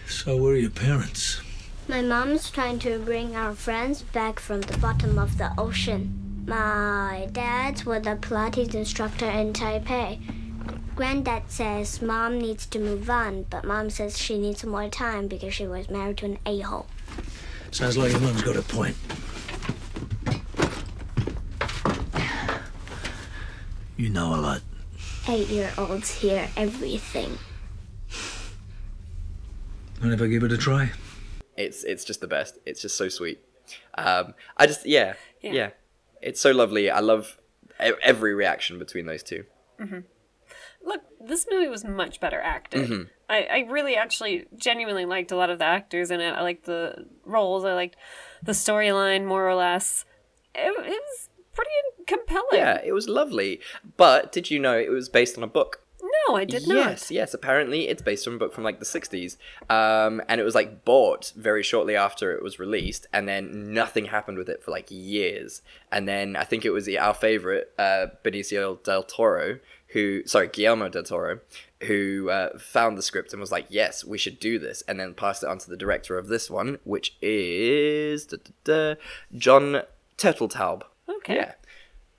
So, 0.07 0.37
where 0.37 0.53
are 0.53 0.57
your 0.57 0.71
parents? 0.71 1.41
My 1.89 2.03
mom's 2.03 2.51
trying 2.51 2.79
to 2.81 2.99
bring 3.01 3.35
our 3.35 3.55
friends 3.55 4.03
back 4.03 4.39
from 4.39 4.61
the 4.61 4.79
bottom 4.79 5.19
of 5.19 5.39
the 5.39 5.51
ocean. 5.59 6.45
My 6.47 7.29
dad's 7.33 7.85
was 7.85 8.07
a 8.07 8.17
Pilates 8.17 8.75
instructor 8.75 9.29
in 9.29 9.53
Taipei. 9.53 10.38
Granddad 11.03 11.45
says 11.47 12.03
mom 12.03 12.41
needs 12.41 12.67
to 12.67 12.81
move 12.81 13.09
on, 13.09 13.45
but 13.51 13.65
mom 13.65 13.89
says 13.89 14.19
she 14.19 14.37
needs 14.37 14.65
more 14.65 14.89
time 14.89 15.29
because 15.29 15.55
she 15.55 15.65
was 15.65 15.89
married 15.89 16.17
to 16.17 16.25
an 16.27 16.39
a-hole. 16.45 16.87
Sounds 17.71 17.97
like 17.97 18.11
your 18.11 18.21
mom's 18.21 18.43
got 18.43 18.57
a 18.57 18.63
point. 18.63 18.97
You 23.97 24.09
know 24.09 24.35
a 24.35 24.41
lot. 24.41 24.63
Eight-year-olds 25.29 26.15
hear 26.17 26.49
everything. 26.57 27.39
Mind 30.01 30.15
if 30.15 30.21
I 30.21 30.27
give 30.27 30.43
it 30.43 30.51
a 30.51 30.59
try? 30.59 30.91
It's 31.57 31.85
it's 31.85 32.05
just 32.05 32.21
the 32.21 32.27
best. 32.27 32.59
It's 32.67 32.83
just 32.83 32.97
so 32.97 33.09
sweet. 33.09 33.39
Um, 33.97 34.35
I 34.57 34.67
just 34.67 34.85
yeah, 34.85 35.15
Yeah. 35.43 35.53
yeah 35.53 35.71
It's 36.23 36.41
so 36.41 36.51
lovely. 36.51 36.91
I 36.91 36.99
love 36.99 37.37
e- 37.81 37.93
every 38.03 38.35
reaction 38.35 38.81
between 38.81 39.07
those 39.07 39.23
two. 39.23 39.45
hmm 39.79 39.99
Look, 40.89 41.03
this 41.21 41.47
movie 41.51 41.69
was 41.69 41.85
much 41.85 42.19
better 42.19 42.41
acted. 42.41 42.89
Mhm. 42.89 43.09
I, 43.29 43.43
I 43.43 43.59
really 43.69 43.95
actually 43.95 44.47
genuinely 44.57 45.05
liked 45.05 45.31
a 45.31 45.37
lot 45.37 45.51
of 45.51 45.59
the 45.59 45.67
actors 45.67 46.11
in 46.11 46.21
it. 46.21 46.31
I 46.33 46.41
liked 46.43 46.65
the 46.65 47.07
roles. 47.27 47.65
I 47.65 47.75
liked 47.75 47.97
the 48.43 48.53
storyline 48.53 49.27
more 49.27 49.47
or 49.47 49.55
less. 49.55 50.07
It, 50.55 50.71
it 50.71 51.03
was 51.03 51.29
pretty 51.53 51.71
compelling. 52.07 52.47
Yeah, 52.55 52.81
it 52.83 52.93
was 52.93 53.07
lovely. 53.07 53.61
But 53.99 54.33
did 54.33 54.51
you 54.51 54.59
know 54.59 54.79
it 54.79 54.91
was 54.91 55.11
based 55.11 55.37
on 55.37 55.45
a 55.45 55.49
book? 55.49 55.83
No, 56.29 56.37
I 56.37 56.45
did 56.45 56.67
not. 56.67 56.77
Yes, 56.77 57.11
yes. 57.11 57.35
Apparently, 57.35 57.89
it's 57.89 58.01
based 58.03 58.27
on 58.27 58.35
a 58.35 58.39
book 58.39 58.55
from 58.55 58.65
like 58.65 58.79
the 58.79 58.87
'60s, 58.87 59.37
um, 59.69 60.23
and 60.29 60.41
it 60.41 60.45
was 60.45 60.55
like 60.55 60.85
bought 60.85 61.33
very 61.37 61.63
shortly 61.63 61.97
after 61.97 62.33
it 62.33 62.43
was 62.43 62.59
released, 62.59 63.07
and 63.13 63.29
then 63.29 63.75
nothing 63.75 64.07
happened 64.07 64.39
with 64.39 64.49
it 64.49 64.63
for 64.63 64.71
like 64.71 64.87
years. 64.91 65.61
And 65.93 66.09
then 66.09 66.37
I 66.37 66.45
think 66.45 66.65
it 66.65 66.71
was 66.71 66.89
our 66.89 67.13
favorite 67.15 67.73
uh, 67.79 68.07
Benicio 68.25 68.83
del 68.85 69.03
Toro, 69.03 69.59
who 69.89 70.23
sorry 70.27 70.49
Guillermo 70.49 70.89
del 70.89 71.03
Toro, 71.03 71.41
who 71.83 72.29
uh, 72.31 72.59
found 72.59 72.99
the 72.99 73.03
script 73.03 73.33
and 73.33 73.41
was 73.41 73.53
like, 73.53 73.67
"Yes, 73.69 74.05
we 74.05 74.19
should 74.19 74.39
do 74.41 74.59
this," 74.59 74.83
and 74.89 74.99
then 75.01 75.15
passed 75.15 75.43
it 75.43 75.49
on 75.49 75.59
to 75.59 75.71
the 75.71 75.77
director 75.77 76.19
of 76.19 76.29
this 76.29 76.51
one, 76.51 76.79
which 76.85 77.17
is 77.23 78.27
da, 78.27 78.37
da, 78.65 78.95
da, 78.95 79.01
John 79.37 79.83
Turteltaub. 80.19 80.83
Okay. 81.09 81.37
Yeah. 81.37 81.53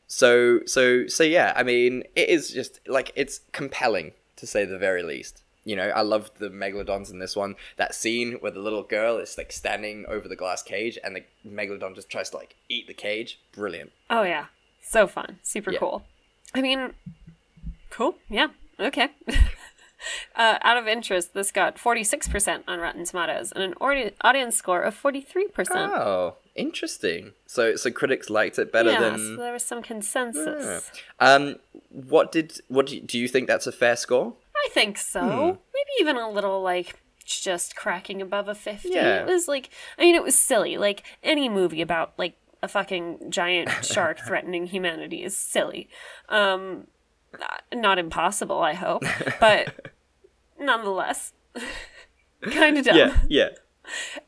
So 0.07 0.61
so 0.65 1.07
so 1.07 1.23
yeah, 1.23 1.53
I 1.55 1.63
mean, 1.63 2.03
it 2.15 2.29
is 2.29 2.49
just 2.51 2.79
like 2.87 3.11
it's 3.15 3.41
compelling 3.51 4.13
to 4.37 4.47
say 4.47 4.65
the 4.65 4.77
very 4.77 5.03
least. 5.03 5.43
You 5.65 5.75
know, 5.75 5.89
I 5.89 6.01
loved 6.01 6.39
the 6.39 6.49
megalodons 6.49 7.11
in 7.11 7.19
this 7.19 7.35
one. 7.35 7.55
That 7.77 7.93
scene 7.93 8.33
where 8.39 8.51
the 8.51 8.61
little 8.61 8.81
girl 8.81 9.17
is 9.17 9.37
like 9.37 9.51
standing 9.51 10.05
over 10.07 10.27
the 10.27 10.35
glass 10.35 10.63
cage 10.63 10.97
and 11.03 11.15
the 11.15 11.23
megalodon 11.47 11.93
just 11.93 12.09
tries 12.09 12.31
to 12.31 12.37
like 12.37 12.55
eat 12.69 12.87
the 12.87 12.93
cage. 12.93 13.39
Brilliant. 13.51 13.91
Oh 14.09 14.23
yeah, 14.23 14.45
so 14.81 15.05
fun, 15.05 15.37
super 15.43 15.71
Yeah. 15.71 15.79
cool. 15.79 16.05
I 16.55 16.61
mean, 16.63 16.93
cool. 17.99 18.15
Yeah. 18.29 18.47
Okay. 18.79 19.09
uh, 20.35 20.57
out 20.61 20.77
of 20.77 20.87
interest, 20.87 21.33
this 21.33 21.51
got 21.51 21.77
forty 21.77 22.03
six 22.03 22.27
percent 22.29 22.63
on 22.67 22.79
Rotten 22.79 23.03
Tomatoes 23.03 23.51
and 23.51 23.61
an 23.61 23.73
audi- 23.81 24.13
audience 24.21 24.55
score 24.55 24.81
of 24.81 24.95
forty 24.95 25.21
three 25.21 25.47
percent. 25.49 25.91
Oh, 25.93 26.37
interesting. 26.55 27.33
So 27.45 27.75
so 27.75 27.91
critics 27.91 28.29
liked 28.29 28.57
it 28.57 28.71
better 28.71 28.91
yeah, 28.91 29.01
than 29.01 29.17
so 29.17 29.35
there 29.35 29.51
was 29.51 29.65
some 29.65 29.81
consensus. 29.81 30.89
Yeah. 31.21 31.35
Um 31.35 31.57
what 31.89 32.31
did 32.31 32.61
what 32.69 32.87
do 32.87 32.95
you, 32.95 33.01
do 33.01 33.19
you 33.19 33.27
think 33.27 33.47
that's 33.47 33.67
a 33.67 33.71
fair 33.71 33.97
score? 33.97 34.33
I 34.55 34.69
think 34.71 34.97
so. 34.97 35.21
Hmm. 35.21 35.57
Maybe 35.73 35.91
even 35.99 36.15
a 36.15 36.29
little 36.29 36.61
like 36.61 36.95
just 37.25 37.75
cracking 37.75 38.21
above 38.21 38.47
a 38.47 38.55
50. 38.55 38.89
Yeah. 38.89 39.21
It 39.21 39.27
was 39.27 39.49
like 39.49 39.69
I 39.97 40.03
mean 40.03 40.15
it 40.15 40.23
was 40.23 40.37
silly. 40.37 40.77
Like 40.77 41.03
any 41.21 41.49
movie 41.49 41.81
about 41.81 42.13
like 42.17 42.37
a 42.63 42.69
fucking 42.69 43.29
giant 43.29 43.69
shark 43.83 44.19
threatening 44.25 44.67
humanity 44.67 45.21
is 45.21 45.35
silly. 45.35 45.89
Um 46.29 46.87
not- 47.37 47.63
not 47.73 47.99
impossible, 47.99 48.59
I 48.61 48.73
hope, 48.73 49.03
but 49.39 49.91
nonetheless 50.59 51.33
kind 52.41 52.77
of 52.77 52.85
dumb. 52.85 52.97
Yeah, 52.97 53.17
yeah. 53.27 53.49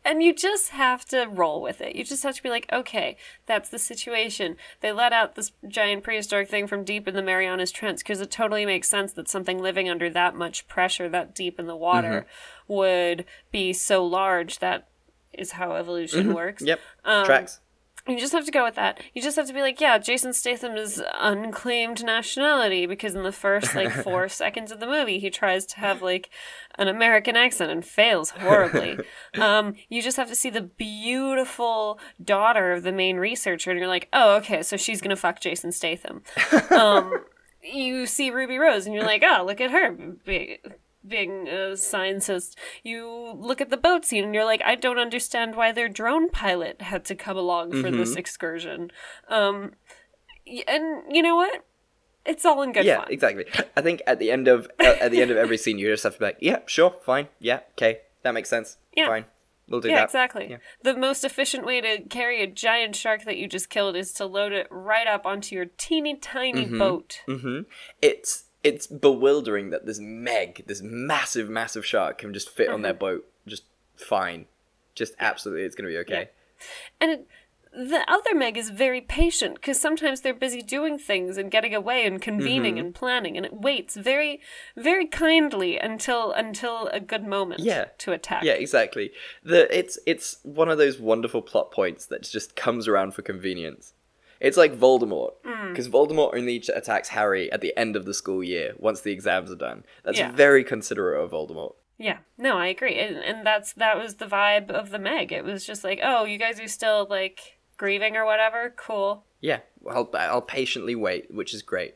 And 0.03 0.23
you 0.23 0.33
just 0.33 0.69
have 0.69 1.05
to 1.09 1.25
roll 1.29 1.61
with 1.61 1.81
it. 1.81 1.95
You 1.95 2.03
just 2.03 2.23
have 2.23 2.33
to 2.35 2.41
be 2.41 2.49
like, 2.49 2.65
okay, 2.73 3.15
that's 3.45 3.69
the 3.69 3.77
situation. 3.77 4.55
They 4.79 4.91
let 4.91 5.13
out 5.13 5.35
this 5.35 5.51
giant 5.67 6.03
prehistoric 6.03 6.49
thing 6.49 6.65
from 6.65 6.83
deep 6.83 7.07
in 7.07 7.13
the 7.13 7.21
Marianas 7.21 7.71
Trench 7.71 7.99
because 7.99 8.21
it 8.21 8.31
totally 8.31 8.65
makes 8.65 8.87
sense 8.87 9.13
that 9.13 9.29
something 9.29 9.59
living 9.61 9.87
under 9.87 10.09
that 10.09 10.35
much 10.35 10.67
pressure, 10.67 11.07
that 11.09 11.35
deep 11.35 11.59
in 11.59 11.67
the 11.67 11.75
water, 11.75 12.25
would 12.67 13.23
be 13.51 13.71
so 13.71 14.03
large. 14.03 14.57
That 14.59 14.87
is 15.31 15.51
how 15.51 15.73
evolution 15.73 16.29
Mhm. 16.29 16.33
works. 16.33 16.63
Yep. 16.63 16.79
Um, 17.05 17.25
Tracks. 17.25 17.59
You 18.07 18.19
just 18.19 18.33
have 18.33 18.45
to 18.45 18.51
go 18.51 18.63
with 18.63 18.75
that. 18.75 18.99
You 19.13 19.21
just 19.21 19.37
have 19.37 19.47
to 19.47 19.53
be 19.53 19.61
like, 19.61 19.79
yeah, 19.79 19.97
Jason 19.99 20.33
Statham 20.33 20.75
is 20.75 21.03
unclaimed 21.19 22.03
nationality 22.03 22.87
because 22.87 23.13
in 23.13 23.23
the 23.23 23.31
first 23.31 23.75
like 23.75 23.91
four 24.03 24.27
seconds 24.27 24.71
of 24.71 24.79
the 24.79 24.87
movie, 24.87 25.19
he 25.19 25.29
tries 25.29 25.65
to 25.67 25.77
have 25.77 26.01
like 26.01 26.29
an 26.75 26.87
American 26.87 27.35
accent 27.35 27.71
and 27.71 27.85
fails 27.85 28.31
horribly. 28.31 28.97
um, 29.39 29.75
you 29.87 30.01
just 30.01 30.17
have 30.17 30.29
to 30.29 30.35
see 30.35 30.49
the 30.49 30.61
beautiful 30.61 31.99
daughter 32.23 32.71
of 32.71 32.83
the 32.83 32.91
main 32.91 33.17
researcher, 33.17 33.69
and 33.69 33.79
you're 33.79 33.87
like, 33.87 34.09
oh, 34.13 34.37
okay, 34.37 34.63
so 34.63 34.77
she's 34.77 35.01
gonna 35.01 35.15
fuck 35.15 35.39
Jason 35.39 35.71
Statham. 35.71 36.23
Um, 36.71 37.25
you 37.61 38.05
see 38.05 38.31
Ruby 38.31 38.57
Rose, 38.57 38.85
and 38.85 38.95
you're 38.95 39.03
like, 39.03 39.23
oh, 39.25 39.43
look 39.45 39.61
at 39.61 39.71
her. 39.71 39.95
Being 41.07 41.47
a 41.47 41.75
scientist, 41.77 42.57
you 42.83 43.33
look 43.35 43.59
at 43.59 43.69
the 43.71 43.77
boat 43.77 44.05
scene 44.05 44.23
and 44.23 44.35
you're 44.35 44.45
like, 44.45 44.61
I 44.63 44.75
don't 44.75 44.99
understand 44.99 45.55
why 45.55 45.71
their 45.71 45.89
drone 45.89 46.29
pilot 46.29 46.81
had 46.83 47.05
to 47.05 47.15
come 47.15 47.37
along 47.37 47.71
for 47.81 47.89
this 47.89 48.13
Mhm. 48.13 48.17
excursion. 48.17 48.91
Um, 49.27 49.73
and 50.67 51.15
you 51.15 51.21
know 51.21 51.35
what? 51.35 51.65
It's 52.25 52.45
all 52.45 52.61
in 52.61 52.71
good 52.71 52.85
yeah, 52.85 52.97
fun. 52.97 53.07
exactly. 53.09 53.45
I 53.75 53.81
think 53.81 54.01
at 54.05 54.19
the 54.19 54.29
end 54.29 54.47
of 54.47 54.69
at 54.79 55.09
the 55.11 55.21
end 55.23 55.31
of 55.31 55.37
every 55.37 55.57
scene, 55.57 55.79
you 55.79 55.87
just 55.87 56.03
have 56.03 56.13
to 56.13 56.19
be 56.19 56.25
like, 56.25 56.37
yeah, 56.39 56.59
sure, 56.67 56.95
fine, 57.03 57.29
yeah, 57.39 57.61
okay, 57.71 58.01
that 58.21 58.33
makes 58.35 58.47
sense, 58.47 58.77
Yeah. 58.95 59.07
fine, 59.07 59.25
we'll 59.67 59.81
do 59.81 59.89
yeah, 59.89 59.95
that. 59.95 60.03
exactly. 60.03 60.47
Yeah. 60.51 60.57
The 60.83 60.95
most 60.95 61.23
efficient 61.23 61.65
way 61.65 61.81
to 61.81 62.03
carry 62.09 62.43
a 62.43 62.47
giant 62.47 62.95
shark 62.95 63.23
that 63.23 63.37
you 63.37 63.47
just 63.47 63.71
killed 63.71 63.95
is 63.95 64.13
to 64.13 64.27
load 64.27 64.51
it 64.51 64.67
right 64.69 65.07
up 65.07 65.25
onto 65.25 65.55
your 65.55 65.65
teeny 65.65 66.15
tiny 66.15 66.67
Mhm, 66.67 66.77
boat. 66.77 67.21
mhm. 67.27 67.65
It's 68.03 68.43
it's 68.63 68.87
bewildering 68.87 69.69
that 69.71 69.85
this 69.85 69.99
Meg, 69.99 70.63
this 70.67 70.81
massive, 70.81 71.49
massive 71.49 71.85
shark, 71.85 72.19
can 72.19 72.33
just 72.33 72.49
fit 72.49 72.69
on 72.69 72.81
their 72.81 72.93
Mhm. 72.93 72.99
boat 72.99 73.27
just 73.47 73.63
fine, 73.95 74.45
just 74.95 75.13
absolutely, 75.19 75.63
it's 75.63 75.75
gonna 75.75 75.89
be 75.89 75.97
okay. 75.97 76.29
And 76.99 77.11
it, 77.11 77.27
the 77.73 78.03
other 78.07 78.35
Meg 78.35 78.57
is 78.57 78.69
very 78.69 78.99
patient 79.01 79.55
because 79.55 79.79
sometimes 79.79 80.21
they're 80.21 80.33
busy 80.33 80.61
doing 80.61 80.99
things 80.99 81.37
and 81.37 81.49
getting 81.49 81.73
away 81.73 82.05
and 82.05 82.21
convening 82.21 82.75
Mhm. 82.75 82.79
and 82.79 82.95
planning, 82.95 83.37
and 83.37 83.45
it 83.45 83.53
waits 83.53 83.95
very, 83.95 84.41
very 84.75 85.07
kindly 85.07 85.77
until 85.79 86.31
until 86.33 86.87
a 86.87 86.99
good 86.99 87.23
moment 87.25 87.61
Yeah. 87.61 87.85
to 87.99 88.11
attack. 88.11 88.43
Yeah, 88.43 88.53
exactly. 88.53 89.11
The 89.43 89.75
it's 89.75 89.97
it's 90.05 90.37
one 90.43 90.69
of 90.69 90.77
those 90.77 90.99
wonderful 90.99 91.41
plot 91.41 91.71
points 91.71 92.05
that 92.07 92.23
just 92.23 92.55
comes 92.55 92.87
around 92.87 93.13
for 93.15 93.21
convenience. 93.21 93.93
It's 94.41 94.57
like 94.57 94.73
Voldemort, 94.75 95.33
Mm. 95.45 95.69
because 95.69 95.87
Voldemort 95.87 96.35
only 96.35 96.57
attacks 96.75 97.09
Harry 97.09 97.51
at 97.51 97.61
the 97.61 97.77
end 97.77 97.95
of 97.95 98.05
the 98.05 98.13
school 98.13 98.43
year 98.43 98.73
once 98.77 99.01
the 99.01 99.11
exams 99.11 99.51
are 99.51 99.55
done. 99.55 99.85
That's 100.03 100.19
Yeah. 100.19 100.31
very 100.31 100.63
considerate 100.63 101.23
of 101.23 101.31
Voldemort. 101.31 101.75
Yeah, 101.97 102.17
no, 102.37 102.57
I 102.57 102.67
agree, 102.67 102.97
and, 102.97 103.17
and 103.17 103.45
that's 103.45 103.73
that 103.73 103.95
was 103.97 104.15
the 104.15 104.25
vibe 104.25 104.71
of 104.71 104.89
the 104.89 104.97
Meg. 104.99 105.31
It 105.31 105.43
was 105.45 105.65
just 105.65 105.83
like, 105.83 105.99
oh, 106.01 106.25
you 106.25 106.39
guys 106.39 106.59
are 106.59 106.67
still 106.67 107.05
like 107.09 107.59
grieving 107.77 108.17
or 108.17 108.25
whatever. 108.25 108.73
Cool. 108.75 109.23
Yeah, 109.39 109.59
I'll 109.87 110.09
I'll 110.15 110.41
patiently 110.41 110.95
wait, 110.95 111.31
which 111.31 111.53
is 111.53 111.61
great. 111.61 111.95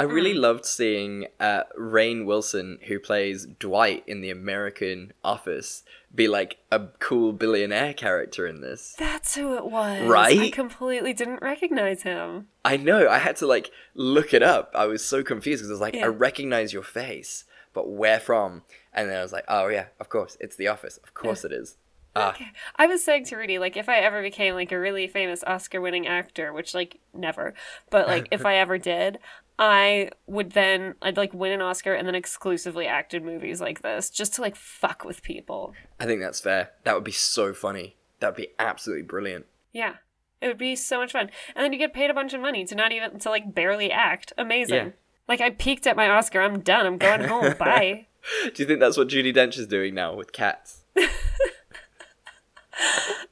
I 0.00 0.04
really 0.04 0.34
Mm. 0.34 0.40
loved 0.40 0.64
seeing 0.64 1.26
uh, 1.38 1.64
Rainn 1.78 2.24
Wilson, 2.24 2.78
who 2.86 2.98
plays 2.98 3.46
Dwight 3.58 4.02
in 4.06 4.20
the 4.20 4.30
American 4.30 5.12
Office, 5.22 5.82
be 6.14 6.26
like 6.26 6.58
a 6.72 6.80
cool 6.98 7.32
billionaire 7.32 7.92
character 7.94 8.46
in 8.46 8.60
this. 8.60 8.94
That's 8.98 9.34
who 9.36 9.56
it 9.56 9.66
was. 9.66 10.08
Right? 10.08 10.40
I 10.40 10.50
completely 10.50 11.12
didn't 11.12 11.42
recognize 11.42 12.02
him. 12.02 12.48
I 12.64 12.76
know. 12.76 13.08
I 13.08 13.18
had 13.18 13.36
to 13.36 13.46
like 13.46 13.70
look 13.94 14.32
it 14.34 14.42
up. 14.42 14.72
I 14.74 14.86
was 14.86 15.04
so 15.04 15.22
confused 15.22 15.60
because 15.60 15.70
I 15.70 15.74
was 15.74 15.80
like, 15.80 15.94
Yeah. 15.94 16.06
I 16.06 16.08
recognize 16.08 16.72
your 16.72 16.82
face, 16.82 17.44
but 17.72 17.88
where 17.90 18.18
from? 18.20 18.62
And 18.92 19.08
then 19.08 19.18
I 19.18 19.22
was 19.22 19.32
like, 19.32 19.44
oh 19.48 19.68
yeah, 19.68 19.86
of 20.00 20.08
course, 20.08 20.36
it's 20.40 20.56
The 20.56 20.66
Office. 20.68 20.96
Of 21.04 21.14
course 21.14 21.44
it 21.44 21.52
is. 21.52 21.76
Ah, 22.16 22.36
I 22.74 22.88
was 22.88 23.04
saying 23.04 23.26
to 23.26 23.36
Rudy, 23.36 23.60
like, 23.60 23.76
if 23.76 23.88
I 23.88 23.98
ever 23.98 24.20
became 24.20 24.54
like 24.56 24.72
a 24.72 24.80
really 24.80 25.06
famous 25.06 25.44
Oscar-winning 25.46 26.08
actor, 26.08 26.52
which 26.52 26.74
like 26.74 26.98
never, 27.14 27.54
but 27.88 28.08
like 28.08 28.26
if 28.32 28.44
I 28.52 28.56
ever 28.56 28.78
did, 28.78 29.20
I 29.60 30.10
would 30.26 30.52
then 30.52 30.94
I'd 31.02 31.18
like 31.18 31.34
win 31.34 31.52
an 31.52 31.60
Oscar 31.60 31.92
and 31.92 32.08
then 32.08 32.14
exclusively 32.14 32.86
act 32.86 33.12
in 33.12 33.26
movies 33.26 33.60
like 33.60 33.82
this, 33.82 34.08
just 34.08 34.32
to 34.34 34.40
like 34.40 34.56
fuck 34.56 35.04
with 35.04 35.22
people. 35.22 35.74
I 36.00 36.06
think 36.06 36.22
that's 36.22 36.40
fair. 36.40 36.70
That 36.84 36.94
would 36.94 37.04
be 37.04 37.12
so 37.12 37.52
funny. 37.52 37.96
That 38.20 38.28
would 38.28 38.36
be 38.36 38.48
absolutely 38.58 39.02
brilliant. 39.02 39.44
Yeah, 39.72 39.96
it 40.40 40.48
would 40.48 40.56
be 40.56 40.74
so 40.76 40.98
much 40.98 41.12
fun, 41.12 41.30
and 41.54 41.62
then 41.62 41.74
you 41.74 41.78
get 41.78 41.92
paid 41.92 42.08
a 42.08 42.14
bunch 42.14 42.32
of 42.32 42.40
money 42.40 42.64
to 42.64 42.74
not 42.74 42.90
even 42.90 43.18
to 43.18 43.28
like 43.28 43.54
barely 43.54 43.92
act. 43.92 44.32
Amazing. 44.38 44.86
Yeah. 44.86 44.92
Like 45.28 45.42
I 45.42 45.50
peaked 45.50 45.86
at 45.86 45.94
my 45.94 46.08
Oscar. 46.08 46.40
I'm 46.40 46.60
done. 46.60 46.86
I'm 46.86 46.96
going 46.96 47.24
home. 47.24 47.54
Bye. 47.58 48.06
Do 48.44 48.62
you 48.62 48.66
think 48.66 48.80
that's 48.80 48.96
what 48.96 49.08
Judi 49.08 49.34
Dench 49.34 49.58
is 49.58 49.66
doing 49.66 49.94
now 49.94 50.14
with 50.14 50.32
cats? 50.32 50.84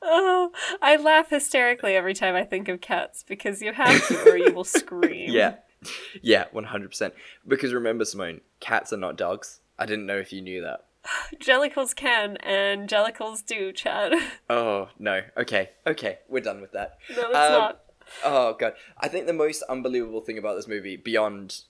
Oh, 0.03 0.53
I 0.81 0.97
laugh 0.97 1.31
hysterically 1.31 1.95
every 1.95 2.15
time 2.15 2.35
I 2.35 2.45
think 2.45 2.69
of 2.69 2.81
cats 2.81 3.25
because 3.27 3.61
you 3.61 3.73
have 3.73 4.07
to, 4.09 4.31
or 4.31 4.37
you 4.37 4.53
will 4.53 4.65
scream. 4.65 5.31
Yeah. 5.31 5.57
Yeah, 6.23 6.47
100%. 6.55 7.13
Because 7.47 7.73
remember, 7.73 8.05
Simone, 8.05 8.41
cats 8.61 8.93
are 8.93 8.97
not 8.97 9.17
dogs. 9.17 9.61
I 9.79 9.87
didn't 9.87 10.07
know 10.07 10.17
if 10.19 10.33
you 10.33 10.41
knew 10.43 10.61
that. 10.63 10.85
Jellicles 11.41 11.95
can 11.95 12.37
and 12.39 12.89
Jellicles 12.89 13.45
do, 13.47 13.73
Chad. 13.73 14.13
Oh, 14.51 14.89
no. 14.99 15.23
Okay. 15.37 15.71
Okay. 15.87 16.19
We're 16.29 16.41
done 16.43 16.61
with 16.61 16.73
that. 16.73 16.99
No, 17.11 17.29
it's 17.29 17.37
Um, 17.37 17.53
not. 17.53 17.81
Oh, 18.25 18.55
God. 18.55 18.75
I 18.99 19.09
think 19.09 19.27
the 19.27 19.33
most 19.33 19.63
unbelievable 19.69 20.21
thing 20.23 20.39
about 20.39 20.57
this 20.57 20.67
movie, 20.67 20.97
beyond, 20.97 21.61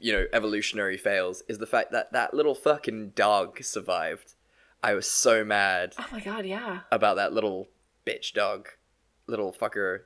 you 0.00 0.12
know, 0.12 0.24
evolutionary 0.32 0.96
fails, 0.96 1.42
is 1.48 1.58
the 1.58 1.66
fact 1.66 1.92
that 1.92 2.12
that 2.12 2.34
little 2.34 2.54
fucking 2.54 3.10
dog 3.10 3.62
survived. 3.62 4.32
I 4.82 4.94
was 4.94 5.08
so 5.08 5.44
mad 5.44 5.94
Oh 5.98 6.06
my 6.12 6.20
god, 6.20 6.46
yeah. 6.46 6.80
about 6.92 7.16
that 7.16 7.32
little 7.32 7.68
bitch 8.06 8.32
dog. 8.32 8.68
Little 9.26 9.52
fucker. 9.52 10.02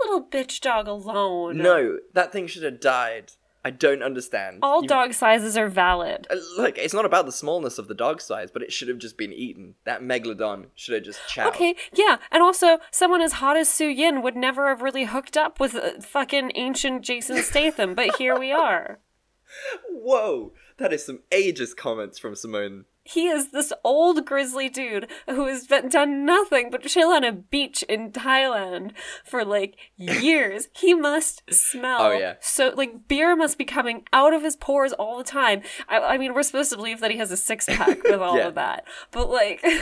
The 0.00 0.06
little 0.06 0.26
bitch 0.28 0.60
dog 0.60 0.86
alone. 0.86 1.58
No, 1.58 1.98
that 2.14 2.32
thing 2.32 2.46
should 2.46 2.62
have 2.62 2.80
died. 2.80 3.32
I 3.64 3.70
don't 3.70 4.02
understand. 4.02 4.60
All 4.62 4.82
You- 4.82 4.88
dog 4.88 5.12
sizes 5.12 5.56
are 5.56 5.68
valid. 5.68 6.26
Uh, 6.30 6.36
Look, 6.56 6.78
it's 6.78 6.94
not 6.94 7.04
about 7.04 7.26
the 7.26 7.32
smallness 7.32 7.76
of 7.78 7.88
the 7.88 7.94
dog 7.94 8.20
size, 8.20 8.50
but 8.50 8.62
it 8.62 8.72
should 8.72 8.88
have 8.88 8.98
just 8.98 9.18
been 9.18 9.32
eaten. 9.32 9.74
That 9.84 10.00
megalodon 10.00 10.66
should 10.74 10.94
have 10.94 11.02
just 11.02 11.20
chowed. 11.28 11.48
Okay, 11.48 11.74
yeah, 11.92 12.18
and 12.30 12.42
also 12.42 12.78
someone 12.92 13.20
as 13.20 13.34
hot 13.34 13.56
as 13.56 13.68
Suyin 13.68 14.22
would 14.22 14.36
never 14.36 14.68
have 14.68 14.80
really 14.80 15.04
hooked 15.04 15.36
up 15.36 15.58
with 15.60 15.74
uh, 15.74 16.00
fucking 16.00 16.52
ancient 16.54 17.02
Jason 17.02 17.42
Statham, 17.42 17.94
but 17.94 18.16
here 18.16 18.38
we 18.38 18.52
are. 18.52 19.00
Whoa, 19.90 20.52
that 20.78 20.92
is 20.92 21.04
some 21.04 21.20
ageist 21.30 21.76
comments 21.76 22.18
from 22.18 22.36
Simone. 22.36 22.84
He 23.10 23.28
is 23.28 23.52
this 23.52 23.72
old 23.84 24.26
grizzly 24.26 24.68
dude 24.68 25.08
who 25.26 25.46
has 25.46 25.66
been, 25.66 25.88
done 25.88 26.26
nothing 26.26 26.70
but 26.70 26.82
chill 26.82 27.08
on 27.08 27.24
a 27.24 27.32
beach 27.32 27.82
in 27.84 28.12
Thailand 28.12 28.92
for 29.24 29.46
like 29.46 29.76
years. 29.96 30.68
He 30.76 30.92
must 30.92 31.42
smell. 31.52 32.02
Oh, 32.02 32.10
yeah. 32.12 32.34
So 32.40 32.74
like 32.76 33.08
beer 33.08 33.34
must 33.34 33.56
be 33.56 33.64
coming 33.64 34.04
out 34.12 34.34
of 34.34 34.42
his 34.42 34.56
pores 34.56 34.92
all 34.92 35.16
the 35.16 35.24
time. 35.24 35.62
I, 35.88 36.00
I 36.00 36.18
mean, 36.18 36.34
we're 36.34 36.42
supposed 36.42 36.70
to 36.70 36.76
believe 36.76 37.00
that 37.00 37.10
he 37.10 37.16
has 37.16 37.30
a 37.30 37.36
six 37.38 37.64
pack 37.64 38.02
with 38.02 38.20
all 38.20 38.36
Yeah. 38.38 38.48
of 38.48 38.56
that, 38.56 38.84
but 39.10 39.30
like. 39.30 39.64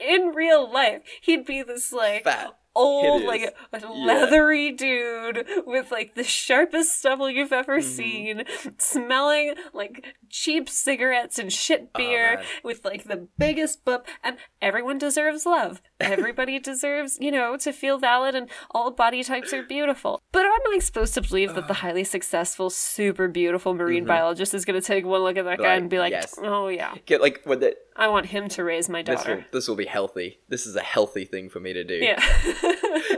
in 0.00 0.32
real 0.34 0.70
life, 0.72 1.02
he'd 1.22 1.44
be 1.44 1.62
this 1.62 1.92
like 1.92 2.24
Fat. 2.24 2.56
Old, 2.74 3.22
like 3.24 3.54
leathery 3.72 4.72
dude 4.72 5.46
with 5.66 5.90
like 5.90 6.14
the 6.14 6.24
sharpest 6.24 6.98
stubble 6.98 7.30
you've 7.30 7.52
ever 7.52 7.78
Mm-hmm. 7.78 7.90
seen, 7.90 8.44
smelling 8.78 9.54
like 9.72 10.14
cheap 10.30 10.68
cigarettes 10.68 11.38
and 11.38 11.52
shit 11.52 11.90
Oh, 11.94 11.98
beer, 11.98 12.36
man. 12.36 12.44
with 12.62 12.84
like 12.84 13.04
the 13.04 13.28
biggest 13.38 13.84
bub. 13.84 14.04
And 14.22 14.36
everyone 14.62 14.98
deserves 14.98 15.46
love. 15.46 15.80
Everybody 16.04 16.58
deserves, 16.70 17.18
you 17.20 17.30
know, 17.30 17.56
to 17.58 17.72
feel 17.72 17.98
valid, 17.98 18.34
and 18.34 18.48
all 18.70 18.90
body 18.90 19.22
types 19.24 19.52
are 19.52 19.62
beautiful. 19.62 20.20
But 20.32 20.44
am 20.44 20.52
I 20.72 20.78
supposed 20.80 21.14
to 21.14 21.20
believe 21.22 21.54
that 21.54 21.68
the 21.68 21.74
highly 21.74 22.04
successful, 22.04 22.70
super 22.70 23.28
beautiful 23.28 23.74
marine 23.74 24.04
Mhm. 24.04 24.08
biologist 24.08 24.54
is 24.54 24.64
going 24.64 24.80
to 24.80 24.86
take 24.86 25.04
one 25.04 25.22
look 25.22 25.36
at 25.36 25.44
that 25.44 25.58
guy 25.58 25.74
and 25.74 25.88
be 25.90 25.98
like, 25.98 26.12
yes. 26.12 26.38
"Oh 26.42 26.68
yeah, 26.68 26.94
Get 27.06 27.20
like 27.20 27.42
with 27.46 27.62
it. 27.62 27.78
I 27.96 28.08
want 28.08 28.26
him 28.26 28.48
to 28.48 28.64
raise 28.64 28.88
my 28.88 29.02
This 29.02 29.24
will 29.24 29.34
daughter." 29.36 29.46
this 29.52 29.68
will 29.68 29.76
be 29.76 29.86
healthy. 29.86 30.38
This 30.48 30.66
is 30.66 30.74
a 30.76 30.80
healthy 30.82 31.24
thing 31.24 31.48
for 31.48 31.60
me 31.60 31.72
to 31.72 31.84
do. 31.84 31.94
Yeah. 31.96 32.18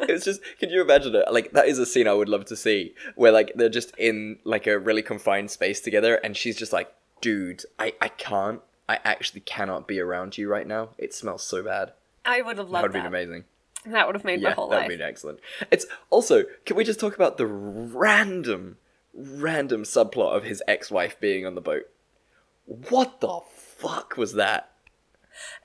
it's 0.09 0.24
just 0.24 0.41
can 0.59 0.70
you 0.70 0.80
imagine 0.82 1.14
it? 1.14 1.24
Like 1.32 1.53
that 1.53 1.66
is 1.66 1.78
a 1.78 1.87
scene 1.87 2.07
I 2.09 2.12
would 2.12 2.28
love 2.28 2.45
to 2.47 2.57
see 2.57 2.95
where 3.14 3.32
like 3.32 3.53
they're 3.55 3.68
just 3.68 3.93
in 3.97 4.39
like 4.45 4.66
a 4.66 4.78
really 4.78 5.03
confined 5.03 5.51
space 5.51 5.80
together 5.80 6.16
and 6.16 6.37
she's 6.37 6.57
just 6.57 6.72
like, 6.72 6.93
dude, 7.20 7.62
I, 7.78 7.95
I 8.01 8.09
can't 8.09 8.61
I 8.89 8.99
actually 9.05 9.41
cannot 9.41 9.89
be 9.89 9.99
around 10.01 10.39
you 10.39 10.49
right 10.49 10.66
now. 10.66 10.91
It 10.99 11.12
smells 11.14 11.43
so 11.43 11.62
bad. 11.62 11.93
I 12.27 12.43
would 12.43 12.59
have 12.59 12.68
loved 12.70 12.74
that 12.74 12.83
would 12.83 12.95
have 12.95 13.05
been 13.05 13.07
amazing. 13.29 13.45
That 13.87 14.07
would 14.07 14.16
have 14.16 14.24
made 14.24 14.43
my 14.43 14.49
yeah, 14.51 14.55
whole 14.55 14.68
that 14.70 14.77
would 14.77 14.83
have 14.83 14.99
been 14.99 15.01
excellent. 15.09 15.39
It's 15.70 15.87
also 16.11 16.45
can 16.64 16.77
we 16.77 16.85
just 16.85 16.99
talk 17.01 17.14
about 17.14 17.39
the 17.39 17.47
random 17.47 18.79
random 19.14 19.85
subplot 19.85 20.37
of 20.37 20.45
his 20.45 20.62
ex-wife 20.68 21.18
being 21.20 21.47
on 21.47 21.55
the 21.55 21.61
boat? 21.61 21.89
What 22.66 23.20
the 23.20 23.41
fuck 23.55 24.16
was 24.16 24.35
that? 24.35 24.72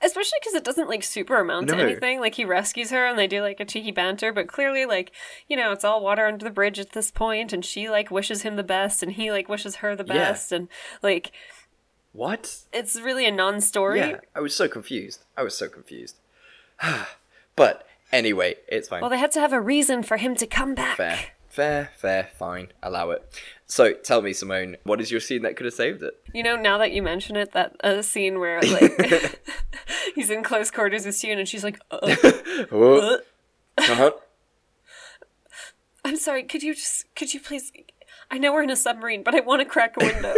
Especially 0.02 0.38
because 0.40 0.54
it 0.54 0.64
doesn't 0.64 0.88
like 0.88 1.02
super 1.02 1.40
amount 1.40 1.68
to 1.70 1.76
anything. 1.76 2.20
Like 2.20 2.34
he 2.34 2.44
rescues 2.44 2.90
her 2.90 3.06
and 3.06 3.18
they 3.18 3.26
do 3.26 3.40
like 3.40 3.58
a 3.58 3.64
cheeky 3.64 3.90
banter, 3.90 4.30
but 4.32 4.46
clearly 4.46 4.84
like 4.84 5.12
you 5.48 5.56
know 5.56 5.72
it's 5.72 5.84
all 5.84 6.02
water 6.02 6.26
under 6.26 6.44
the 6.44 6.50
bridge 6.50 6.78
at 6.78 6.92
this 6.92 7.10
point, 7.10 7.52
and 7.52 7.64
she 7.64 7.88
like 7.88 8.10
wishes 8.10 8.42
him 8.42 8.56
the 8.56 8.62
best, 8.62 9.02
and 9.02 9.12
he 9.12 9.32
like 9.32 9.48
wishes 9.48 9.76
her 9.76 9.96
the 9.96 10.04
Yeah. 10.06 10.12
best, 10.12 10.52
and 10.52 10.68
like 11.02 11.32
What? 12.12 12.58
it's 12.72 13.00
really 13.00 13.26
a 13.26 13.32
non-story. 13.32 13.98
Yeah, 13.98 14.20
I 14.36 14.40
was 14.40 14.54
so 14.54 14.68
confused. 14.68 15.24
I 15.36 15.42
was 15.42 15.56
so 15.56 15.68
confused. 15.68 16.16
but 17.56 17.86
anyway, 18.12 18.56
it's 18.68 18.88
fine. 18.88 19.00
Well, 19.00 19.10
they 19.10 19.18
had 19.18 19.32
to 19.32 19.40
have 19.40 19.52
a 19.52 19.60
reason 19.60 20.02
for 20.02 20.16
him 20.16 20.34
to 20.36 20.46
come 20.46 20.74
back. 20.74 20.96
Fair, 20.96 21.18
fair, 21.48 21.90
fair, 21.96 22.28
fine. 22.38 22.68
Allow 22.82 23.10
it. 23.10 23.40
So 23.66 23.92
tell 23.94 24.20
me, 24.22 24.32
Simone, 24.32 24.76
what 24.84 25.00
is 25.00 25.10
your 25.10 25.20
scene 25.20 25.42
that 25.42 25.56
could 25.56 25.64
have 25.64 25.74
saved 25.74 26.02
it? 26.02 26.14
You 26.34 26.42
know, 26.42 26.56
now 26.56 26.78
that 26.78 26.92
you 26.92 27.02
mention 27.02 27.36
it, 27.36 27.52
that 27.52 27.76
uh, 27.82 28.02
scene 28.02 28.38
where 28.38 28.60
like 28.62 29.40
he's 30.14 30.30
in 30.30 30.42
close 30.42 30.70
quarters 30.70 31.06
with 31.06 31.14
Sue 31.14 31.30
and 31.30 31.48
she's 31.48 31.64
like, 31.64 31.78
uh, 31.90 31.98
Oh. 32.70 33.14
uh, 33.14 33.18
Uh-huh. 33.78 34.10
"I'm 36.04 36.16
sorry, 36.16 36.42
could 36.42 36.62
you 36.62 36.74
just, 36.74 37.06
could 37.14 37.32
you 37.32 37.40
please?" 37.40 37.72
I 38.30 38.38
know 38.38 38.52
we're 38.52 38.62
in 38.62 38.70
a 38.70 38.76
submarine, 38.76 39.22
but 39.22 39.34
I 39.34 39.40
want 39.40 39.60
to 39.60 39.66
crack 39.66 39.94
a 40.00 40.04
window. 40.04 40.34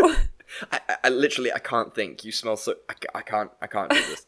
I, 0.73 0.81
I, 0.89 0.97
I 1.05 1.09
literally, 1.09 1.53
I 1.53 1.59
can't 1.59 1.95
think. 1.95 2.25
You 2.25 2.33
smell 2.33 2.57
so. 2.57 2.75
I, 2.89 2.95
I 3.17 3.23
can't. 3.23 3.51
I 3.63 3.67
can't 3.67 3.91
do 3.91 3.97
this. 3.97 4.27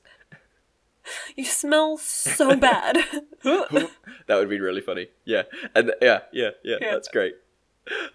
you 1.36 1.44
smell 1.44 1.96
so 1.98 2.56
bad. 2.56 2.96
that 3.42 3.88
would 4.28 4.48
be 4.50 4.60
really 4.60 4.80
funny. 4.80 5.08
Yeah, 5.24 5.42
and 5.74 5.92
yeah, 6.00 6.20
yeah, 6.32 6.50
yeah. 6.64 6.76
Yeah. 6.80 6.90
That's 6.92 7.08
great. 7.08 7.34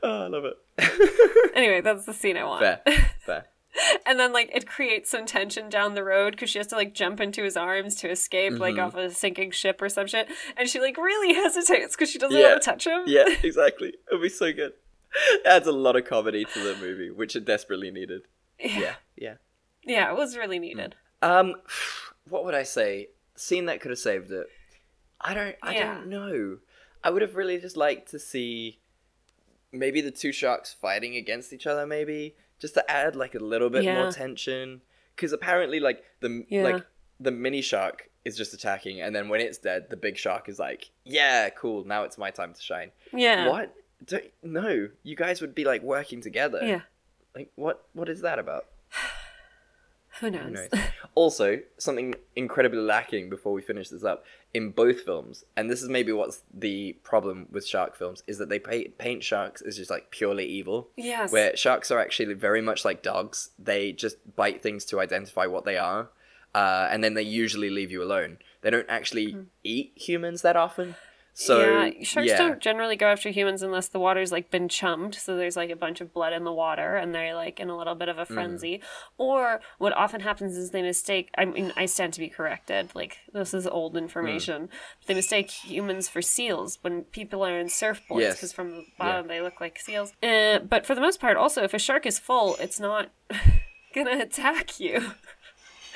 Oh, 0.04 0.24
I 0.24 0.28
love 0.28 0.44
it. 0.46 0.58
anyway, 1.56 1.82
that's 1.82 2.06
the 2.06 2.14
scene 2.14 2.38
I 2.38 2.44
want. 2.44 2.62
Fair, 2.62 2.82
fair. 3.26 3.46
And 4.06 4.20
then 4.20 4.34
like 4.34 4.50
it 4.54 4.68
creates 4.68 5.10
some 5.10 5.26
tension 5.26 5.70
down 5.70 5.96
the 5.96 6.04
road 6.04 6.32
because 6.32 6.50
she 6.50 6.58
has 6.60 6.68
to 6.68 6.76
like 6.76 6.94
jump 6.94 7.22
into 7.22 7.42
his 7.44 7.56
arms 7.56 7.96
to 7.98 8.10
escape 8.10 8.60
like 8.60 8.76
Mhm. 8.76 8.86
off 8.88 8.96
a 8.96 9.10
sinking 9.12 9.52
ship 9.52 9.82
or 9.82 9.88
some 9.88 10.08
shit, 10.08 10.28
and 10.58 10.68
she 10.68 10.82
like 10.82 10.98
really 10.98 11.34
hesitates 11.34 11.96
because 11.96 12.10
she 12.10 12.20
doesn't 12.20 12.38
Yeah, 12.38 12.50
want 12.50 12.62
to 12.64 12.70
touch 12.70 12.86
him. 12.88 13.04
yeah, 13.08 13.26
exactly. 13.44 13.90
It 13.90 13.96
would 14.12 14.22
be 14.22 14.28
so 14.30 14.52
good. 14.52 14.74
It 15.34 15.46
adds 15.46 15.68
a 15.68 15.72
lot 15.72 15.96
of 15.96 16.04
comedy 16.06 16.44
to 16.46 16.60
the 16.60 16.76
movie, 16.76 17.10
which 17.12 17.36
it 17.36 17.46
desperately 17.46 17.92
needed. 17.92 18.24
Yeah, 18.60 18.96
yeah. 19.16 19.36
yeah, 19.84 20.10
it 20.12 20.18
was 20.18 20.38
really 20.38 20.60
needed. 20.60 20.96
Um, 21.22 21.56
what 22.30 22.46
would 22.46 22.54
I 22.56 22.64
say? 22.64 23.10
Scene 23.36 23.66
that 23.66 23.82
could 23.82 23.92
have 23.92 24.00
saved 24.00 24.32
it. 24.32 24.48
I 25.20 25.34
don't. 25.34 25.56
I 25.62 25.76
Yeah. 25.76 25.96
don't 25.96 26.08
know. 26.08 26.60
I 27.04 27.10
would 27.10 27.22
have 27.22 27.36
really 27.36 27.58
just 27.60 27.78
liked 27.78 28.10
to 28.12 28.20
see 28.20 28.80
maybe 29.72 30.02
the 30.02 30.12
two 30.12 30.32
sharks 30.32 30.74
fighting 30.74 31.16
against 31.16 31.54
each 31.54 31.66
other. 31.68 31.86
Maybe 31.88 32.36
just 32.60 32.74
to 32.76 32.92
add 32.92 33.16
like 33.16 33.36
a 33.36 33.40
little 33.40 33.70
bit 33.70 33.84
Yeah. 33.84 34.02
more 34.02 34.12
tension. 34.12 34.82
Because 35.16 35.34
apparently, 35.34 35.80
like 35.80 36.04
the 36.20 36.46
Yeah. 36.50 36.64
like 36.64 36.86
the 37.20 37.32
mini 37.32 37.62
shark 37.62 38.10
is 38.26 38.36
just 38.38 38.54
attacking, 38.54 39.02
and 39.02 39.16
then 39.16 39.30
when 39.30 39.42
it's 39.42 39.58
dead, 39.58 39.90
the 39.90 39.98
big 39.98 40.18
shark 40.18 40.48
is 40.50 40.60
like, 40.60 40.90
"Yeah, 41.04 41.50
cool. 41.50 41.84
Now 41.86 42.04
it's 42.04 42.18
my 42.18 42.32
time 42.32 42.54
to 42.54 42.62
shine." 42.62 42.92
Yeah. 43.14 43.48
What? 43.48 43.76
Don't, 44.04 44.32
no, 44.44 44.90
you 45.04 45.16
guys 45.16 45.42
would 45.42 45.54
be 45.54 45.64
like 45.64 45.82
working 45.84 46.22
together. 46.22 46.60
Yeah. 46.64 46.82
Like 47.36 47.52
what? 47.56 47.86
What 47.94 48.10
is 48.10 48.22
that 48.22 48.40
about? 48.40 48.68
Who 50.22 50.32
knows? 50.32 50.44
Who 50.46 50.52
knows? 50.54 50.70
also, 51.16 51.60
something 51.78 52.16
incredibly 52.36 52.80
lacking 52.80 53.30
before 53.30 53.54
we 53.54 53.62
finish 53.62 53.90
this 53.90 54.04
up 54.04 54.24
in 54.54 54.70
both 54.70 55.02
films, 55.02 55.44
and 55.58 55.70
this 55.70 55.82
is 55.82 55.90
maybe 55.90 56.12
what's 56.12 56.44
the 56.54 56.94
problem 57.04 57.48
with 57.52 57.66
shark 57.66 57.96
films, 57.98 58.24
is 58.28 58.38
that 58.38 58.50
they 58.50 58.60
paint, 58.60 58.98
paint 58.98 59.24
sharks 59.24 59.62
as 59.62 59.78
just 59.78 59.90
like 59.90 60.12
purely 60.12 60.46
evil. 60.46 60.90
Yes. 60.96 61.32
Where 61.32 61.56
sharks 61.58 61.92
are 61.92 62.00
actually 62.00 62.34
very 62.36 62.62
much 62.62 62.86
like 62.86 63.02
dogs. 63.02 63.50
They 63.58 63.92
just 63.92 64.18
bite 64.36 64.62
things 64.62 64.86
to 64.86 65.00
identify 65.00 65.48
what 65.48 65.66
they 65.66 65.78
are, 65.78 66.10
uh, 66.54 66.88
and 66.92 67.04
then 67.04 67.16
they 67.16 67.24
usually 67.24 67.70
leave 67.70 67.92
you 67.92 68.04
alone. 68.04 68.38
They 68.62 68.70
don't 68.70 68.90
actually 68.90 69.36
eat 69.64 69.94
humans 69.96 70.44
that 70.44 70.56
often. 70.56 70.96
So 71.42 71.60
yeah, 71.60 72.04
sharks 72.04 72.30
yeah. 72.30 72.38
don't 72.38 72.60
generally 72.60 72.96
go 72.96 73.08
after 73.08 73.30
humans 73.30 73.62
unless 73.64 73.88
the 73.88 74.00
water's 74.00 74.32
like 74.32 74.52
been 74.52 74.70
chummed, 74.70 75.16
so 75.16 75.36
there's 75.36 75.56
like 75.56 75.70
a 75.72 75.76
bunch 75.76 76.00
of 76.02 76.14
blood 76.14 76.34
in 76.34 76.44
the 76.44 76.52
water 76.54 76.96
and 76.98 77.16
they're 77.16 77.34
like 77.36 77.60
in 77.60 77.70
a 77.70 77.78
little 77.78 77.96
bit 77.96 78.10
of 78.10 78.20
a 78.20 78.26
Mm. 78.26 78.34
frenzy. 78.34 78.82
Or 79.18 79.60
what 79.80 79.94
often 79.94 80.22
happens 80.22 80.56
is 80.56 80.70
they 80.72 80.82
mistake 80.84 81.30
I 81.38 81.46
mean 81.46 81.74
I 81.76 81.86
stand 81.88 82.14
to 82.14 82.20
be 82.20 82.30
corrected, 82.30 82.92
like 82.94 83.18
this 83.34 83.54
is 83.54 83.66
old 83.66 83.98
information. 83.98 84.70
They 85.08 85.14
mistake 85.16 85.50
humans 85.50 86.08
for 86.10 86.22
seals 86.22 86.78
when 86.82 87.04
people 87.06 87.44
are 87.44 87.58
in 87.60 87.68
surfboards 87.68 88.20
Yes. 88.20 88.36
because 88.36 88.54
from 88.54 88.72
the 88.72 88.86
bottom 89.00 89.28
they 89.28 89.42
look 89.42 89.60
like 89.60 89.80
seals. 89.80 90.14
Uh, 90.22 90.60
but 90.60 90.86
for 90.86 90.94
the 90.96 91.02
most 91.02 91.20
part 91.20 91.38
also 91.38 91.64
if 91.64 91.74
a 91.74 91.80
shark 91.80 92.06
is 92.06 92.20
full, 92.20 92.56
it's 92.60 92.80
not 92.80 93.10
gonna 93.96 94.20
attack 94.20 94.80
you. 94.80 95.12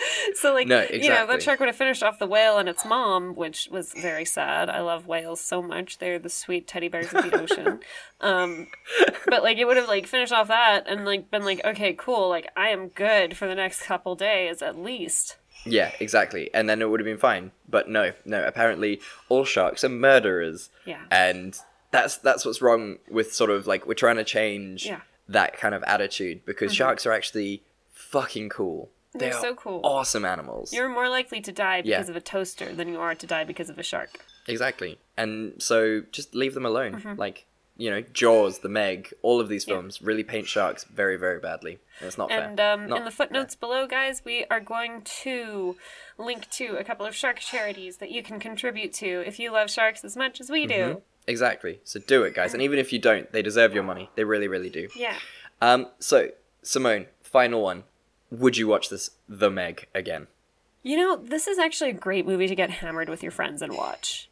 So 0.36 0.54
like 0.54 0.68
No, 0.68 0.82
you 0.82 0.90
know 0.90 0.96
exactly. 0.96 1.36
that 1.36 1.44
shark 1.44 1.60
would 1.60 1.68
have 1.70 1.76
finished 1.76 2.04
off 2.04 2.20
the 2.20 2.28
whale 2.28 2.58
and 2.58 2.68
its 2.68 2.84
mom, 2.86 3.36
which 3.36 3.70
was 3.72 3.94
very 3.94 4.26
sad. 4.26 4.70
I 4.70 4.82
love 4.82 5.08
whales 5.08 5.40
so 5.42 5.62
much; 5.62 5.98
they're 6.00 6.20
the 6.20 6.30
sweet 6.30 6.68
teddy 6.68 6.88
bears 6.88 7.14
of 7.14 7.24
the 7.30 7.40
ocean. 7.42 7.80
Um, 8.22 8.68
but 9.28 9.44
like 9.44 9.58
it 9.58 9.66
would 9.66 9.78
have 9.78 9.88
like 9.90 10.08
finished 10.08 10.32
off 10.32 10.48
that 10.48 10.88
and 10.88 11.06
like 11.06 11.30
been 11.30 11.44
like, 11.44 11.64
okay, 11.66 11.94
cool, 11.94 12.30
like 12.30 12.50
I 12.56 12.70
am 12.70 12.88
good 12.88 13.36
for 13.38 13.46
the 13.48 13.56
next 13.56 13.84
couple 13.84 14.16
days 14.16 14.62
at 14.62 14.78
least. 14.80 15.36
Yeah, 15.66 15.92
exactly. 16.00 16.50
And 16.54 16.70
then 16.70 16.82
it 16.82 16.90
would 16.90 17.00
have 17.00 17.06
been 17.06 17.18
fine. 17.18 17.52
But 17.68 17.90
no, 17.90 18.14
no. 18.24 18.44
Apparently, 18.46 19.02
all 19.30 19.44
sharks 19.46 19.84
are 19.84 19.90
murderers. 19.90 20.70
Yeah. 20.86 21.02
And 21.12 21.58
that's 21.92 22.18
that's 22.18 22.46
what's 22.46 22.62
wrong 22.62 22.98
with 23.10 23.34
sort 23.34 23.50
of 23.50 23.68
like 23.68 23.86
we're 23.86 23.94
trying 23.96 24.16
to 24.18 24.24
change 24.24 24.86
Yeah. 24.86 25.02
that 25.28 25.58
kind 25.58 25.76
of 25.76 25.84
attitude 25.84 26.46
because 26.46 26.72
Mhm. 26.72 26.76
sharks 26.78 27.06
are 27.06 27.12
actually 27.12 27.64
fucking 27.92 28.50
cool. 28.50 28.90
They're 29.18 29.34
They 29.34 29.40
so 29.40 29.56
cool. 29.56 29.82
Awesome 29.84 30.26
animals. 30.26 30.74
You're 30.74 30.90
more 30.90 31.10
likely 31.10 31.42
to 31.42 31.52
die 31.52 31.82
Yeah. 31.84 31.98
because 31.98 32.10
of 32.10 32.16
a 32.16 32.22
toaster 32.22 32.74
than 32.74 32.88
you 32.90 33.00
are 33.00 33.16
to 33.16 33.26
die 33.28 33.44
because 33.44 33.70
of 33.70 33.80
a 33.80 33.84
shark. 33.84 34.20
Exactly. 34.48 35.00
And 35.18 35.62
so 35.62 36.02
just 36.12 36.36
leave 36.36 36.54
them 36.54 36.66
alone. 36.66 37.02
Mhm. 37.02 37.18
Like 37.18 37.46
you 37.78 37.90
know, 37.92 38.00
Jaws, 38.00 38.60
The 38.60 38.70
Meg, 38.70 39.14
all 39.22 39.42
of 39.42 39.50
these 39.50 39.68
Yeah. 39.68 39.74
films 39.76 40.02
really 40.02 40.24
paint 40.24 40.48
sharks 40.48 40.86
very, 40.86 41.18
very 41.18 41.40
badly. 41.42 41.80
And 42.00 42.08
it's 42.08 42.18
not 42.18 42.32
And 42.32 42.56
fair. 42.58 42.72
um, 42.74 42.94
in 42.94 43.04
the 43.04 43.12
footnotes 43.12 43.54
below, 43.54 43.86
guys, 43.86 44.22
we 44.24 44.46
are 44.50 44.62
going 44.62 45.02
to 45.24 45.76
link 46.18 46.50
to 46.52 46.78
a 46.78 46.86
couple 46.86 47.06
of 47.06 47.14
shark 47.14 47.40
charities 47.40 47.98
that 47.98 48.12
you 48.12 48.24
can 48.24 48.40
contribute 48.40 48.94
to 48.94 49.24
if 49.28 49.40
you 49.40 49.52
love 49.52 49.70
sharks 49.70 50.06
as 50.06 50.16
much 50.16 50.40
as 50.40 50.50
we 50.50 50.66
do. 50.66 50.74
Mhm. 50.74 51.02
Exactly. 51.28 51.82
So 51.84 52.00
do 52.00 52.24
it, 52.24 52.34
guys. 52.34 52.54
And 52.54 52.64
even 52.64 52.80
if 52.80 52.94
you 52.94 53.00
don't, 53.00 53.30
they 53.34 53.42
deserve 53.42 53.74
your 53.74 53.84
money. 53.84 54.10
They 54.16 54.24
really, 54.24 54.48
really 54.48 54.70
do. 54.70 54.88
Yeah. 54.96 55.16
Um. 55.62 55.90
So 56.00 56.32
Simone, 56.62 57.08
final 57.24 57.62
one. 57.62 57.84
Would 58.32 58.58
you 58.58 58.68
watch 58.68 58.90
this 58.90 59.12
The 59.30 59.50
Meg 59.50 59.88
again? 59.94 60.28
You 60.84 60.98
know, 60.98 61.16
this 61.16 61.48
is 61.48 61.58
actually 61.58 61.90
a 61.90 61.94
great 61.94 62.26
movie 62.26 62.48
to 62.48 62.56
get 62.56 62.70
hammered 62.70 63.10
with 63.10 63.24
your 63.24 63.32
friends 63.32 63.62
and 63.62 63.74
watch. 63.74 64.30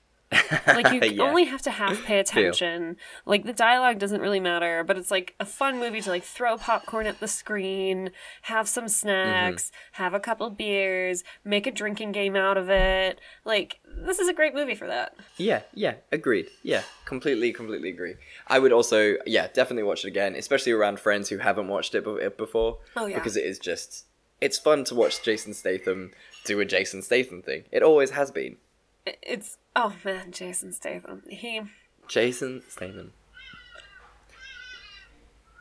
Like 0.68 0.92
you 0.92 1.00
Yeah. 1.14 1.24
only 1.24 1.46
have 1.46 1.62
to 1.64 1.72
half 1.72 2.04
pay 2.04 2.20
attention. 2.20 2.98
Like 3.26 3.44
the 3.46 3.54
dialogue 3.54 4.00
doesn't 4.00 4.22
really 4.22 4.40
matter, 4.40 4.84
but 4.84 4.98
it's 4.98 5.12
like 5.12 5.36
a 5.40 5.46
fun 5.46 5.80
movie 5.80 6.02
to 6.02 6.10
like 6.10 6.24
throw 6.24 6.58
popcorn 6.58 7.06
at 7.08 7.20
the 7.20 7.28
screen, 7.28 8.12
have 8.44 8.68
some 8.68 8.86
mm-hmm. 8.86 8.90
snacks, 8.90 9.72
have 9.94 10.14
a 10.14 10.20
couple 10.20 10.50
beers, 10.50 11.24
make 11.44 11.68
a 11.68 11.72
drinking 11.72 12.12
game 12.12 12.36
out 12.36 12.58
of 12.58 12.70
it. 12.70 13.20
Like 13.46 13.80
this 13.96 14.20
is 14.20 14.28
a 14.28 14.34
great 14.34 14.54
movie 14.54 14.76
for 14.76 14.88
that. 14.88 15.16
Yeah, 15.38 15.62
yeah, 15.74 15.96
agreed. 16.12 16.48
Yeah, 16.64 16.84
completely, 17.06 17.52
completely 17.54 17.90
agree. 17.90 18.16
I 18.48 18.60
would 18.60 18.72
also, 18.74 19.16
yeah, 19.26 19.48
definitely 19.54 19.84
watch 19.84 20.04
it 20.04 20.08
again, 20.08 20.36
especially 20.36 20.72
around 20.72 21.00
friends 21.00 21.30
who 21.30 21.38
haven't 21.38 21.68
watched 21.68 21.96
it 21.96 22.06
be- 22.06 22.28
before. 22.38 22.80
Oh, 22.96 23.06
yeah. 23.06 23.16
Because 23.16 23.38
it 23.38 23.46
is 23.46 23.60
just, 23.60 24.06
it's 24.42 24.58
fun 24.58 24.84
to 24.86 24.96
watch 24.96 25.22
Jason 25.24 25.54
Statham 25.54 26.12
do 26.46 26.60
a 26.60 26.66
Jason 26.66 27.02
Statham 27.02 27.42
thing. 27.42 27.64
It 27.72 27.84
always 27.84 28.12
has 28.12 28.32
been. 28.32 28.58
It's 29.06 29.58
oh 29.76 29.96
man, 30.04 30.32
Jason 30.32 30.72
Statham. 30.72 31.24
He 31.30 31.62
Jason 32.08 32.62
Statham. 32.68 33.14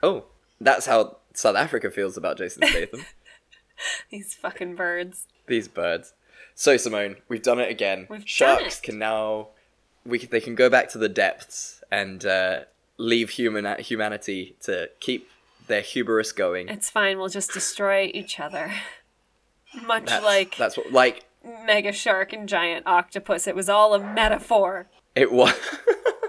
Oh, 0.02 0.24
that's 0.60 0.86
how 0.86 1.18
South 1.34 1.56
Africa 1.56 1.90
feels 1.90 2.16
about 2.16 2.38
Jason 2.38 2.66
Statham. 2.66 3.04
these 4.10 4.34
fucking 4.34 4.74
birds. 4.74 5.26
These 5.46 5.68
birds. 5.68 6.14
So 6.54 6.76
Simone, 6.76 7.16
we've 7.28 7.42
done 7.42 7.60
it 7.60 7.70
again. 7.70 8.06
We've 8.08 8.20
done 8.20 8.26
Sharks 8.26 8.80
can 8.80 8.98
now, 8.98 9.48
we 10.04 10.18
they 10.18 10.40
can 10.40 10.54
go 10.54 10.68
back 10.68 10.88
to 10.90 10.98
the 10.98 11.08
depths 11.08 11.82
and 11.90 12.24
uh, 12.24 12.60
leave 12.98 13.30
human 13.30 13.78
humanity 13.80 14.56
to 14.62 14.90
keep 15.00 15.28
their 15.66 15.80
hubris 15.80 16.32
going. 16.32 16.68
It's 16.68 16.90
fine, 16.90 17.18
we'll 17.18 17.28
just 17.28 17.52
destroy 17.52 18.10
each 18.12 18.38
other. 18.40 18.72
Much 19.86 20.06
That's, 20.06 20.24
like 20.24 20.56
that's 20.56 20.76
what 20.76 20.92
like 20.92 21.24
mega 21.44 21.92
shark 21.92 22.32
and 22.32 22.48
giant 22.48 22.86
octopus. 22.86 23.46
It 23.46 23.54
was 23.54 23.68
all 23.68 23.94
a 23.94 24.00
metaphor. 24.00 24.88
it 25.14 25.32
was. 25.32 25.54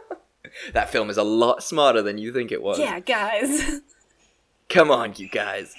that 0.73 0.89
film 0.89 1.09
is 1.09 1.17
a 1.17 1.23
lot 1.23 1.63
smarter 1.63 2.01
than 2.01 2.17
you 2.17 2.31
think 2.31 2.51
it 2.51 2.61
was. 2.61 2.79
Yeah, 2.79 2.99
guys. 2.99 3.81
Come 4.69 4.91
on, 4.91 5.13
you 5.17 5.27
guys. 5.29 5.75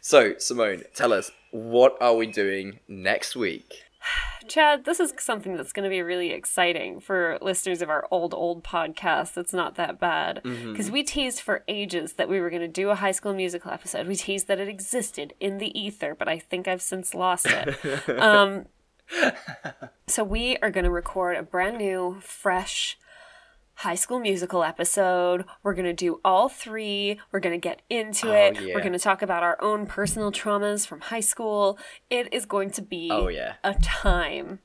So 0.00 0.34
Simone, 0.38 0.82
tell 0.94 1.12
us 1.12 1.30
what 1.50 1.96
are 2.00 2.14
we 2.16 2.26
doing 2.26 2.80
next 2.88 3.36
week? 3.36 3.84
Chad, 4.48 4.84
this 4.84 5.00
is 5.00 5.14
something 5.18 5.56
that's 5.56 5.72
going 5.72 5.84
to 5.84 5.90
be 5.90 6.02
really 6.02 6.30
exciting 6.30 7.00
for 7.00 7.38
listeners 7.40 7.80
of 7.80 7.90
our 7.90 8.06
old, 8.10 8.34
old 8.34 8.64
podcast. 8.64 9.34
That's 9.34 9.52
not 9.52 9.76
that 9.76 10.00
bad. 10.00 10.40
Because 10.42 10.90
we 10.90 11.02
teased 11.02 11.40
for 11.40 11.62
ages 11.68 12.14
that 12.14 12.28
we 12.28 12.40
were 12.40 12.50
going 12.50 12.62
to 12.62 12.68
do 12.68 12.90
a 12.90 12.96
high 12.96 13.12
school 13.12 13.34
musical 13.34 13.70
episode. 13.70 14.06
We 14.06 14.16
teased 14.16 14.48
that 14.48 14.58
it 14.58 14.68
existed 14.68 15.34
in 15.40 15.58
the 15.58 15.78
ether, 15.78 16.14
but 16.14 16.28
I 16.28 16.38
think 16.38 16.66
I've 16.66 16.82
since 16.82 17.14
lost 17.14 17.46
it. 17.46 18.08
um, 18.18 18.66
so 20.06 20.24
we 20.24 20.56
are 20.58 20.70
going 20.70 20.84
to 20.84 20.90
record 20.90 21.36
a 21.36 21.42
brand 21.42 21.78
new, 21.78 22.18
fresh 22.20 22.98
high 23.82 23.94
school 23.94 24.18
musical 24.20 24.62
episode. 24.64 25.44
We're 25.62 25.74
going 25.74 25.86
to 25.86 25.92
do 25.92 26.20
all 26.24 26.48
three. 26.48 27.18
We're 27.30 27.40
going 27.40 27.54
to 27.54 27.62
get 27.68 27.82
into 27.90 28.30
Oh, 28.30 28.32
it. 28.46 28.60
yeah. 28.60 28.74
We're 28.74 28.80
going 28.80 28.92
to 28.92 28.98
talk 28.98 29.22
about 29.22 29.42
our 29.42 29.56
own 29.60 29.86
personal 29.86 30.30
traumas 30.32 30.86
from 30.86 31.00
high 31.00 31.20
school. 31.20 31.78
It 32.10 32.32
is 32.32 32.46
going 32.46 32.70
to 32.72 32.82
be 32.82 33.08
Oh, 33.10 33.28
yeah. 33.28 33.54
a 33.64 33.74
time. 33.74 34.60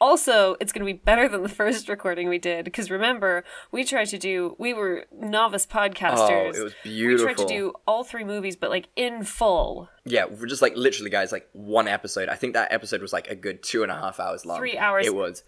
Also, 0.00 0.54
it's 0.60 0.70
going 0.72 0.86
to 0.86 0.92
be 0.92 0.96
better 0.96 1.28
than 1.28 1.42
the 1.42 1.48
first 1.48 1.88
recording 1.88 2.28
we 2.28 2.38
did 2.38 2.64
because 2.64 2.88
remember, 2.88 3.44
we 3.72 3.82
tried 3.84 4.06
to 4.06 4.18
do 4.18 4.54
we 4.58 4.72
were 4.72 5.06
novice 5.12 5.66
podcasters. 5.66 6.52
Oh, 6.54 6.60
it 6.60 6.62
was 6.64 6.74
beautiful. 6.84 7.26
We 7.28 7.34
tried 7.34 7.48
to 7.48 7.52
do 7.52 7.72
all 7.86 8.04
three 8.04 8.22
movies 8.22 8.54
but 8.54 8.70
like 8.70 8.86
in 8.94 9.24
full. 9.24 9.88
Yeah, 10.04 10.26
we're 10.26 10.46
just 10.46 10.62
like 10.62 10.76
literally, 10.76 11.10
guys, 11.10 11.32
like 11.32 11.48
one 11.52 11.88
episode. 11.88 12.28
I 12.28 12.36
think 12.36 12.54
that 12.54 12.72
episode 12.72 13.02
was 13.02 13.12
like 13.12 13.28
a 13.28 13.34
good 13.34 13.62
two 13.62 13.82
and 13.82 13.90
a 13.90 13.96
half 13.96 14.20
hours 14.20 14.46
long. 14.46 14.58
Three 14.58 14.78
hours. 14.78 15.04
It 15.06 15.14
was. 15.16 15.42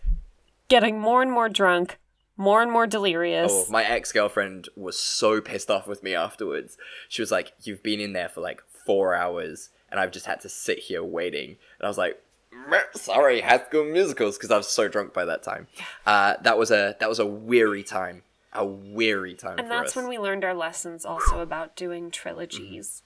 Getting 0.68 1.00
more 1.00 1.22
and 1.22 1.30
more 1.30 1.48
drunk, 1.48 1.98
more 2.40 2.62
and 2.62 2.72
more 2.72 2.86
delirious. 2.86 3.52
Oh, 3.52 3.66
my 3.70 3.84
ex 3.84 4.10
girlfriend 4.12 4.70
was 4.74 4.98
so 4.98 5.40
pissed 5.42 5.70
off 5.70 5.86
with 5.86 6.02
me 6.02 6.14
afterwards. 6.14 6.78
She 7.08 7.20
was 7.20 7.30
like, 7.30 7.52
"You've 7.62 7.82
been 7.82 8.00
in 8.00 8.14
there 8.14 8.30
for 8.30 8.40
like 8.40 8.62
four 8.86 9.14
hours, 9.14 9.68
and 9.90 10.00
I've 10.00 10.10
just 10.10 10.24
had 10.26 10.40
to 10.40 10.48
sit 10.48 10.78
here 10.78 11.04
waiting." 11.04 11.50
And 11.50 11.84
I 11.84 11.88
was 11.88 11.98
like, 11.98 12.20
"Meh, 12.68 12.80
"Sorry, 12.94 13.42
High 13.42 13.62
School 13.64 13.84
Musicals," 13.84 14.38
because 14.38 14.50
I 14.50 14.56
was 14.56 14.68
so 14.68 14.88
drunk 14.88 15.12
by 15.12 15.26
that 15.26 15.42
time. 15.42 15.68
Uh, 16.06 16.34
that 16.42 16.56
was 16.56 16.70
a 16.70 16.96
that 16.98 17.10
was 17.10 17.18
a 17.18 17.26
weary 17.26 17.82
time, 17.82 18.22
a 18.54 18.64
weary 18.64 19.34
time. 19.34 19.58
and 19.58 19.70
that's 19.70 19.90
us. 19.90 19.96
when 19.96 20.08
we 20.08 20.18
learned 20.18 20.42
our 20.44 20.54
lessons 20.54 21.04
also 21.04 21.40
about 21.40 21.76
doing 21.76 22.10
trilogies. 22.10 23.02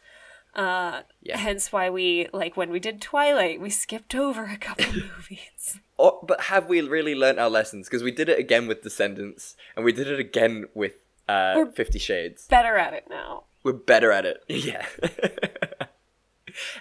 Uh, 0.54 1.02
Yeah. 1.22 1.38
Hence 1.38 1.72
why 1.72 1.90
we 1.90 2.28
like 2.32 2.56
when 2.56 2.70
we 2.70 2.78
did 2.80 3.00
Twilight, 3.00 3.60
we 3.60 3.70
skipped 3.70 4.14
over 4.14 4.44
a 4.44 4.56
couple 4.56 4.86
movies. 4.92 5.80
Oh, 5.98 6.20
but 6.26 6.42
have 6.42 6.68
we 6.68 6.80
really 6.80 7.14
learned 7.14 7.38
our 7.40 7.50
lessons? 7.50 7.88
Because 7.88 8.02
we 8.02 8.10
did 8.10 8.28
it 8.28 8.38
again 8.38 8.66
with 8.66 8.82
Descendants, 8.82 9.56
and 9.76 9.84
we 9.84 9.92
did 9.92 10.06
it 10.08 10.18
again 10.20 10.66
with 10.74 10.94
uh, 11.28 11.54
We're- 11.56 11.72
Fifty 11.72 11.98
Shades. 11.98 12.46
Better 12.48 12.76
at 12.76 12.92
it 12.92 13.06
now. 13.10 13.44
We're 13.62 13.72
better 13.72 14.12
at 14.12 14.24
it. 14.26 14.42
Yeah. 14.48 14.86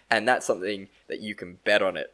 and 0.10 0.28
that's 0.28 0.46
something 0.46 0.90
that 1.08 1.20
you 1.22 1.34
can 1.36 1.58
bet 1.64 1.82
on 1.82 1.98
it. 1.98 2.14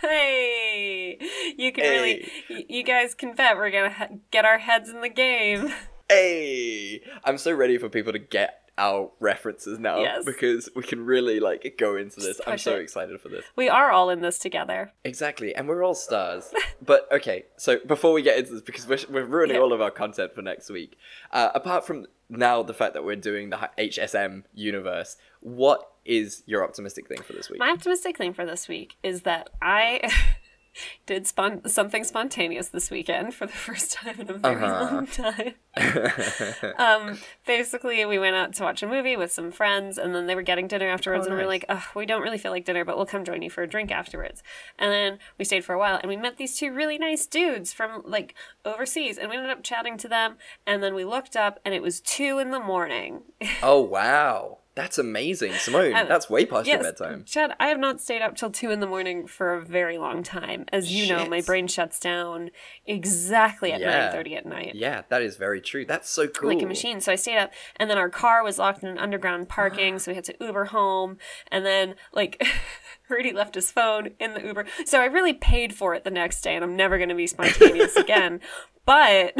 Hey, 0.00 1.18
you 1.56 1.70
can 1.72 1.84
really, 1.84 2.28
y- 2.50 2.64
you 2.68 2.82
guys 2.82 3.14
can 3.14 3.34
bet 3.34 3.56
we're 3.56 3.70
gonna 3.70 3.90
ha- 3.90 4.08
get 4.30 4.44
our 4.44 4.58
heads 4.58 4.88
in 4.88 5.00
the 5.00 5.08
game. 5.08 5.72
Hey, 6.10 7.00
I'm 7.24 7.38
so 7.38 7.52
ready 7.54 7.78
for 7.78 7.88
people 7.88 8.12
to 8.12 8.18
get 8.18 8.61
our 8.78 9.10
references 9.20 9.78
now 9.78 10.00
Yes. 10.00 10.24
because 10.24 10.68
we 10.74 10.82
can 10.82 11.04
really 11.04 11.40
like 11.40 11.74
go 11.78 11.96
into 11.96 12.20
this. 12.20 12.40
I'm 12.46 12.58
so 12.58 12.76
it. 12.76 12.80
excited 12.82 13.20
for 13.20 13.28
this. 13.28 13.44
We 13.54 13.68
are 13.68 13.90
all 13.90 14.10
in 14.10 14.20
this 14.20 14.38
together. 14.38 14.92
Exactly, 15.04 15.54
and 15.54 15.68
we're 15.68 15.84
all 15.84 15.94
stars. 15.94 16.52
but 16.82 17.06
okay, 17.12 17.44
so 17.56 17.78
before 17.86 18.12
we 18.12 18.22
get 18.22 18.38
into 18.38 18.52
this, 18.54 18.62
because 18.62 18.86
we're, 18.86 18.98
we're 19.10 19.24
ruining 19.24 19.58
all 19.58 19.72
of 19.72 19.80
our 19.80 19.90
content 19.90 20.34
for 20.34 20.42
next 20.42 20.70
week, 20.70 20.96
uh, 21.32 21.50
apart 21.54 21.86
from 21.86 22.06
now 22.28 22.62
the 22.62 22.74
fact 22.74 22.94
that 22.94 23.04
we're 23.04 23.16
doing 23.16 23.50
the 23.50 23.70
HSM 23.78 24.44
universe, 24.54 25.16
what 25.40 25.88
is 26.04 26.42
your 26.46 26.64
optimistic 26.64 27.06
thing 27.08 27.18
for 27.22 27.32
this 27.34 27.50
week? 27.50 27.58
My 27.60 27.70
optimistic 27.70 28.16
thing 28.16 28.32
for 28.32 28.44
this 28.46 28.68
week 28.68 28.96
is 29.02 29.22
that 29.22 29.50
I 29.60 30.00
did 31.06 31.26
spon- 31.26 31.68
something 31.68 32.04
spontaneous 32.04 32.68
this 32.68 32.90
weekend 32.90 33.34
for 33.34 33.46
the 33.46 33.52
first 33.68 33.92
time 33.92 34.20
in 34.20 34.30
a 34.30 34.34
very 34.34 34.64
Uh-huh. 34.64 34.94
long 34.94 35.06
time. 35.06 35.54
um, 36.78 37.18
basically, 37.46 38.04
we 38.04 38.18
went 38.18 38.36
out 38.36 38.52
to 38.54 38.62
watch 38.62 38.82
a 38.82 38.86
movie 38.86 39.16
with 39.16 39.32
some 39.32 39.50
friends, 39.50 39.98
and 39.98 40.14
then 40.14 40.26
they 40.26 40.34
were 40.34 40.42
getting 40.42 40.66
dinner 40.68 40.88
afterwards, 40.88 41.26
Oh, 41.26 41.30
and 41.30 41.38
we're 41.38 41.46
like, 41.46 41.64
Ugh, 41.68 41.82
we 41.94 42.06
don't 42.06 42.22
really 42.22 42.38
feel 42.38 42.52
like 42.52 42.64
dinner, 42.64 42.84
but 42.84 42.96
we'll 42.96 43.06
come 43.06 43.24
join 43.24 43.42
you 43.42 43.50
for 43.50 43.62
a 43.62 43.66
drink 43.68 43.90
afterwards. 43.90 44.42
And 44.78 44.92
then 44.92 45.18
we 45.38 45.44
stayed 45.44 45.64
for 45.64 45.74
a 45.74 45.78
while, 45.78 45.96
and 45.96 46.08
we 46.08 46.16
met 46.16 46.36
these 46.36 46.56
two 46.58 46.72
really 46.72 46.98
nice 46.98 47.26
dudes 47.26 47.72
from 47.72 48.02
like 48.04 48.34
overseas, 48.64 49.18
and 49.18 49.30
we 49.30 49.36
ended 49.36 49.50
up 49.50 49.62
chatting 49.62 49.96
to 49.98 50.08
them, 50.08 50.36
and 50.66 50.82
then 50.82 50.94
we 50.94 51.04
looked 51.04 51.36
up, 51.36 51.58
and 51.64 51.74
it 51.74 51.82
was 51.82 52.00
two 52.00 52.38
in 52.38 52.50
the 52.50 52.60
morning. 52.60 53.22
oh 53.62 53.80
wow, 53.80 54.58
that's 54.74 54.98
amazing, 54.98 55.52
Simone. 55.54 55.94
Um, 55.94 56.08
that's 56.08 56.30
way 56.30 56.46
past 56.46 56.66
your 56.66 56.76
yes, 56.78 56.86
bedtime. 56.86 57.24
Chad, 57.24 57.54
I 57.60 57.66
have 57.68 57.78
not 57.78 58.00
stayed 58.00 58.22
up 58.22 58.36
till 58.36 58.50
two 58.50 58.70
in 58.70 58.80
the 58.80 58.86
morning 58.86 59.26
for 59.26 59.54
a 59.54 59.60
very 59.60 59.98
long 59.98 60.22
time. 60.22 60.64
As 60.72 60.92
you 60.92 61.08
know, 61.08 61.26
my 61.26 61.40
brain 61.42 61.66
shuts 61.66 62.00
down 62.00 62.50
exactly 62.86 63.72
at 63.72 63.80
Yeah. 63.80 64.04
nine 64.04 64.12
thirty 64.12 64.34
at 64.34 64.46
night. 64.46 64.74
Yeah, 64.74 65.02
that 65.08 65.22
is 65.22 65.36
very 65.36 65.60
true. 65.60 65.84
That's 65.84 66.08
so 66.08 66.26
cool. 66.26 66.48
Like 66.48 66.62
a 66.62 66.66
machine. 66.66 67.00
So 67.00 67.12
I 67.12 67.16
stayed 67.16 67.38
up, 67.38 67.52
and 67.76 67.90
then 67.90 67.98
our 67.98 68.08
car 68.10 68.42
was 68.42 68.58
locked 68.58 68.82
in 68.82 68.88
an 68.88 68.98
underground 68.98 69.48
parking, 69.48 69.98
so 69.98 70.10
we 70.10 70.14
had 70.14 70.24
to 70.24 70.34
Uber 70.40 70.66
home. 70.66 71.18
And 71.50 71.66
then, 71.66 71.94
like, 72.12 72.42
Rudy 73.12 73.32
left 73.32 73.54
his 73.54 73.70
phone 73.70 74.10
in 74.18 74.34
the 74.34 74.42
Uber. 74.44 74.64
So 74.86 75.00
I 75.00 75.04
really 75.04 75.34
paid 75.34 75.74
for 75.74 75.94
it 75.94 76.04
the 76.04 76.10
next 76.10 76.40
day, 76.40 76.54
and 76.56 76.64
I'm 76.64 76.76
never 76.76 76.96
going 76.96 77.10
to 77.10 77.14
be 77.14 77.26
spontaneous 77.26 77.94
again. 77.96 78.40
But 78.84 79.34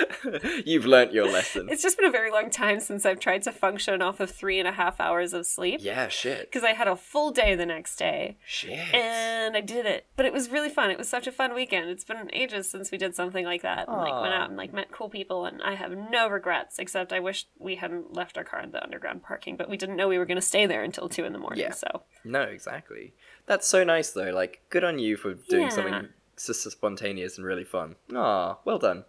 You've 0.64 0.86
learnt 0.86 1.12
your 1.12 1.26
lesson. 1.26 1.68
it's 1.70 1.82
just 1.82 1.96
been 1.98 2.06
a 2.06 2.10
very 2.10 2.30
long 2.30 2.50
time 2.50 2.78
since 2.78 3.04
I've 3.04 3.18
tried 3.18 3.42
to 3.42 3.52
function 3.52 4.00
off 4.00 4.20
of 4.20 4.30
three 4.30 4.60
and 4.60 4.68
a 4.68 4.72
half 4.72 5.00
hours 5.00 5.32
of 5.32 5.44
sleep. 5.44 5.80
Yeah, 5.82 6.06
shit. 6.06 6.42
Because 6.42 6.62
I 6.62 6.72
had 6.72 6.86
a 6.86 6.94
full 6.94 7.32
day 7.32 7.56
the 7.56 7.66
next 7.66 7.96
day. 7.96 8.36
Shit. 8.46 8.94
And 8.94 9.56
I 9.56 9.60
did 9.60 9.86
it. 9.86 10.06
But 10.16 10.26
it 10.26 10.32
was 10.32 10.50
really 10.50 10.68
fun. 10.68 10.90
It 10.90 10.98
was 10.98 11.08
such 11.08 11.26
a 11.26 11.32
fun 11.32 11.52
weekend. 11.52 11.90
It's 11.90 12.04
been 12.04 12.30
ages 12.32 12.70
since 12.70 12.92
we 12.92 12.98
did 12.98 13.16
something 13.16 13.44
like 13.44 13.62
that. 13.62 13.88
And 13.88 13.96
like 13.96 14.20
went 14.20 14.34
out 14.34 14.48
and 14.50 14.56
like 14.56 14.72
met 14.72 14.92
cool 14.92 15.08
people 15.08 15.46
and 15.46 15.60
I 15.62 15.74
have 15.74 15.96
no 16.10 16.28
regrets 16.28 16.78
except 16.78 17.12
I 17.12 17.18
wish 17.18 17.46
we 17.58 17.76
hadn't 17.76 18.14
left 18.14 18.38
our 18.38 18.44
car 18.44 18.60
in 18.60 18.70
the 18.70 18.82
underground 18.84 19.22
parking, 19.24 19.56
but 19.56 19.68
we 19.68 19.76
didn't 19.76 19.96
know 19.96 20.06
we 20.06 20.18
were 20.18 20.26
gonna 20.26 20.40
stay 20.40 20.66
there 20.66 20.84
until 20.84 21.08
two 21.08 21.24
in 21.24 21.32
the 21.32 21.38
morning. 21.40 21.60
Yeah. 21.60 21.72
So 21.72 22.02
No, 22.24 22.42
exactly. 22.42 23.05
That's 23.46 23.66
so 23.66 23.84
nice 23.84 24.10
though. 24.10 24.30
Like, 24.30 24.62
good 24.70 24.84
on 24.84 24.98
you 24.98 25.16
for 25.16 25.34
doing 25.34 25.64
Yeah. 25.64 25.68
something 25.68 26.08
so, 26.36 26.52
so 26.52 26.70
spontaneous 26.70 27.38
and 27.38 27.46
really 27.46 27.64
fun. 27.64 27.96
Ah, 28.14 28.58
well 28.64 28.78
done. 28.78 29.04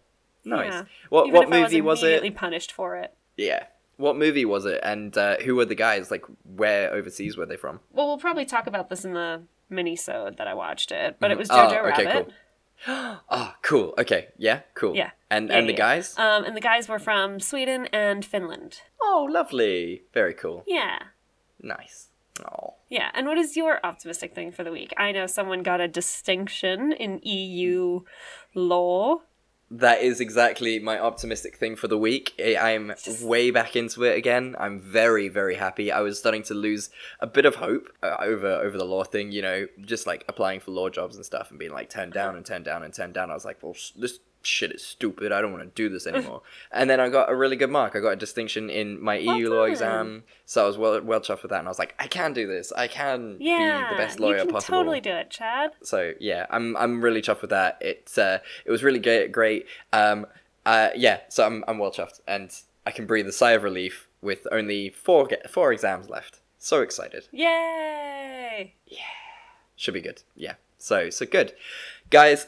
Nice. 0.45 0.71
yeah. 0.71 0.83
What 1.09 1.27
Even 1.27 1.35
what 1.39 1.47
if 1.49 1.53
I 1.53 1.61
movie 1.63 1.81
was, 1.81 2.01
immediately 2.01 2.29
it? 2.29 2.35
punished 2.35 2.71
for 2.71 2.95
it. 2.95 3.13
Yeah. 3.35 3.65
What 3.97 4.15
movie 4.15 4.45
was 4.45 4.65
it? 4.65 4.79
And 4.83 5.17
uh, 5.17 5.37
who 5.37 5.55
were 5.55 5.65
the 5.65 5.75
guys? 5.75 6.11
Like, 6.11 6.23
where 6.43 6.93
overseas 6.93 7.35
were 7.35 7.45
they 7.47 7.57
from? 7.57 7.79
Well, 7.91 8.07
we'll 8.07 8.17
probably 8.19 8.45
talk 8.45 8.67
about 8.67 8.89
this 8.89 9.03
in 9.03 9.13
the 9.13 9.41
mini-sode 9.69 10.37
that 10.37 10.47
I 10.47 10.53
watched 10.53 10.91
it, 10.91 11.17
but 11.19 11.31
it 11.31 11.37
was 11.37 11.49
Oh, 11.49 11.55
Jojo 11.55 11.91
okay, 11.91 12.05
Rabbit. 12.05 12.33
cool. 12.85 13.17
Oh, 13.29 13.53
cool. 13.63 13.93
Okay. 13.97 14.27
Yeah. 14.37 14.61
Cool. 14.75 14.95
Yeah. 14.95 15.09
And 15.29 15.49
Yeah, 15.49 15.57
and 15.57 15.67
the 15.67 15.73
yeah. 15.73 15.77
guys? 15.77 16.17
Um, 16.17 16.45
and 16.45 16.55
the 16.55 16.61
guys 16.61 16.87
were 16.87 16.99
from 16.99 17.39
Sweden 17.39 17.87
and 17.91 18.23
Finland. 18.23 18.81
Oh, 19.01 19.27
lovely. 19.29 20.03
Very 20.13 20.33
cool. 20.35 20.63
Yeah. 20.67 20.99
Nice. 21.61 22.06
Oh. 22.45 22.75
Yeah, 22.89 23.09
and 23.13 23.27
what 23.27 23.37
is 23.37 23.57
your 23.57 23.79
optimistic 23.85 24.33
thing 24.33 24.51
for 24.51 24.63
the 24.63 24.71
week? 24.71 24.93
I 24.97 25.11
know 25.11 25.27
someone 25.27 25.63
got 25.63 25.81
a 25.81 25.87
distinction 25.87 26.91
in 26.91 27.19
EU 27.23 28.01
law. 28.53 29.21
That 29.69 30.01
is 30.01 30.21
exactly 30.21 30.79
my 30.79 30.97
optimistic 30.97 31.57
thing 31.57 31.75
for 31.75 31.89
the 31.89 31.97
week. 31.97 32.39
I'm 32.41 32.93
way 33.21 33.51
back 33.51 33.75
into 33.75 34.03
it 34.03 34.15
again. 34.15 34.55
I'm 34.57 34.79
very, 34.79 35.27
very 35.27 35.55
happy. 35.55 35.91
I 35.91 35.99
was 35.99 36.17
starting 36.17 36.43
to 36.43 36.53
lose 36.53 36.89
a 37.19 37.27
bit 37.27 37.45
of 37.45 37.55
hope 37.55 37.89
uh, 38.01 38.15
over 38.21 38.47
over 38.47 38.77
the 38.77 38.85
law 38.85 39.03
thing. 39.03 39.33
You 39.33 39.41
know, 39.41 39.67
just 39.81 40.07
like 40.07 40.23
applying 40.29 40.61
for 40.61 40.71
law 40.71 40.87
jobs 40.87 41.17
and 41.17 41.25
stuff 41.25 41.49
and 41.49 41.59
being 41.59 41.73
like 41.73 41.89
turned 41.89 42.13
down 42.13 42.37
and 42.37 42.45
turned 42.45 42.63
down 42.63 42.81
and 42.83 42.93
turned 42.93 43.13
down. 43.13 43.29
I 43.29 43.33
was 43.33 43.43
like, 43.43 43.61
well, 43.61 43.75
this 43.97 44.19
shit 44.41 44.71
is 44.71 44.83
stupid. 44.83 45.31
I 45.31 45.41
don't 45.41 45.51
want 45.51 45.63
to 45.63 45.69
do 45.81 45.89
this 45.89 46.07
anymore. 46.11 46.41
and 46.71 46.89
then 46.89 46.99
I 46.99 47.09
got 47.09 47.29
a 47.29 47.35
really 47.35 47.55
good 47.55 47.69
mark. 47.69 47.95
I 47.95 47.99
got 47.99 48.09
a 48.11 48.15
distinction 48.15 48.69
in 48.69 49.01
my 49.01 49.15
EU 49.17 49.49
law 49.49 49.63
exam, 49.63 50.23
so 50.45 50.63
I 50.63 50.67
was 50.67 50.77
well 50.77 51.01
well 51.01 51.19
chuffed 51.19 51.41
with 51.43 51.49
that. 51.51 51.59
And 51.59 51.67
I 51.67 51.71
was 51.71 51.79
like, 51.79 51.95
I 51.99 52.07
can 52.07 52.33
do 52.33 52.47
this. 52.47 52.71
I 52.71 52.87
can 52.87 53.37
Yeah, 53.39 53.89
be 53.89 53.95
the 53.95 54.01
best 54.01 54.19
lawyer 54.19 54.37
you 54.37 54.43
can 54.43 54.51
possible. 54.51 54.77
totally 54.79 55.01
do 55.01 55.11
it, 55.11 55.29
Chad. 55.29 55.71
So 55.83 56.13
yeah, 56.19 56.45
I'm 56.49 56.75
I'm 56.77 57.01
really 57.01 57.21
chuffed 57.21 57.41
with 57.41 57.49
that. 57.51 57.77
It's 57.81 58.17
uh, 58.17 58.39
it 58.65 58.71
was 58.71 58.83
really 58.83 58.99
great. 58.99 59.31
Great. 59.31 59.65
Um, 59.93 60.25
uh, 60.65 60.89
yeah. 60.95 61.19
So 61.29 61.45
I'm 61.45 61.63
I'm 61.67 61.77
well 61.79 61.91
chuffed, 61.91 62.21
and 62.27 62.51
I 62.85 62.91
can 62.91 63.05
breathe 63.05 63.27
a 63.27 63.31
sigh 63.33 63.51
of 63.51 63.63
relief 63.63 64.07
with 64.21 64.47
only 64.51 64.89
four 64.89 65.27
ge- 65.27 65.49
four 65.49 65.71
exams 65.71 66.09
left. 66.09 66.39
So 66.59 66.81
excited. 66.81 67.27
Yay! 67.31 68.73
Yeah. 68.87 68.97
Should 69.75 69.93
be 69.93 70.01
good. 70.01 70.23
Yeah. 70.35 70.55
So 70.77 71.09
so 71.09 71.25
good, 71.25 71.53
guys. 72.09 72.47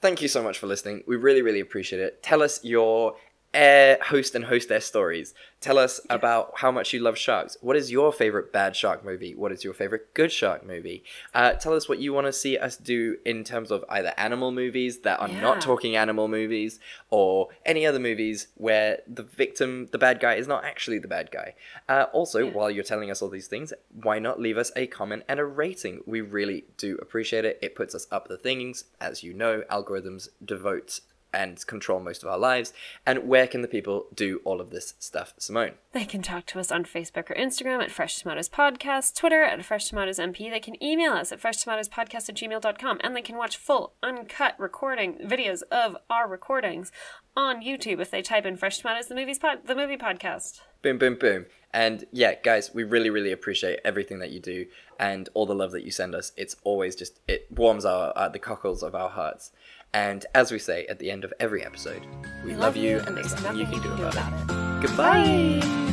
Thank 0.00 0.22
you 0.22 0.28
so 0.28 0.42
much 0.42 0.58
for 0.58 0.66
listening. 0.66 1.04
We 1.06 1.16
really 1.16 1.42
really 1.42 1.60
appreciate 1.60 2.00
it. 2.00 2.22
Tell 2.22 2.42
us 2.42 2.64
your 2.64 3.16
air 3.52 3.98
host 4.02 4.34
and 4.34 4.44
hostess 4.44 4.84
stories. 4.86 5.34
Tell 5.60 5.76
us 5.76 6.00
about 6.08 6.52
how 6.56 6.70
much 6.70 6.92
you 6.94 7.00
love 7.00 7.18
sharks. 7.18 7.56
What 7.60 7.76
is 7.76 7.90
your 7.90 8.12
favorite 8.12 8.50
bad 8.52 8.74
shark 8.74 9.04
movie? 9.04 9.34
What 9.34 9.52
is 9.52 9.62
your 9.62 9.74
favorite 9.74 10.14
good 10.14 10.32
shark 10.32 10.64
movie? 10.66 11.04
Uh, 11.34 11.52
tell 11.52 11.74
us 11.74 11.86
what 11.86 11.98
you 11.98 12.14
want 12.14 12.26
to 12.28 12.32
see 12.32 12.56
us 12.56 12.76
do 12.78 13.18
in 13.26 13.44
terms 13.44 13.70
of 13.70 13.84
either 13.90 14.14
animal 14.16 14.52
movies 14.52 15.00
that 15.00 15.20
are 15.20 15.28
Yeah. 15.28 15.40
not 15.40 15.60
talking 15.60 15.96
animal 15.96 16.28
movies 16.28 16.80
or 17.10 17.48
any 17.66 17.84
other 17.84 17.98
movies 17.98 18.46
where 18.54 19.02
the 19.06 19.22
victim, 19.22 19.88
the 19.92 19.98
bad 19.98 20.18
guy, 20.20 20.34
is 20.36 20.46
not 20.46 20.64
actually 20.64 20.98
the 20.98 21.08
bad 21.08 21.30
guy. 21.30 21.54
Uh, 21.88 22.06
also, 22.12 22.46
while 22.48 22.70
you're 22.70 22.84
telling 22.84 23.10
us 23.10 23.20
all 23.20 23.28
these 23.28 23.48
things, 23.48 23.74
why 24.02 24.18
not 24.18 24.40
leave 24.40 24.56
us 24.56 24.72
a 24.76 24.86
comment 24.86 25.24
and 25.28 25.38
a 25.40 25.44
rating? 25.44 26.00
We 26.06 26.22
really 26.22 26.64
do 26.78 26.96
appreciate 27.02 27.44
it. 27.44 27.58
It 27.60 27.74
puts 27.74 27.94
us 27.94 28.06
up 28.10 28.28
the 28.28 28.38
things. 28.38 28.84
As 28.98 29.22
you 29.22 29.34
know, 29.34 29.62
algorithms 29.70 30.28
devote 30.42 31.00
and 31.32 31.64
control 31.66 32.00
most 32.00 32.22
of 32.22 32.28
our 32.28 32.38
lives. 32.38 32.72
And 33.06 33.28
where 33.28 33.46
can 33.46 33.62
the 33.62 33.68
people 33.68 34.06
do 34.14 34.40
all 34.44 34.60
of 34.60 34.70
this 34.70 34.94
stuff, 34.98 35.34
Simone? 35.38 35.72
They 35.92 36.04
can 36.04 36.22
talk 36.22 36.46
to 36.46 36.60
us 36.60 36.70
on 36.70 36.84
Facebook 36.84 37.30
or 37.30 37.34
Instagram 37.34 37.82
at 37.82 37.90
Fresh 37.90 38.18
Tomatoes 38.18 38.48
Podcast, 38.48 39.16
Twitter 39.16 39.42
at 39.42 39.64
Fresh 39.64 39.88
Tomatoes 39.88 40.18
MP. 40.18 40.50
They 40.50 40.60
can 40.60 40.82
email 40.82 41.12
us 41.12 41.32
at 41.32 41.40
freshtomatoespodcast 41.40 42.28
at 42.28 42.36
gmail.com, 42.36 42.98
and 43.02 43.16
they 43.16 43.22
can 43.22 43.36
watch 43.36 43.56
full, 43.56 43.94
uncut 44.02 44.54
recording 44.58 45.14
videos 45.18 45.62
of 45.70 45.96
our 46.08 46.28
recordings 46.28 46.92
on 47.36 47.62
YouTube 47.62 48.00
if 48.00 48.10
they 48.10 48.22
type 48.22 48.46
in 48.46 48.56
Fresh 48.56 48.78
Tomatoes, 48.78 49.06
the, 49.06 49.14
movies 49.14 49.38
pod- 49.38 49.66
the 49.66 49.74
movie 49.74 49.96
podcast. 49.96 50.60
Boom, 50.82 50.98
boom, 50.98 51.16
boom. 51.16 51.46
And 51.72 52.04
yeah, 52.10 52.34
guys, 52.34 52.74
we 52.74 52.82
really, 52.82 53.10
really 53.10 53.30
appreciate 53.30 53.80
everything 53.84 54.18
that 54.18 54.30
you 54.30 54.40
do 54.40 54.66
and 54.98 55.28
all 55.34 55.46
the 55.46 55.54
love 55.54 55.72
that 55.72 55.84
you 55.84 55.90
send 55.90 56.14
us. 56.14 56.32
It's 56.36 56.56
always 56.64 56.96
just, 56.96 57.20
it 57.28 57.46
warms 57.50 57.84
our 57.84 58.12
uh, 58.16 58.28
the 58.28 58.38
cockles 58.38 58.82
of 58.82 58.94
our 58.94 59.08
hearts. 59.08 59.52
And 59.92 60.24
as 60.34 60.52
we 60.52 60.58
say 60.58 60.86
at 60.86 60.98
the 60.98 61.10
end 61.10 61.24
of 61.24 61.32
every 61.40 61.64
episode, 61.64 62.02
we, 62.44 62.54
love, 62.54 62.76
you, 62.76 62.98
and 63.06 63.16
there's 63.16 63.32
nothing 63.42 63.58
you 63.60 63.66
can 63.66 63.82
do 63.82 64.04
about 64.04 64.16
it. 64.16 64.82
Goodbye. 64.86 65.60
Bye. 65.60 65.89